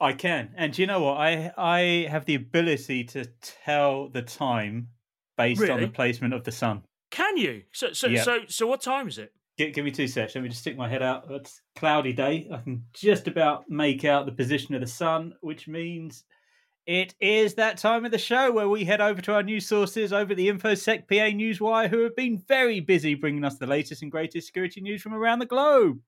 I 0.00 0.14
can, 0.14 0.50
and 0.56 0.72
do 0.72 0.82
you 0.82 0.88
know 0.88 1.00
what? 1.00 1.18
I 1.18 1.52
I 1.56 2.08
have 2.10 2.24
the 2.24 2.34
ability 2.34 3.04
to 3.04 3.26
tell 3.64 4.08
the 4.08 4.22
time 4.22 4.88
based 5.36 5.70
on 5.70 5.80
the 5.80 5.86
placement 5.86 6.34
of 6.34 6.42
the 6.42 6.50
sun. 6.50 6.82
Can 7.12 7.36
you? 7.36 7.62
So, 7.72 7.92
so, 7.92 8.08
Yeah. 8.08 8.24
so, 8.24 8.40
so, 8.48 8.66
what 8.66 8.82
time 8.82 9.06
is 9.06 9.18
it? 9.18 9.32
Give, 9.56 9.72
give 9.72 9.84
me 9.84 9.92
two 9.92 10.08
seconds. 10.08 10.34
Let 10.34 10.42
me 10.42 10.48
just 10.48 10.62
stick 10.62 10.76
my 10.76 10.88
head 10.88 11.02
out. 11.02 11.30
It's 11.30 11.62
cloudy 11.76 12.12
day. 12.12 12.48
I 12.52 12.56
can 12.58 12.82
just 12.92 13.28
about 13.28 13.70
make 13.70 14.04
out 14.04 14.26
the 14.26 14.32
position 14.32 14.74
of 14.74 14.80
the 14.80 14.88
sun, 14.88 15.34
which 15.40 15.68
means 15.68 16.24
it 16.86 17.16
is 17.20 17.54
that 17.54 17.78
time 17.78 18.04
of 18.04 18.12
the 18.12 18.18
show 18.18 18.52
where 18.52 18.68
we 18.68 18.84
head 18.84 19.00
over 19.00 19.20
to 19.22 19.34
our 19.34 19.42
news 19.42 19.66
sources 19.66 20.12
over 20.12 20.34
the 20.34 20.48
InfoSec 20.48 21.08
PA 21.08 21.34
Newswire, 21.34 21.90
who 21.90 22.02
have 22.04 22.14
been 22.14 22.38
very 22.38 22.78
busy 22.78 23.14
bringing 23.14 23.44
us 23.44 23.58
the 23.58 23.66
latest 23.66 24.02
and 24.02 24.12
greatest 24.12 24.46
security 24.46 24.80
news 24.80 25.02
from 25.02 25.12
around 25.12 25.40
the 25.40 25.46
globe. 25.46 26.00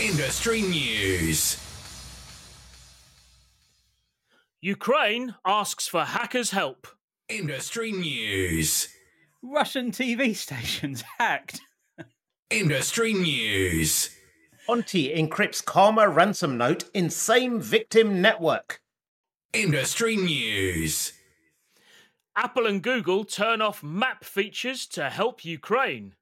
Industry 0.00 0.62
News. 0.62 1.56
Ukraine 4.60 5.36
asks 5.46 5.86
for 5.86 6.04
hackers' 6.04 6.50
help. 6.50 6.88
Industry 7.28 7.92
News. 7.92 8.88
Russian 9.40 9.92
TV 9.92 10.34
stations 10.36 11.04
hacked. 11.18 11.60
Industry 12.50 13.12
News. 13.12 14.10
Conti 14.70 15.12
encrypts 15.12 15.64
Karma 15.64 16.08
ransom 16.08 16.56
note 16.56 16.84
in 16.94 17.10
same 17.10 17.60
victim 17.60 18.22
network. 18.22 18.80
Industry 19.52 20.14
news. 20.14 21.12
Apple 22.36 22.68
and 22.68 22.80
Google 22.80 23.24
turn 23.24 23.60
off 23.60 23.82
map 23.82 24.22
features 24.22 24.86
to 24.86 25.10
help 25.10 25.44
Ukraine. 25.44 26.14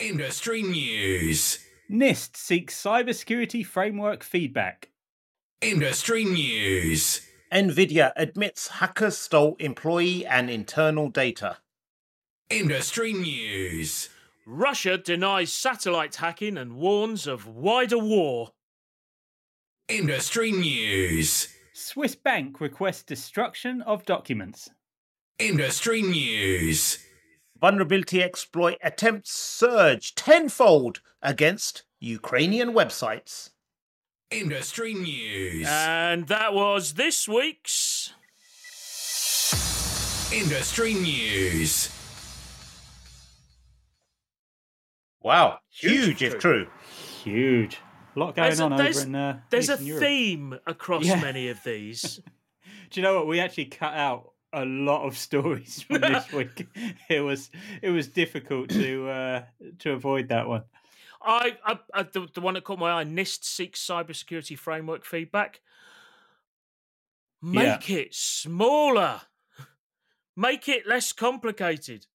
Industry 0.00 0.60
news. 0.60 1.60
NIST 1.88 2.36
seeks 2.36 2.74
cybersecurity 2.74 3.64
framework 3.64 4.24
feedback. 4.24 4.90
Industry 5.60 6.24
news. 6.24 7.20
Nvidia 7.52 8.10
admits 8.16 8.66
hackers 8.66 9.16
stole 9.16 9.54
employee 9.60 10.26
and 10.26 10.50
internal 10.50 11.10
data. 11.10 11.58
Industry 12.50 13.12
news. 13.12 14.08
Russia 14.46 14.98
denies 14.98 15.52
satellite 15.52 16.16
hacking 16.16 16.58
and 16.58 16.76
warns 16.76 17.26
of 17.26 17.46
wider 17.46 17.98
war. 17.98 18.50
Industry 19.88 20.52
news. 20.52 21.48
Swiss 21.72 22.14
bank 22.14 22.60
requests 22.60 23.02
destruction 23.02 23.82
of 23.82 24.04
documents. 24.04 24.70
Industry 25.38 26.02
news. 26.02 26.98
Vulnerability 27.58 28.22
exploit 28.22 28.76
attempts 28.82 29.32
surge 29.32 30.14
tenfold 30.14 31.00
against 31.22 31.84
Ukrainian 31.98 32.72
websites. 32.74 33.50
Industry 34.30 34.94
news. 34.94 35.66
And 35.68 36.28
that 36.28 36.52
was 36.52 36.94
this 36.94 37.26
week's. 37.26 38.12
Industry 40.32 40.94
news. 40.94 41.88
Wow, 45.24 45.58
Huge 45.70 46.20
huge, 46.20 46.22
if 46.22 46.38
true. 46.38 46.68
Huge. 47.24 47.78
A 48.14 48.18
lot 48.18 48.36
going 48.36 48.46
There's 48.48 48.60
a- 48.60 48.64
on 48.64 48.72
over 48.74 48.82
there's- 48.82 49.02
in 49.04 49.14
uh, 49.14 49.40
There's 49.50 49.70
a 49.70 49.82
Europe. 49.82 50.02
theme 50.02 50.58
across 50.66 51.04
Yeah. 51.06 51.20
many 51.20 51.48
of 51.48 51.64
these. 51.64 52.20
Do 52.90 53.00
you 53.00 53.02
know 53.02 53.14
what? 53.16 53.26
We 53.26 53.40
actually 53.40 53.64
cut 53.66 53.94
out 53.94 54.32
a 54.52 54.64
lot 54.64 55.04
of 55.06 55.16
stories 55.28 55.82
from 55.82 56.02
this 56.02 56.30
week. 56.32 56.66
It 57.08 57.20
was 57.20 57.50
it 57.82 57.88
was 57.90 58.06
difficult 58.08 58.68
to 58.70 59.08
uh, 59.08 59.44
to 59.80 59.92
avoid 59.92 60.28
that 60.28 60.46
one. 60.46 60.64
I, 61.26 61.56
I, 61.64 61.78
I 61.94 62.02
the, 62.02 62.28
the 62.34 62.42
one 62.42 62.52
that 62.52 62.64
caught 62.64 62.78
my 62.78 63.00
eye, 63.00 63.04
NIST 63.04 63.44
seeks 63.44 63.80
cybersecurity 63.84 64.58
framework 64.58 65.06
feedback. 65.06 65.62
Yeah. 67.42 67.50
Make 67.78 67.88
it 67.90 68.14
smaller. 68.14 69.22
Make 70.36 70.68
it 70.68 70.86
less 70.86 71.12
complicated. 71.12 72.06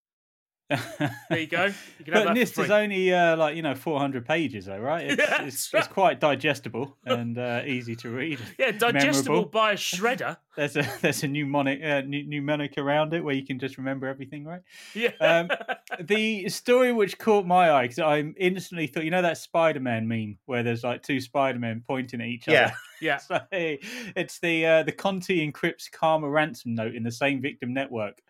There 0.69 1.39
you 1.39 1.47
go. 1.47 1.65
You 1.65 2.05
can 2.05 2.13
but 2.13 2.27
NIST 2.35 2.63
is 2.63 2.69
only 2.69 3.13
uh, 3.13 3.35
like 3.37 3.55
you 3.55 3.61
know 3.61 3.75
400 3.75 4.25
pages 4.25 4.65
though, 4.65 4.77
right? 4.79 5.05
It's, 5.09 5.17
Yeah, 5.17 5.43
it's, 5.43 5.69
that's 5.71 5.85
it's 5.87 5.93
quite 5.93 6.19
digestible 6.19 6.95
and 7.05 7.37
uh, 7.37 7.61
easy 7.65 7.95
to 7.97 8.09
read. 8.09 8.39
Yeah, 8.59 8.71
digestible 8.71 9.35
memorable. 9.35 9.49
by 9.49 9.71
a 9.71 9.75
shredder. 9.75 10.37
There's 10.59 10.75
a 10.75 10.85
there's 11.01 11.23
a 11.23 11.27
mnemonic 11.27 11.79
uh, 11.81 12.01
mne- 12.01 12.27
mnemonic 12.27 12.77
around 12.77 13.13
it 13.13 13.23
where 13.23 13.33
you 13.33 13.45
can 13.45 13.59
just 13.59 13.77
remember 13.77 14.07
everything, 14.07 14.43
right? 14.43 14.61
Yeah. 14.93 15.11
Um, 15.21 15.49
the 16.01 16.49
story 16.49 16.91
which 16.91 17.17
caught 17.17 17.45
my 17.45 17.71
eye 17.71 17.83
because 17.83 17.99
I 17.99 18.19
instantly 18.37 18.87
thought, 18.87 19.05
you 19.05 19.11
know, 19.11 19.21
that 19.21 19.37
Spider-Man 19.37 20.07
meme 20.07 20.37
where 20.45 20.61
there's 20.61 20.83
like 20.83 21.01
two 21.01 21.21
Spider-Men 21.21 21.83
pointing 21.87 22.19
at 22.19 22.27
each 22.27 22.47
Yeah. 22.47 22.65
other. 22.65 22.73
yeah. 23.01 23.17
So 23.17 23.39
it's 23.51 24.39
the 24.39 24.65
uh, 24.65 24.83
the 24.83 24.91
Conti 24.91 25.49
encrypts 25.49 25.89
Karma 25.89 26.29
ransom 26.29 26.75
note 26.75 26.93
in 26.93 27.03
the 27.03 27.11
same 27.11 27.41
victim 27.41 27.73
network. 27.73 28.21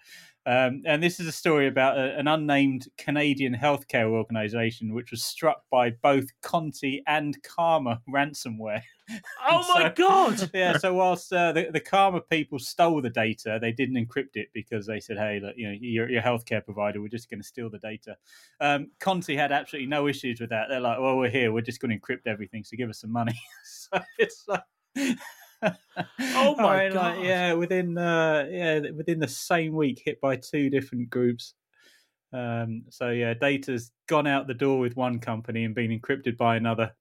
Um, 0.45 0.83
and 0.85 1.03
this 1.03 1.19
is 1.19 1.27
a 1.27 1.31
story 1.31 1.67
about 1.67 1.97
a, 1.97 2.17
an 2.17 2.27
unnamed 2.27 2.87
Canadian 2.97 3.53
healthcare 3.55 4.05
organization 4.09 4.93
which 4.93 5.11
was 5.11 5.23
struck 5.23 5.63
by 5.69 5.89
both 5.89 6.25
Conti 6.41 7.03
and 7.05 7.41
Karma 7.43 8.01
ransomware. 8.09 8.81
Oh 9.49 9.65
my 9.73 9.83
So- 9.85 9.93
god. 9.95 10.51
yeah, 10.53 10.77
so 10.77 10.93
whilst 10.93 11.33
uh, 11.33 11.51
the, 11.51 11.69
the 11.71 11.79
Karma 11.79 12.21
people 12.21 12.59
stole 12.59 13.01
the 13.01 13.09
data, 13.09 13.57
they 13.61 13.71
didn't 13.71 13.95
encrypt 13.95 14.35
it 14.35 14.49
because 14.53 14.85
they 14.85 14.99
said, 14.99 15.17
hey, 15.17 15.39
look, 15.41 15.55
you 15.57 15.67
know, 15.67 15.75
you're, 15.79 16.09
you're 16.09 16.21
healthcare 16.21 16.63
provider, 16.63 17.01
we're 17.01 17.07
just 17.07 17.29
going 17.29 17.41
to 17.41 17.47
steal 17.47 17.69
the 17.69 17.79
data. 17.79 18.15
Um, 18.61 18.91
Conti 18.99 19.35
had 19.35 19.51
absolutely 19.51 19.87
no 19.87 20.07
issues 20.07 20.39
with 20.39 20.51
that. 20.51 20.67
They're 20.69 20.79
like, 20.79 20.99
well, 20.99 21.17
we're 21.17 21.29
here, 21.29 21.51
we're 21.51 21.61
just 21.61 21.79
going 21.81 21.91
to 21.91 21.99
encrypt 21.99 22.27
everything, 22.27 22.63
so 22.63 22.77
give 22.77 22.89
us 22.89 23.01
some 23.01 23.11
money. 23.11 23.39
so 23.63 23.99
it's 24.17 24.45
like. 24.47 24.63
Oh 25.61 26.55
my 26.55 26.85
I 26.85 26.87
mean, 26.87 26.95
like, 26.95 27.15
God. 27.15 27.25
yeah, 27.25 27.53
within 27.53 27.97
uh, 27.97 28.47
yeah, 28.49 28.79
within 28.95 29.19
the 29.19 29.27
same 29.27 29.73
week, 29.75 30.01
hit 30.05 30.21
by 30.21 30.37
two 30.37 30.69
different 30.69 31.09
groups. 31.09 31.53
Um, 32.31 32.83
so 32.89 33.09
yeah, 33.09 33.33
data's 33.33 33.91
gone 34.07 34.27
out 34.27 34.47
the 34.47 34.53
door 34.53 34.79
with 34.79 34.95
one 34.95 35.19
company 35.19 35.65
and 35.65 35.75
been 35.75 35.91
encrypted 35.91 36.37
by 36.37 36.55
another. 36.55 36.93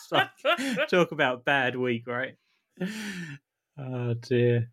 Like, 0.12 0.88
talk 0.88 1.12
about 1.12 1.44
bad 1.44 1.76
week, 1.76 2.06
right? 2.06 2.34
Oh 3.78 4.14
dear. 4.14 4.70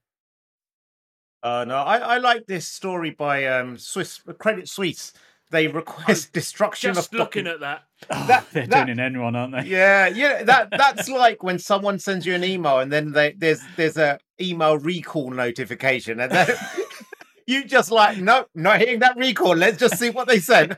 Uh, 1.41 1.63
no, 1.65 1.75
I, 1.77 1.97
I 1.97 2.17
like 2.17 2.45
this 2.47 2.67
story 2.67 3.11
by 3.11 3.45
um, 3.45 3.77
Swiss 3.77 4.19
Credit 4.39 4.67
Suisse. 4.67 5.13
They 5.51 5.67
request 5.67 6.33
destruction 6.33 6.93
Just 6.93 7.13
of 7.13 7.19
looking 7.19 7.47
at 7.47 7.61
that. 7.61 7.83
Oh, 8.11 8.27
That- 8.27 8.45
they're 8.51 8.67
that- 8.67 8.85
doing 8.87 8.99
an 8.99 9.13
Enron, 9.13 9.35
aren't 9.35 9.53
they? 9.53 9.69
Yeah, 9.69 10.07
yeah, 10.07 10.43
that 10.43 10.69
that's 10.71 11.09
like 11.09 11.43
when 11.43 11.59
someone 11.59 11.99
sends 11.99 12.25
you 12.25 12.33
an 12.33 12.43
email 12.43 12.79
and 12.79 12.91
then 12.91 13.11
they, 13.11 13.33
there's 13.37 13.61
there's 13.75 13.97
a 13.97 14.19
email 14.41 14.77
recall 14.77 15.31
notification 15.31 16.19
and 16.21 16.31
then 16.31 16.47
you 17.45 17.65
just 17.65 17.91
like 17.91 18.17
nope, 18.19 18.47
not 18.55 18.79
hitting 18.79 18.99
that 18.99 19.17
recall. 19.17 19.55
Let's 19.55 19.77
just 19.77 19.97
see 19.97 20.09
what 20.11 20.27
they 20.29 20.39
said. 20.39 20.77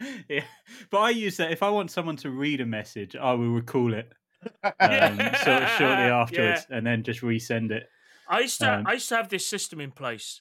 yeah, 0.28 0.44
but 0.90 0.98
I 0.98 1.10
use 1.10 1.36
that 1.38 1.52
if 1.52 1.62
I 1.62 1.70
want 1.70 1.90
someone 1.90 2.16
to 2.16 2.30
read 2.30 2.60
a 2.60 2.66
message, 2.66 3.16
I 3.16 3.32
will 3.34 3.50
recall 3.50 3.94
it 3.94 4.10
um, 4.80 5.18
sort 5.18 5.62
of 5.62 5.68
shortly 5.70 6.04
afterwards, 6.10 6.66
and 6.70 6.86
then 6.86 7.02
just 7.02 7.20
resend 7.20 7.70
it. 7.70 7.84
I 8.28 8.40
used 8.40 8.60
to 8.60 8.72
Um, 8.72 8.86
I 8.86 8.94
used 8.94 9.08
to 9.10 9.16
have 9.16 9.28
this 9.28 9.46
system 9.46 9.80
in 9.80 9.90
place 9.90 10.40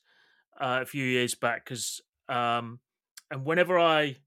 uh, 0.60 0.80
a 0.82 0.86
few 0.86 1.04
years 1.04 1.36
back 1.36 1.66
because 1.66 2.02
um, 2.28 2.80
and 3.32 3.46
whenever 3.46 3.80
I 3.80 4.18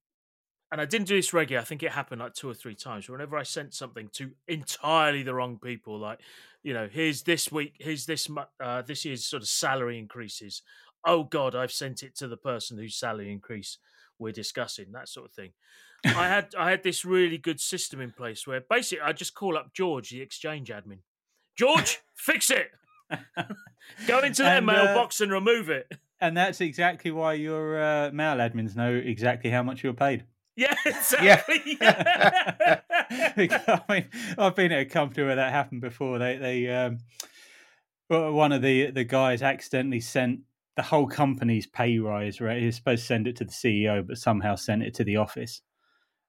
and 0.71 0.81
I 0.81 0.85
didn't 0.87 1.07
do 1.07 1.17
this 1.17 1.33
regularly, 1.33 1.63
I 1.63 1.67
think 1.67 1.83
it 1.83 1.93
happened 1.93 2.21
like 2.21 2.35
two 2.35 2.49
or 2.49 2.55
three 2.55 2.75
times. 2.75 3.09
Whenever 3.09 3.37
I 3.37 3.43
sent 3.43 3.75
something 3.75 4.09
to 4.15 4.31
entirely 4.49 5.23
the 5.23 5.35
wrong 5.35 5.59
people, 5.63 5.99
like 5.99 6.21
you 6.63 6.75
know, 6.75 6.89
here's 6.91 7.23
this 7.23 7.51
week, 7.51 7.75
here's 7.79 8.07
this 8.07 8.29
uh, 8.61 8.83
this 8.83 9.05
year's 9.05 9.25
sort 9.25 9.43
of 9.43 9.49
salary 9.49 9.99
increases. 9.99 10.63
Oh 11.05 11.25
God, 11.25 11.55
I've 11.55 11.73
sent 11.73 12.03
it 12.03 12.17
to 12.17 12.29
the 12.29 12.37
person 12.37 12.79
whose 12.79 12.97
salary 12.97 13.33
increase 13.33 13.79
we're 14.19 14.33
discussing, 14.33 14.93
that 14.93 15.09
sort 15.09 15.27
of 15.27 15.33
thing. 15.33 15.53
I 16.05 16.09
had 16.29 16.55
I 16.59 16.71
had 16.71 16.83
this 16.83 17.05
really 17.05 17.39
good 17.39 17.61
system 17.61 18.01
in 18.01 18.13
place 18.13 18.47
where 18.47 18.61
basically 18.61 19.03
I 19.03 19.13
just 19.13 19.35
call 19.35 19.57
up 19.57 19.73
George, 19.75 20.11
the 20.11 20.21
exchange 20.21 20.69
admin. 20.69 20.99
George, 21.57 22.01
fix 22.15 22.51
it. 22.51 22.69
Go 24.07 24.21
into 24.21 24.43
their 24.43 24.59
And, 24.59 24.71
uh, 24.71 24.73
mailbox 24.73 25.21
and 25.21 25.31
remove 25.31 25.69
it. 25.69 25.93
And 26.21 26.37
that's 26.37 26.61
exactly 26.61 27.11
why 27.11 27.35
your 27.35 27.83
uh, 27.83 28.11
mail 28.13 28.37
admins 28.37 28.77
know 28.77 28.95
exactly 28.95 29.51
how 29.51 29.63
much 29.63 29.83
you're 29.83 29.93
paid. 29.93 30.25
Yeah, 30.55 30.75
exactly. 30.85 31.79
I 31.81 32.81
mean, 33.89 34.09
I've 34.39 34.55
been 34.55 34.73
at 34.73 34.81
a 34.81 34.85
company 34.85 35.27
where 35.27 35.37
that 35.37 35.53
happened 35.53 35.81
before. 35.81 36.19
They, 36.19 36.37
they, 36.37 36.69
um, 36.69 36.99
one 38.09 38.53
of 38.53 38.63
the 38.63 38.91
the 38.91 39.05
guys 39.05 39.43
accidentally 39.43 40.01
sent 40.01 40.41
the 40.77 40.83
whole 40.83 41.07
company's 41.07 41.67
pay 41.67 41.99
rise. 41.99 42.41
Right, 42.41 42.61
he 42.61 42.67
was 42.67 42.77
supposed 42.77 43.03
to 43.03 43.07
send 43.07 43.27
it 43.27 43.37
to 43.37 43.45
the 43.45 43.51
CEO, 43.53 44.07
but 44.07 44.19
somehow 44.19 44.55
sent 44.57 44.83
it 44.83 44.95
to 44.95 45.05
the 45.05 45.17
office, 45.17 45.63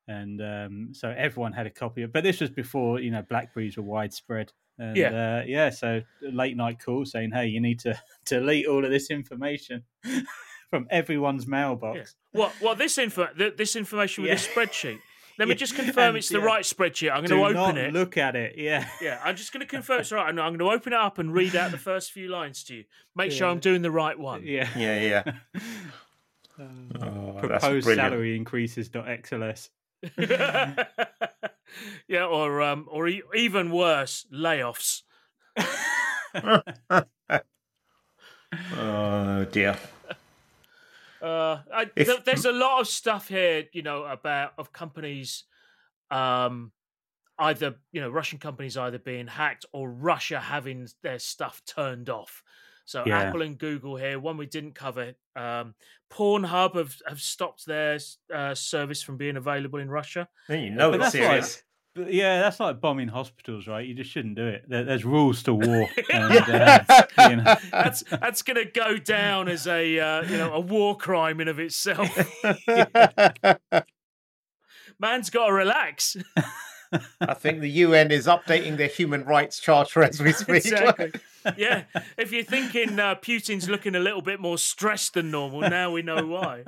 and 0.08 0.42
um, 0.42 0.90
so 0.94 1.10
everyone 1.10 1.54
had 1.54 1.66
a 1.68 1.72
copy 1.72 2.02
of. 2.04 2.12
But 2.14 2.24
this 2.24 2.42
was 2.42 2.50
before 2.50 3.00
you 3.00 3.12
know 3.12 3.22
Blackberries 3.22 3.78
were 3.78 3.84
widespread. 3.84 4.52
And, 4.80 4.98
Yeah. 4.98 5.10
uh, 5.42 5.44
yeah. 5.46 5.70
So 5.70 6.02
late 6.22 6.58
night 6.58 6.80
call 6.84 7.06
saying, 7.06 7.32
"Hey, 7.32 7.48
you 7.48 7.62
need 7.62 7.80
to 7.82 7.98
delete 8.26 8.66
all 8.68 8.84
of 8.84 8.92
this 8.92 9.10
information 9.12 9.84
from 10.70 10.88
everyone's 10.90 11.46
mailbox." 11.48 12.16
what? 12.32 12.52
What? 12.60 12.78
This 12.80 12.98
info? 12.98 13.28
th- 13.38 13.56
This 13.56 13.76
information 13.76 14.24
with 14.24 14.30
Yeah. 14.30 14.36
this 14.36 14.48
spreadsheet. 14.48 15.00
Let 15.40 15.48
me 15.48 15.56
just 15.56 15.76
confirm 15.76 16.10
and, 16.10 16.18
it's 16.18 16.30
the 16.30 16.40
yeah. 16.40 16.46
right 16.46 16.64
spreadsheet. 16.64 17.10
I'm 17.12 17.26
going 17.26 17.30
Do 17.30 17.36
to 17.38 17.44
open 17.60 17.76
not 17.76 17.78
it. 17.78 17.94
look 17.94 18.18
at 18.18 18.36
it. 18.36 18.56
Yeah. 18.58 18.88
Yeah, 19.02 19.20
I'm 19.24 19.36
just 19.36 19.52
going 19.52 19.62
to 19.66 19.68
confirm 19.68 20.02
it's 20.02 20.12
right. 20.12 20.28
I'm, 20.28 20.38
I'm 20.40 20.56
going 20.56 20.60
to 20.60 20.70
open 20.76 20.94
it 20.94 21.00
up 21.00 21.18
and 21.18 21.34
read 21.34 21.56
out 21.56 21.72
the 21.72 21.78
first 21.78 22.12
few 22.12 22.30
lines 22.30 22.64
to 22.66 22.76
you. 22.76 22.84
Make 23.16 23.32
sure 23.32 23.48
I'm 23.50 23.60
doing 23.60 23.82
the 23.82 23.92
right 23.92 24.18
one. 24.18 24.44
Yeah. 24.46 24.70
Yeah, 24.78 25.00
yeah. 25.00 25.34
Um, 26.60 26.92
Oh, 27.02 27.36
proposed 27.40 27.86
brilliant. 27.86 28.12
salary 28.12 28.36
increases 28.36 28.88
dot 28.88 29.08
xls. 29.08 29.70
yeah, 32.08 32.26
or 32.26 32.62
um, 32.62 32.88
or 32.92 33.08
e- 33.08 33.24
even 33.36 33.72
worse, 33.72 34.28
layoffs. 34.32 35.02
Oh 38.78 39.46
dear. 39.52 39.78
Uh, 41.24 41.62
I, 41.74 41.90
If- 41.96 42.08
th- 42.08 42.24
there's 42.26 42.46
a 42.46 42.52
lot 42.52 42.82
of 42.82 42.88
stuff 42.88 43.30
here, 43.30 43.66
you 43.72 43.82
know, 43.82 44.04
about 44.04 44.52
of 44.58 44.74
companies, 44.74 45.46
um, 46.12 46.72
either 47.40 47.76
you 47.92 48.02
know 48.02 48.10
Russian 48.10 48.40
companies 48.40 48.78
either 48.78 49.00
being 49.00 49.28
hacked 49.28 49.66
or 49.72 49.90
Russia 49.90 50.40
having 50.40 50.88
their 51.02 51.20
stuff 51.20 51.62
turned 51.66 52.10
off. 52.10 52.44
So 52.86 53.04
Yeah. 53.06 53.22
Apple 53.22 53.42
and 53.42 53.58
Google 53.58 53.96
here. 53.96 54.20
One 54.20 54.36
we 54.36 54.46
didn't 54.46 54.76
cover. 54.76 55.14
Um, 55.38 55.74
Pornhub 56.12 56.76
have, 56.76 56.96
have 57.08 57.22
stopped 57.22 57.66
their 57.66 57.98
uh, 58.34 58.54
service 58.54 59.02
from 59.02 59.16
being 59.18 59.38
available 59.38 59.80
in 59.80 59.90
Russia. 59.90 60.28
Then 60.50 60.60
you 60.64 60.70
know 60.72 60.92
But 60.92 61.00
it's 61.02 61.14
that's 61.14 61.16
like- 61.16 61.30
serious. 61.44 61.64
But 61.96 62.12
yeah, 62.12 62.40
that's 62.42 62.60
like 62.60 62.82
bombing 62.82 63.08
hospitals, 63.08 63.68
right? 63.68 63.86
You 63.86 63.94
just 63.94 64.10
shouldn't 64.10 64.34
do 64.36 64.48
it. 64.48 64.68
There, 64.68 64.84
there's 64.84 65.06
rules 65.06 65.44
to 65.44 65.54
war. 65.54 65.88
And, 66.12 66.34
uh, 66.50 66.84
you 67.30 67.36
know. 67.38 67.56
That's 67.72 68.04
that's 68.10 68.42
going 68.42 68.58
to 68.58 68.66
go 68.66 68.98
down 68.98 69.48
as 69.48 69.68
a 69.68 70.00
uh, 70.00 70.24
you 70.24 70.38
know 70.38 70.54
a 70.54 70.60
war 70.60 70.98
crime 70.98 71.40
in 71.40 71.48
of 71.48 71.60
itself. 71.60 72.10
Man's 75.00 75.30
got 75.30 75.48
to 75.48 75.54
relax. 75.54 76.18
I 77.22 77.34
think 77.34 77.62
the 77.62 77.70
UN 77.70 78.12
is 78.12 78.28
updating 78.28 78.78
their 78.78 78.88
human 78.88 79.24
rights 79.24 79.60
charter 79.60 80.04
as 80.04 80.20
we 80.20 80.32
speak. 80.34 80.66
exactly. 80.66 81.12
Yeah. 81.58 81.84
If 82.18 82.32
you're 82.32 82.44
thinking 82.44 83.00
uh, 83.00 83.16
Putin's 83.16 83.68
looking 83.68 83.96
a 83.96 84.00
little 84.00 84.22
bit 84.22 84.40
more 84.40 84.60
stressed 84.60 85.16
than 85.16 85.32
normal, 85.32 85.62
now 85.62 85.92
we 85.92 86.04
know 86.04 86.26
why. 86.26 86.64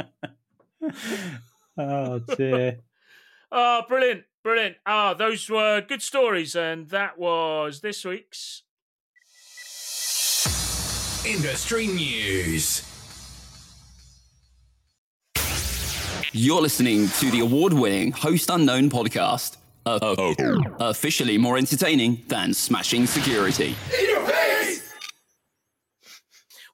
oh 1.77 2.19
dear. 2.19 2.79
Oh, 3.51 3.83
brilliant. 3.87 4.23
Brilliant. 4.45 4.77
Ah, 4.85 5.15
those 5.15 5.49
were 5.49 5.81
good 5.81 6.03
stories. 6.03 6.55
And 6.55 6.87
that 6.89 7.17
was 7.17 7.81
this 7.81 8.05
week's. 8.05 8.61
Industry 11.25 11.87
news. 11.87 12.83
You're 16.31 16.61
listening 16.61 17.07
to 17.07 17.31
the 17.31 17.39
award 17.39 17.73
winning 17.73 18.11
Host 18.11 18.51
Unknown 18.51 18.91
podcast. 18.91 19.57
Uh, 19.87 19.97
uh, 20.15 20.57
officially 20.79 21.39
more 21.39 21.57
entertaining 21.57 22.21
than 22.27 22.53
Smashing 22.53 23.07
Security. 23.07 23.75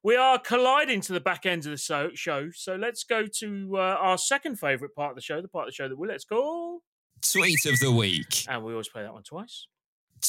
We 0.03 0.17
are 0.17 0.37
colliding 0.39 0.99
to 1.01 1.13
the 1.13 1.21
back 1.21 1.45
end 1.45 1.65
of 1.65 1.71
the 1.71 1.77
so- 1.77 2.11
show. 2.15 2.49
So 2.53 2.75
let's 2.75 3.05
go 3.05 3.27
to 3.27 3.77
uh, 3.77 3.79
our 3.79 4.17
second 4.17 4.59
favourite 4.59 4.93
part 4.93 5.11
of 5.11 5.15
the 5.15 5.21
show, 5.21 5.41
the 5.41 5.47
part 5.47 5.69
of 5.69 5.71
the 5.71 5.75
show 5.75 5.87
that 5.87 5.97
we 5.97 6.09
let's 6.09 6.25
call. 6.25 6.81
Tweet 7.21 7.65
of 7.65 7.79
the 7.79 7.91
week. 7.91 8.45
And 8.47 8.63
we 8.63 8.71
always 8.73 8.87
play 8.89 9.03
that 9.03 9.13
one 9.13 9.23
twice. 9.23 9.67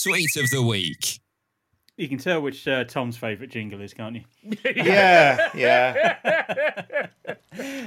Tweet 0.03 0.36
of 0.36 0.51
the 0.51 0.62
week. 0.62 1.20
You 1.97 2.09
can 2.09 2.18
tell 2.18 2.40
which 2.40 2.66
uh, 2.66 2.84
Tom's 2.84 3.16
favourite 3.18 3.51
jingle 3.53 3.80
is, 3.82 3.93
can't 3.95 4.16
you? 4.16 4.22
Yeah, 4.76 5.51
yeah. 5.55 7.07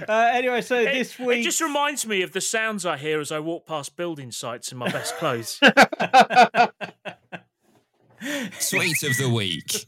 Uh, 0.07 0.29
anyway, 0.31 0.61
so 0.61 0.79
It- 0.79 0.93
this 0.93 1.17
week. 1.17 1.39
It 1.39 1.43
just 1.43 1.59
reminds 1.59 2.05
me 2.05 2.21
of 2.21 2.31
the 2.33 2.41
sounds 2.41 2.85
I 2.85 2.97
hear 2.97 3.19
as 3.19 3.31
I 3.31 3.39
walk 3.39 3.65
past 3.65 3.97
building 3.97 4.31
sites 4.31 4.71
in 4.71 4.77
my 4.77 4.91
best 4.91 5.15
clothes. 5.17 5.59
Tweet 8.69 9.03
of 9.03 9.17
the 9.17 9.29
week. 9.33 9.87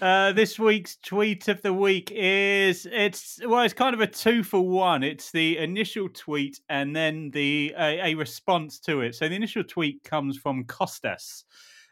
Uh, 0.00 0.32
this 0.32 0.58
week's 0.58 0.96
tweet 0.96 1.48
of 1.48 1.62
the 1.62 1.72
week 1.72 2.12
is 2.14 2.86
it's 2.90 3.40
well, 3.46 3.62
it's 3.62 3.74
kind 3.74 3.94
of 3.94 4.00
a 4.00 4.06
two 4.06 4.42
for 4.42 4.60
one. 4.60 5.02
It's 5.02 5.30
the 5.30 5.58
initial 5.58 6.08
tweet 6.08 6.60
and 6.68 6.94
then 6.94 7.30
the 7.30 7.74
a, 7.78 8.14
response 8.14 8.78
to 8.80 9.00
it. 9.00 9.14
So 9.14 9.28
the 9.28 9.34
initial 9.34 9.64
tweet 9.64 10.02
comes 10.04 10.36
from 10.36 10.64
Costas. 10.64 11.44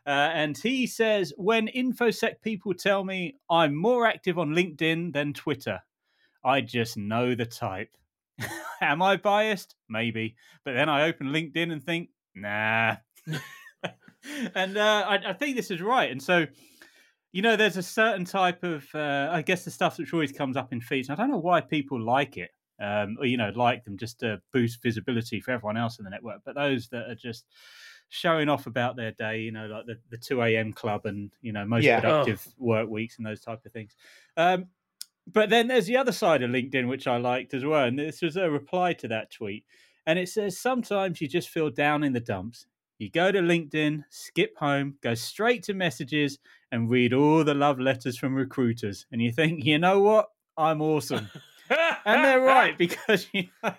Uh, 0.06 0.10
and 0.34 0.58
he 0.58 0.86
says, 0.86 1.32
when 1.38 1.68
InfoSec 1.68 2.42
people 2.42 2.74
tell 2.74 3.04
me 3.04 3.36
I'm 3.48 3.74
more 3.74 4.06
active 4.06 4.38
on 4.38 4.50
LinkedIn 4.50 5.14
than 5.14 5.32
Twitter, 5.32 5.80
I 6.44 6.60
just 6.60 6.98
know 6.98 7.34
the 7.34 7.46
type. 7.46 7.88
Am 8.82 9.00
I 9.00 9.16
biased? 9.16 9.76
Maybe. 9.88 10.36
But 10.62 10.74
then 10.74 10.90
I 10.90 11.04
open 11.04 11.28
LinkedIn 11.28 11.72
and 11.72 11.82
think, 11.82 12.10
nah. 12.34 12.96
and 14.54 14.76
uh, 14.76 15.04
I, 15.08 15.30
I 15.30 15.32
think 15.32 15.56
this 15.56 15.70
is 15.70 15.80
right. 15.80 16.10
And 16.10 16.22
so, 16.22 16.46
you 17.34 17.42
know, 17.42 17.56
there's 17.56 17.76
a 17.76 17.82
certain 17.82 18.24
type 18.24 18.62
of, 18.64 18.86
uh, 18.94 19.28
I 19.32 19.42
guess, 19.42 19.64
the 19.66 19.72
stuff 19.72 19.98
which 19.98 20.14
always 20.14 20.32
comes 20.32 20.56
up 20.56 20.72
in 20.72 20.80
feeds. 20.80 21.10
I 21.10 21.16
don't 21.16 21.30
know 21.32 21.38
why 21.38 21.60
people 21.60 22.00
like 22.00 22.36
it, 22.38 22.52
um, 22.80 23.16
or 23.20 23.26
you 23.26 23.36
know, 23.36 23.50
like 23.50 23.84
them 23.84 23.98
just 23.98 24.20
to 24.20 24.40
boost 24.52 24.82
visibility 24.82 25.40
for 25.40 25.50
everyone 25.50 25.76
else 25.76 25.98
in 25.98 26.04
the 26.04 26.10
network. 26.10 26.42
But 26.44 26.54
those 26.54 26.88
that 26.90 27.10
are 27.10 27.16
just 27.16 27.46
showing 28.08 28.48
off 28.48 28.68
about 28.68 28.96
their 28.96 29.12
day, 29.12 29.40
you 29.40 29.52
know, 29.52 29.66
like 29.66 29.86
the, 29.86 30.00
the 30.10 30.18
2 30.18 30.56
a.m. 30.56 30.72
club 30.72 31.06
and, 31.06 31.36
you 31.42 31.52
know, 31.52 31.66
most 31.66 31.92
Yeah. 31.92 31.94
productive 31.94 32.46
work 32.56 32.88
weeks 32.88 33.18
and 33.18 33.26
those 33.26 33.40
type 33.40 33.66
of 33.66 33.72
things. 33.72 33.96
Um, 34.36 34.70
but 35.26 35.48
then 35.50 35.68
there's 35.68 35.86
the 35.86 35.96
other 35.96 36.12
side 36.12 36.42
of 36.42 36.50
LinkedIn, 36.50 36.88
which 36.88 37.06
I 37.06 37.16
liked 37.16 37.54
as 37.54 37.64
well. 37.64 37.84
And 37.86 37.98
this 37.98 38.20
was 38.22 38.36
a 38.36 38.50
reply 38.50 38.92
to 38.94 39.08
that 39.08 39.30
tweet. 39.30 39.64
And 40.06 40.18
it 40.18 40.28
says, 40.28 40.58
sometimes 40.58 41.20
you 41.20 41.28
just 41.28 41.48
feel 41.48 41.70
down 41.70 42.04
in 42.04 42.12
the 42.12 42.20
dumps. 42.20 42.66
You 42.98 43.10
go 43.10 43.32
to 43.32 43.40
LinkedIn, 43.40 44.04
skip 44.10 44.56
home, 44.58 44.98
go 45.02 45.14
straight 45.14 45.62
to 45.64 45.74
messages, 45.74 46.38
and 46.74 46.90
read 46.90 47.12
all 47.12 47.44
the 47.44 47.54
love 47.54 47.78
letters 47.78 48.18
from 48.18 48.34
recruiters. 48.34 49.06
And 49.12 49.22
you 49.22 49.30
think, 49.32 49.64
you 49.64 49.78
know 49.78 50.00
what? 50.00 50.28
I'm 50.56 50.82
awesome. 50.82 51.30
and 52.04 52.24
they're 52.24 52.40
right 52.40 52.76
because 52.76 53.26
you 53.32 53.44
know 53.62 53.74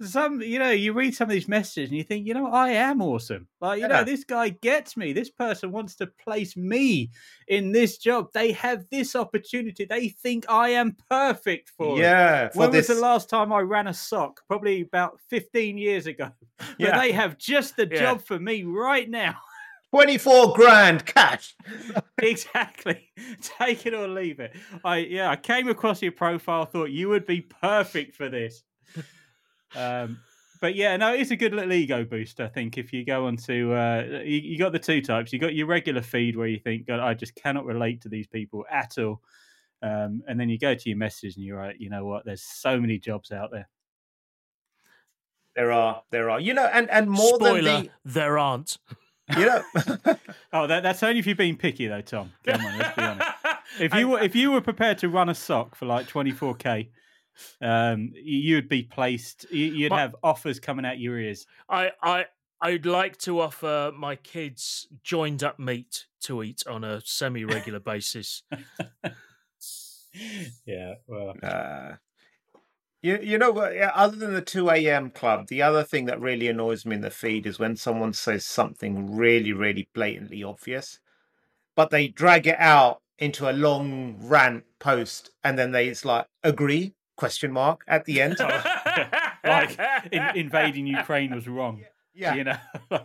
some 0.00 0.40
you 0.40 0.58
know 0.58 0.70
you 0.70 0.92
read 0.92 1.14
some 1.14 1.28
of 1.28 1.32
these 1.32 1.46
messages 1.48 1.88
and 1.90 1.96
you 1.96 2.02
think 2.02 2.26
you 2.26 2.34
know 2.34 2.48
i 2.50 2.70
am 2.70 3.00
awesome 3.00 3.46
like 3.60 3.80
you 3.80 3.86
know 3.86 4.02
this 4.02 4.24
guy 4.24 4.48
gets 4.48 4.96
me 4.96 5.12
this 5.12 5.30
person 5.30 5.70
wants 5.70 5.94
to 5.94 6.06
place 6.06 6.56
me 6.56 7.10
in 7.46 7.70
this 7.72 7.98
job 7.98 8.26
they 8.32 8.50
have 8.50 8.84
this 8.90 9.14
opportunity 9.14 9.84
they 9.84 10.08
think 10.08 10.44
i 10.48 10.70
am 10.70 10.96
perfect 11.08 11.68
for 11.76 12.00
it 12.02 12.02
Yeah, 12.02 12.48
for 12.48 12.58
when 12.58 12.70
this. 12.72 12.88
was 12.88 12.96
the 12.96 13.02
last 13.02 13.30
time 13.30 13.52
I 13.52 13.60
ran 13.60 13.86
a 13.86 13.94
SOC? 13.94 14.40
Probably 14.48 14.80
about 14.80 15.20
15 15.28 15.78
years 15.78 16.06
ago. 16.06 16.30
But 16.58 16.78
Yeah. 16.78 17.00
they 17.00 17.12
have 17.12 17.38
just 17.38 17.76
the 17.76 17.86
Yeah. 17.90 18.00
job 18.00 18.22
for 18.22 18.38
me 18.40 18.64
right 18.64 19.08
now. 19.08 19.36
24 19.90 20.54
grand 20.54 21.06
cash. 21.06 21.56
exactly. 22.22 23.08
Take 23.40 23.86
it 23.86 23.94
or 23.94 24.08
leave 24.08 24.40
it. 24.40 24.54
I 24.84 24.98
yeah, 24.98 25.30
I 25.30 25.36
came 25.36 25.68
across 25.68 26.02
your 26.02 26.12
profile, 26.12 26.66
thought 26.66 26.90
you 26.90 27.08
would 27.08 27.26
be 27.26 27.40
perfect 27.40 28.16
for 28.16 28.28
this. 28.28 28.62
Um 29.74 30.18
but 30.60 30.74
yeah, 30.74 30.96
no, 30.96 31.14
it's 31.14 31.30
a 31.30 31.36
good 31.36 31.54
little 31.54 31.72
ego 31.72 32.04
boost. 32.04 32.40
I 32.40 32.48
think 32.48 32.78
if 32.78 32.92
you 32.92 33.04
go 33.04 33.26
onto, 33.26 33.72
uh, 33.72 34.22
you, 34.24 34.38
you 34.38 34.58
got 34.58 34.72
the 34.72 34.78
two 34.78 35.00
types. 35.00 35.32
You 35.32 35.38
got 35.38 35.54
your 35.54 35.66
regular 35.66 36.02
feed 36.02 36.36
where 36.36 36.48
you 36.48 36.58
think, 36.58 36.86
God, 36.86 37.00
I 37.00 37.14
just 37.14 37.34
cannot 37.34 37.64
relate 37.64 38.02
to 38.02 38.08
these 38.08 38.26
people 38.26 38.64
at 38.70 38.98
all, 38.98 39.20
um, 39.82 40.22
and 40.26 40.38
then 40.38 40.48
you 40.48 40.58
go 40.58 40.74
to 40.74 40.88
your 40.88 40.98
messages 40.98 41.36
and 41.36 41.44
you're 41.44 41.62
like, 41.62 41.76
you 41.78 41.90
know 41.90 42.04
what? 42.04 42.24
There's 42.24 42.42
so 42.42 42.80
many 42.80 42.98
jobs 42.98 43.30
out 43.30 43.50
there. 43.52 43.68
There 45.54 45.72
are, 45.72 46.02
there 46.10 46.30
are. 46.30 46.40
You 46.40 46.54
know, 46.54 46.66
and 46.66 46.90
and 46.90 47.08
more 47.08 47.36
Spoiler, 47.36 47.62
than 47.62 47.82
the, 47.84 47.90
there 48.04 48.38
aren't. 48.38 48.78
You 49.36 49.46
know, 49.46 49.62
Oh, 50.52 50.66
that, 50.66 50.82
that's 50.82 51.02
only 51.02 51.18
if 51.18 51.26
you're 51.26 51.36
being 51.36 51.56
picky, 51.56 51.86
though, 51.86 52.00
Tom. 52.00 52.32
Come 52.46 52.64
on, 52.64 52.78
let's 52.78 52.96
be 52.96 53.02
honest. 53.02 53.28
If 53.80 53.94
you 53.94 54.08
were 54.08 54.20
if 54.20 54.34
you 54.34 54.50
were 54.52 54.62
prepared 54.62 54.96
to 54.98 55.08
run 55.10 55.28
a 55.28 55.34
SOC 55.34 55.74
for 55.76 55.84
like 55.84 56.08
24k, 56.08 56.88
um, 57.60 58.10
you'd 58.14 58.68
be 58.68 58.82
placed. 58.82 59.44
you- 59.50 59.66
You'd 59.72 59.90
My- 59.90 60.00
have 60.00 60.16
offers 60.22 60.58
coming 60.58 60.86
out 60.86 60.98
your 60.98 61.18
ears. 61.18 61.46
I, 61.68 61.90
I, 62.02 62.24
I'd 62.62 62.86
like 62.86 63.18
to 63.18 63.40
offer 63.40 63.92
my 63.96 64.16
kids 64.16 64.88
joined 65.04 65.44
up 65.44 65.58
meat 65.58 66.06
to 66.22 66.42
eat 66.42 66.62
on 66.66 66.82
a 66.82 67.02
semi 67.04 67.44
regular 67.44 67.78
basis. 67.80 68.42
Yeah, 70.64 70.94
well, 71.06 71.34
uh, 71.42 71.92
you 73.02 73.18
you 73.22 73.38
know 73.38 73.52
other 73.56 74.16
than 74.16 74.34
the 74.34 74.42
two 74.42 74.70
a.m. 74.70 75.10
club, 75.10 75.48
the 75.48 75.62
other 75.62 75.84
thing 75.84 76.06
that 76.06 76.20
really 76.20 76.48
annoys 76.48 76.84
me 76.84 76.96
in 76.96 77.00
the 77.00 77.10
feed 77.10 77.46
is 77.46 77.58
when 77.58 77.76
someone 77.76 78.12
says 78.12 78.44
something 78.44 79.16
really, 79.16 79.52
really 79.52 79.88
blatantly 79.94 80.42
obvious, 80.42 80.98
but 81.76 81.90
they 81.90 82.08
drag 82.08 82.46
it 82.46 82.58
out 82.58 83.00
into 83.18 83.50
a 83.50 83.52
long 83.52 84.16
rant 84.20 84.64
post, 84.78 85.30
and 85.44 85.58
then 85.58 85.72
they 85.72 85.88
it's 85.88 86.04
like 86.04 86.26
agree 86.42 86.94
question 87.16 87.52
mark 87.52 87.82
at 87.86 88.04
the 88.04 88.20
end. 88.20 88.36
like 89.44 89.78
in, 90.12 90.22
invading 90.34 90.86
Ukraine 90.86 91.34
was 91.34 91.46
wrong. 91.48 91.82
yeah, 92.14 92.34
You 92.34 92.44
know, 92.44 92.58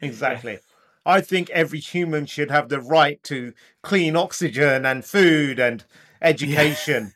Exactly. 0.00 0.58
I 1.04 1.20
think 1.22 1.48
every 1.50 1.80
human 1.80 2.26
should 2.26 2.50
have 2.50 2.68
the 2.68 2.80
right 2.80 3.22
to 3.24 3.54
clean 3.82 4.14
oxygen 4.14 4.84
and 4.84 5.04
food 5.04 5.58
and 5.58 5.84
education. 6.20 7.14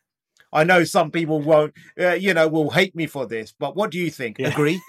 I 0.53 0.65
know 0.65 0.85
some 0.85 1.11
people 1.11 1.41
won't, 1.41 1.73
uh, 1.99 2.13
you 2.13 2.35
know, 2.35 2.49
will 2.49 2.71
hate 2.71 2.95
me 2.95 3.07
for 3.07 3.27
this, 3.27 3.55
but 3.59 3.75
what 3.75 3.91
do 3.91 3.99
you 3.99 4.11
think? 4.11 4.39
Yeah. 4.39 4.49
Agree? 4.49 4.81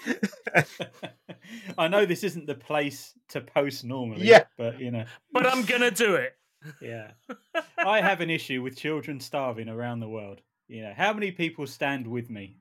I 1.78 1.88
know 1.88 2.04
this 2.04 2.24
isn't 2.24 2.46
the 2.46 2.54
place 2.54 3.14
to 3.30 3.40
post 3.40 3.84
normally. 3.84 4.26
Yeah. 4.26 4.44
but 4.58 4.80
you 4.80 4.90
know, 4.90 5.04
but 5.32 5.46
I'm 5.46 5.64
gonna 5.64 5.90
do 5.90 6.14
it. 6.16 6.36
yeah. 6.80 7.12
I 7.78 8.00
have 8.00 8.20
an 8.20 8.30
issue 8.30 8.62
with 8.62 8.76
children 8.76 9.20
starving 9.20 9.68
around 9.68 10.00
the 10.00 10.08
world. 10.08 10.40
You 10.68 10.82
know, 10.82 10.94
how 10.96 11.12
many 11.12 11.30
people 11.30 11.66
stand 11.66 12.06
with 12.06 12.30
me? 12.30 12.58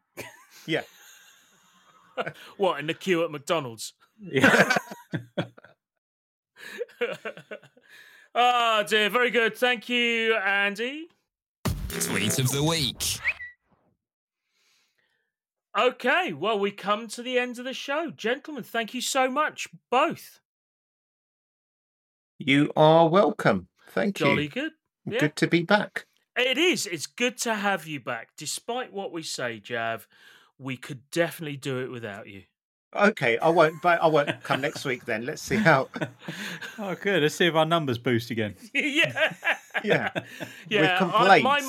Yeah. 0.66 0.82
What 2.58 2.80
in 2.80 2.86
the 2.86 2.94
queue 2.94 3.24
at 3.24 3.32
McDonald's? 3.32 3.94
Yeah. 4.20 4.76
oh 8.36 8.84
dear, 8.88 9.10
very 9.10 9.32
good. 9.32 9.58
Thank 9.58 9.90
you, 9.90 10.36
Andy. 10.36 11.08
Tweet 12.00 12.40
of 12.40 12.50
the 12.50 12.64
week. 12.64 13.20
Okay, 15.78 16.34
well, 16.34 16.60
we 16.60 16.72
come 16.72 17.08
to 17.10 17.22
the 17.22 17.38
end 17.38 17.60
of 17.60 17.66
the 17.66 17.74
show. 17.74 18.12
Gentlemen, 18.12 18.64
thank 18.64 18.94
you 18.94 19.02
so 19.02 19.30
much, 19.30 19.68
both. 19.90 20.40
You 22.40 22.72
are 22.76 23.08
welcome. 23.08 23.68
Thank 23.90 24.18
Jolly 24.18 24.44
you. 24.44 24.50
Jolly 24.50 24.50
good. 24.50 24.72
Yeah. 25.06 25.20
Good 25.20 25.36
to 25.38 25.48
be 25.48 25.64
back. 25.64 26.06
It 26.36 26.58
is. 26.58 26.86
It's 26.88 27.06
good 27.06 27.38
to 27.40 27.56
have 27.56 27.88
you 27.88 28.00
back. 28.00 28.30
Despite 28.38 28.92
what 28.92 29.12
we 29.12 29.22
say, 29.22 29.60
Jav, 29.60 30.08
we 30.58 30.78
could 30.78 31.10
definitely 31.12 31.58
do 31.58 31.80
it 31.80 31.92
without 31.92 32.28
you. 32.28 32.44
Okay, 32.96 33.38
I 33.38 33.50
won't. 33.50 33.82
But 33.82 34.02
I 34.02 34.08
won't 34.08 34.42
come 34.44 34.62
next 34.62 34.86
week. 34.86 35.06
Then 35.06 35.26
let's 35.26 35.42
see 35.42 35.58
how. 35.58 35.90
Oh, 36.80 36.96
good. 36.96 37.22
Let's 37.22 37.36
see 37.36 37.46
if 37.46 37.56
our 37.56 37.66
numbers 37.66 37.98
boost 38.00 38.32
again. 38.32 38.56
yeah. 38.74 39.34
Yeah, 39.84 40.10
Yeah. 40.70 41.04
with 41.04 41.14
I- 41.14 41.42
my, 41.42 41.62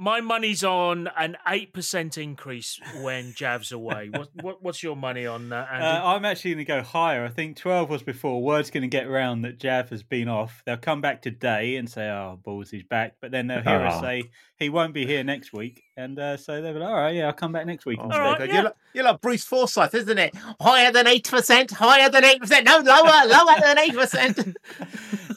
my 0.00 0.20
money's 0.20 0.62
on 0.64 1.08
an 1.16 1.36
8% 1.46 2.18
increase 2.18 2.78
when 3.02 3.32
Jav's 3.34 3.72
away. 3.72 4.10
What, 4.10 4.28
what, 4.42 4.62
what's 4.62 4.82
your 4.82 4.94
money 4.96 5.26
on 5.26 5.48
that, 5.50 5.68
Andy? 5.72 5.84
Uh, 5.86 6.06
I'm 6.14 6.24
actually 6.24 6.54
going 6.54 6.64
to 6.66 6.72
go 6.72 6.82
higher. 6.82 7.24
I 7.24 7.28
think 7.30 7.56
12 7.56 7.88
was 7.90 8.02
before. 8.02 8.42
Word's 8.42 8.70
going 8.70 8.82
to 8.82 8.88
get 8.88 9.06
around 9.06 9.42
that 9.42 9.58
Jav 9.58 9.90
has 9.90 10.02
been 10.02 10.28
off. 10.28 10.62
They'll 10.66 10.76
come 10.76 11.00
back 11.00 11.22
today 11.22 11.76
and 11.76 11.88
say, 11.90 12.08
oh, 12.08 12.38
Balls, 12.42 12.70
he's 12.70 12.84
back. 12.84 13.14
But 13.20 13.30
then 13.32 13.46
they'll 13.48 13.62
hear 13.62 13.80
us 13.86 13.94
Ah. 13.96 14.00
say 14.00 14.24
he 14.56 14.68
won't 14.68 14.94
be 14.94 15.06
here 15.06 15.24
next 15.24 15.52
week. 15.52 15.82
And 15.98 16.16
uh, 16.16 16.36
so 16.36 16.62
they'll 16.62 16.72
be 16.74 16.78
like, 16.78 16.88
all 16.88 16.94
right, 16.94 17.12
yeah, 17.16 17.26
I'll 17.26 17.32
come 17.32 17.50
back 17.50 17.66
next 17.66 17.84
week. 17.84 17.98
Oh, 18.00 18.04
instead." 18.04 18.20
right, 18.20 18.40
you 18.40 18.46
yeah. 18.46 18.46
go. 18.46 18.54
You're, 18.54 18.62
like, 18.62 18.74
you're 18.94 19.04
like 19.04 19.20
Bruce 19.20 19.42
Forsyth, 19.42 19.94
isn't 19.96 20.16
it? 20.18 20.32
Higher 20.60 20.92
than 20.92 21.08
eight 21.08 21.28
percent. 21.28 21.72
Higher 21.72 22.08
than 22.08 22.24
eight 22.24 22.40
percent. 22.40 22.66
No, 22.66 22.78
lower, 22.78 23.26
lower 23.26 23.60
than 23.60 23.78
eight 23.78 23.94
percent. 23.94 24.56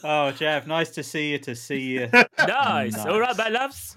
Oh, 0.04 0.32
Jeff, 0.32 0.66
nice 0.66 0.90
to 0.90 1.04
see 1.04 1.30
you, 1.30 1.38
to 1.38 1.54
see 1.54 1.78
you. 1.80 2.08
nice. 2.48 2.96
All 2.98 3.20
right, 3.20 3.36
my 3.38 3.48
loves. 3.50 3.96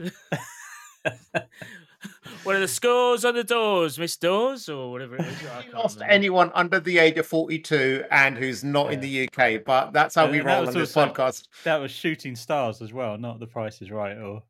what 2.44 2.56
are 2.56 2.60
the 2.60 2.68
scores 2.68 3.26
on 3.26 3.34
the 3.34 3.44
doors, 3.44 3.98
Miss 3.98 4.16
Doors, 4.16 4.70
or 4.70 4.92
whatever 4.92 5.16
it 5.16 5.22
is? 5.22 5.38
I 5.48 5.66
Lost 5.76 5.96
remember. 5.96 6.14
anyone 6.14 6.52
under 6.54 6.80
the 6.80 7.00
age 7.00 7.18
of 7.18 7.26
forty-two 7.26 8.04
and 8.12 8.38
who's 8.38 8.64
not 8.64 8.94
in 8.94 9.00
the 9.02 9.28
UK, 9.28 9.64
but 9.66 9.94
that's 9.94 10.14
how 10.14 10.28
Uh, 10.28 10.32
we 10.32 10.38
that 10.38 10.46
roll 10.46 10.66
was 10.68 10.76
on 10.76 10.82
this 10.82 10.94
podcast. 10.94 11.48
That 11.64 11.78
was 11.78 11.90
Shooting 11.90 12.36
Stars 12.36 12.84
as 12.84 12.94
well, 12.94 13.18
not 13.18 13.40
The 13.40 13.48
Price 13.48 13.82
is 13.82 13.90
Right. 13.90 14.16
Or 14.18 14.44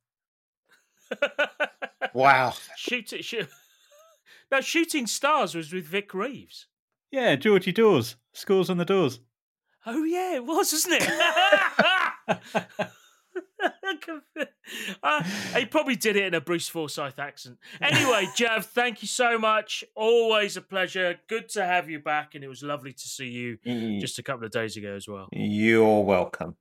Wow. 2.14 2.54
Shoot 2.78 3.14
it, 3.14 3.26
shoot. 3.26 3.50
No, 4.52 4.62
Shooting 4.62 5.08
Stars 5.08 5.56
was 5.56 5.74
with 5.74 5.86
Vic 5.86 6.14
Reeves. 6.14 6.68
Yeah, 7.12 7.36
George 7.36 7.72
Dawes. 7.74 8.16
Scores 8.34 8.70
on 8.70 8.78
the 8.78 8.86
doors. 8.86 9.20
Oh 9.86 10.04
yeah, 10.04 10.36
it 10.36 10.46
was, 10.46 10.74
wasn't 10.74 11.02
it? 11.02 11.10
uh, 15.04 15.24
he 15.56 15.66
probably 15.66 15.96
did 15.96 16.16
it 16.16 16.26
in 16.26 16.34
a 16.34 16.42
Bruce 16.42 16.68
Forsyth 16.68 17.20
accent. 17.20 17.58
Anyway, 17.82 18.28
Jav, 18.36 18.66
thank 18.66 19.02
you 19.02 19.08
so 19.08 19.38
much. 19.38 19.84
Always 19.96 20.58
a 20.58 20.62
pleasure. 20.62 21.20
Good 21.28 21.50
to 21.50 21.66
have 21.66 21.90
you 21.90 22.00
back, 22.00 22.36
and 22.36 22.44
it 22.44 22.48
was 22.48 22.64
lovely 22.64 22.94
to 22.94 23.08
see 23.08 23.28
you 23.28 23.58
just 24.00 24.20
a 24.20 24.24
couple 24.24 24.46
of 24.46 24.52
days 24.52 24.76
ago 24.76 24.96
as 24.96 25.08
well. 25.08 25.30
You're 25.32 26.04
welcome. 26.04 26.56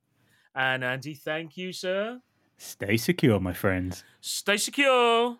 And 0.53 0.83
Andy, 0.83 1.15
thank 1.15 1.57
you, 1.57 1.73
sir. 1.73 2.21
Stay 2.57 2.97
secure, 2.97 3.39
my 3.39 3.53
friends. 3.53 4.03
Stay 4.21 4.57
secure. 4.57 5.37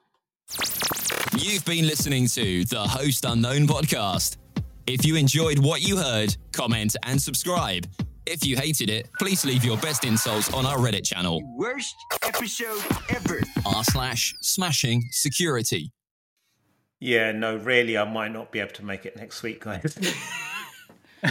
You've 1.37 1.65
been 1.65 1.87
listening 1.87 2.27
to 2.27 2.63
the 2.65 2.79
Host 2.81 3.25
Unknown 3.25 3.67
podcast. 3.67 4.37
If 4.87 5.05
you 5.05 5.15
enjoyed 5.15 5.59
what 5.59 5.81
you 5.81 5.97
heard, 5.97 6.35
comment 6.51 6.95
and 7.03 7.21
subscribe. 7.21 7.87
If 8.25 8.45
you 8.45 8.55
hated 8.55 8.89
it, 8.89 9.09
please 9.19 9.45
leave 9.45 9.63
your 9.63 9.77
best 9.77 10.03
insults 10.03 10.51
on 10.53 10.65
our 10.65 10.77
Reddit 10.77 11.05
channel, 11.05 11.41
Worst 11.57 11.95
episode 12.23 12.81
ever. 13.09 13.41
r 13.65 13.83
slash 13.83 14.33
smashing 14.41 15.03
security. 15.11 15.91
Yeah, 16.99 17.31
no, 17.31 17.55
really, 17.57 17.97
I 17.97 18.03
might 18.09 18.31
not 18.31 18.51
be 18.51 18.59
able 18.59 18.71
to 18.73 18.85
make 18.85 19.05
it 19.05 19.15
next 19.15 19.41
week, 19.43 19.63
guys. 19.63 19.97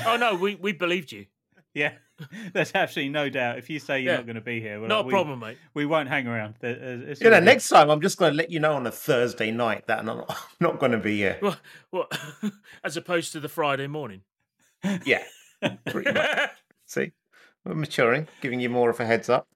Oh 0.06 0.16
no, 0.16 0.34
we, 0.34 0.56
we 0.56 0.72
believed 0.72 1.12
you. 1.12 1.26
Yeah, 1.72 1.92
there's 2.52 2.72
absolutely 2.74 3.10
no 3.10 3.28
doubt. 3.28 3.58
If 3.58 3.68
you 3.70 3.78
say 3.78 4.00
you're 4.00 4.12
Yeah. 4.12 4.16
not 4.18 4.26
going 4.26 4.36
to 4.36 4.40
be 4.40 4.60
here, 4.60 4.80
we're 4.80 4.86
Not 4.86 4.98
like, 4.98 5.04
a 5.04 5.06
we- 5.06 5.12
problem, 5.12 5.38
mate. 5.40 5.58
We 5.74 5.86
won't 5.86 6.08
hang 6.08 6.26
around. 6.26 6.54
There- 6.60 6.72
it's 7.08 7.20
you 7.20 7.30
know, 7.30 7.36
good. 7.38 7.44
next 7.44 7.68
time 7.68 7.90
I'm 7.90 8.00
just 8.00 8.18
going 8.18 8.32
to 8.32 8.36
let 8.36 8.50
you 8.50 8.60
know 8.60 8.74
on 8.74 8.86
a 8.86 8.90
Thursday 8.92 9.50
night 9.50 9.86
that 9.88 9.98
I'm 10.00 10.06
not, 10.06 10.26
I'm 10.30 10.36
not 10.60 10.78
going 10.78 10.92
to 10.92 10.98
be 10.98 11.16
here. 11.16 11.38
Well, 11.42 11.56
well, 11.92 12.08
as 12.84 12.96
opposed 12.96 13.32
to 13.32 13.40
the 13.40 13.48
Friday 13.48 13.86
morning. 13.86 14.22
Yeah, 15.04 15.22
pretty 15.86 16.12
much. 16.12 16.50
See, 16.86 17.12
we're 17.64 17.74
maturing, 17.74 18.28
giving 18.42 18.60
you 18.60 18.68
more 18.68 18.90
of 18.90 19.00
a 19.00 19.06
heads 19.06 19.28
up. 19.30 19.48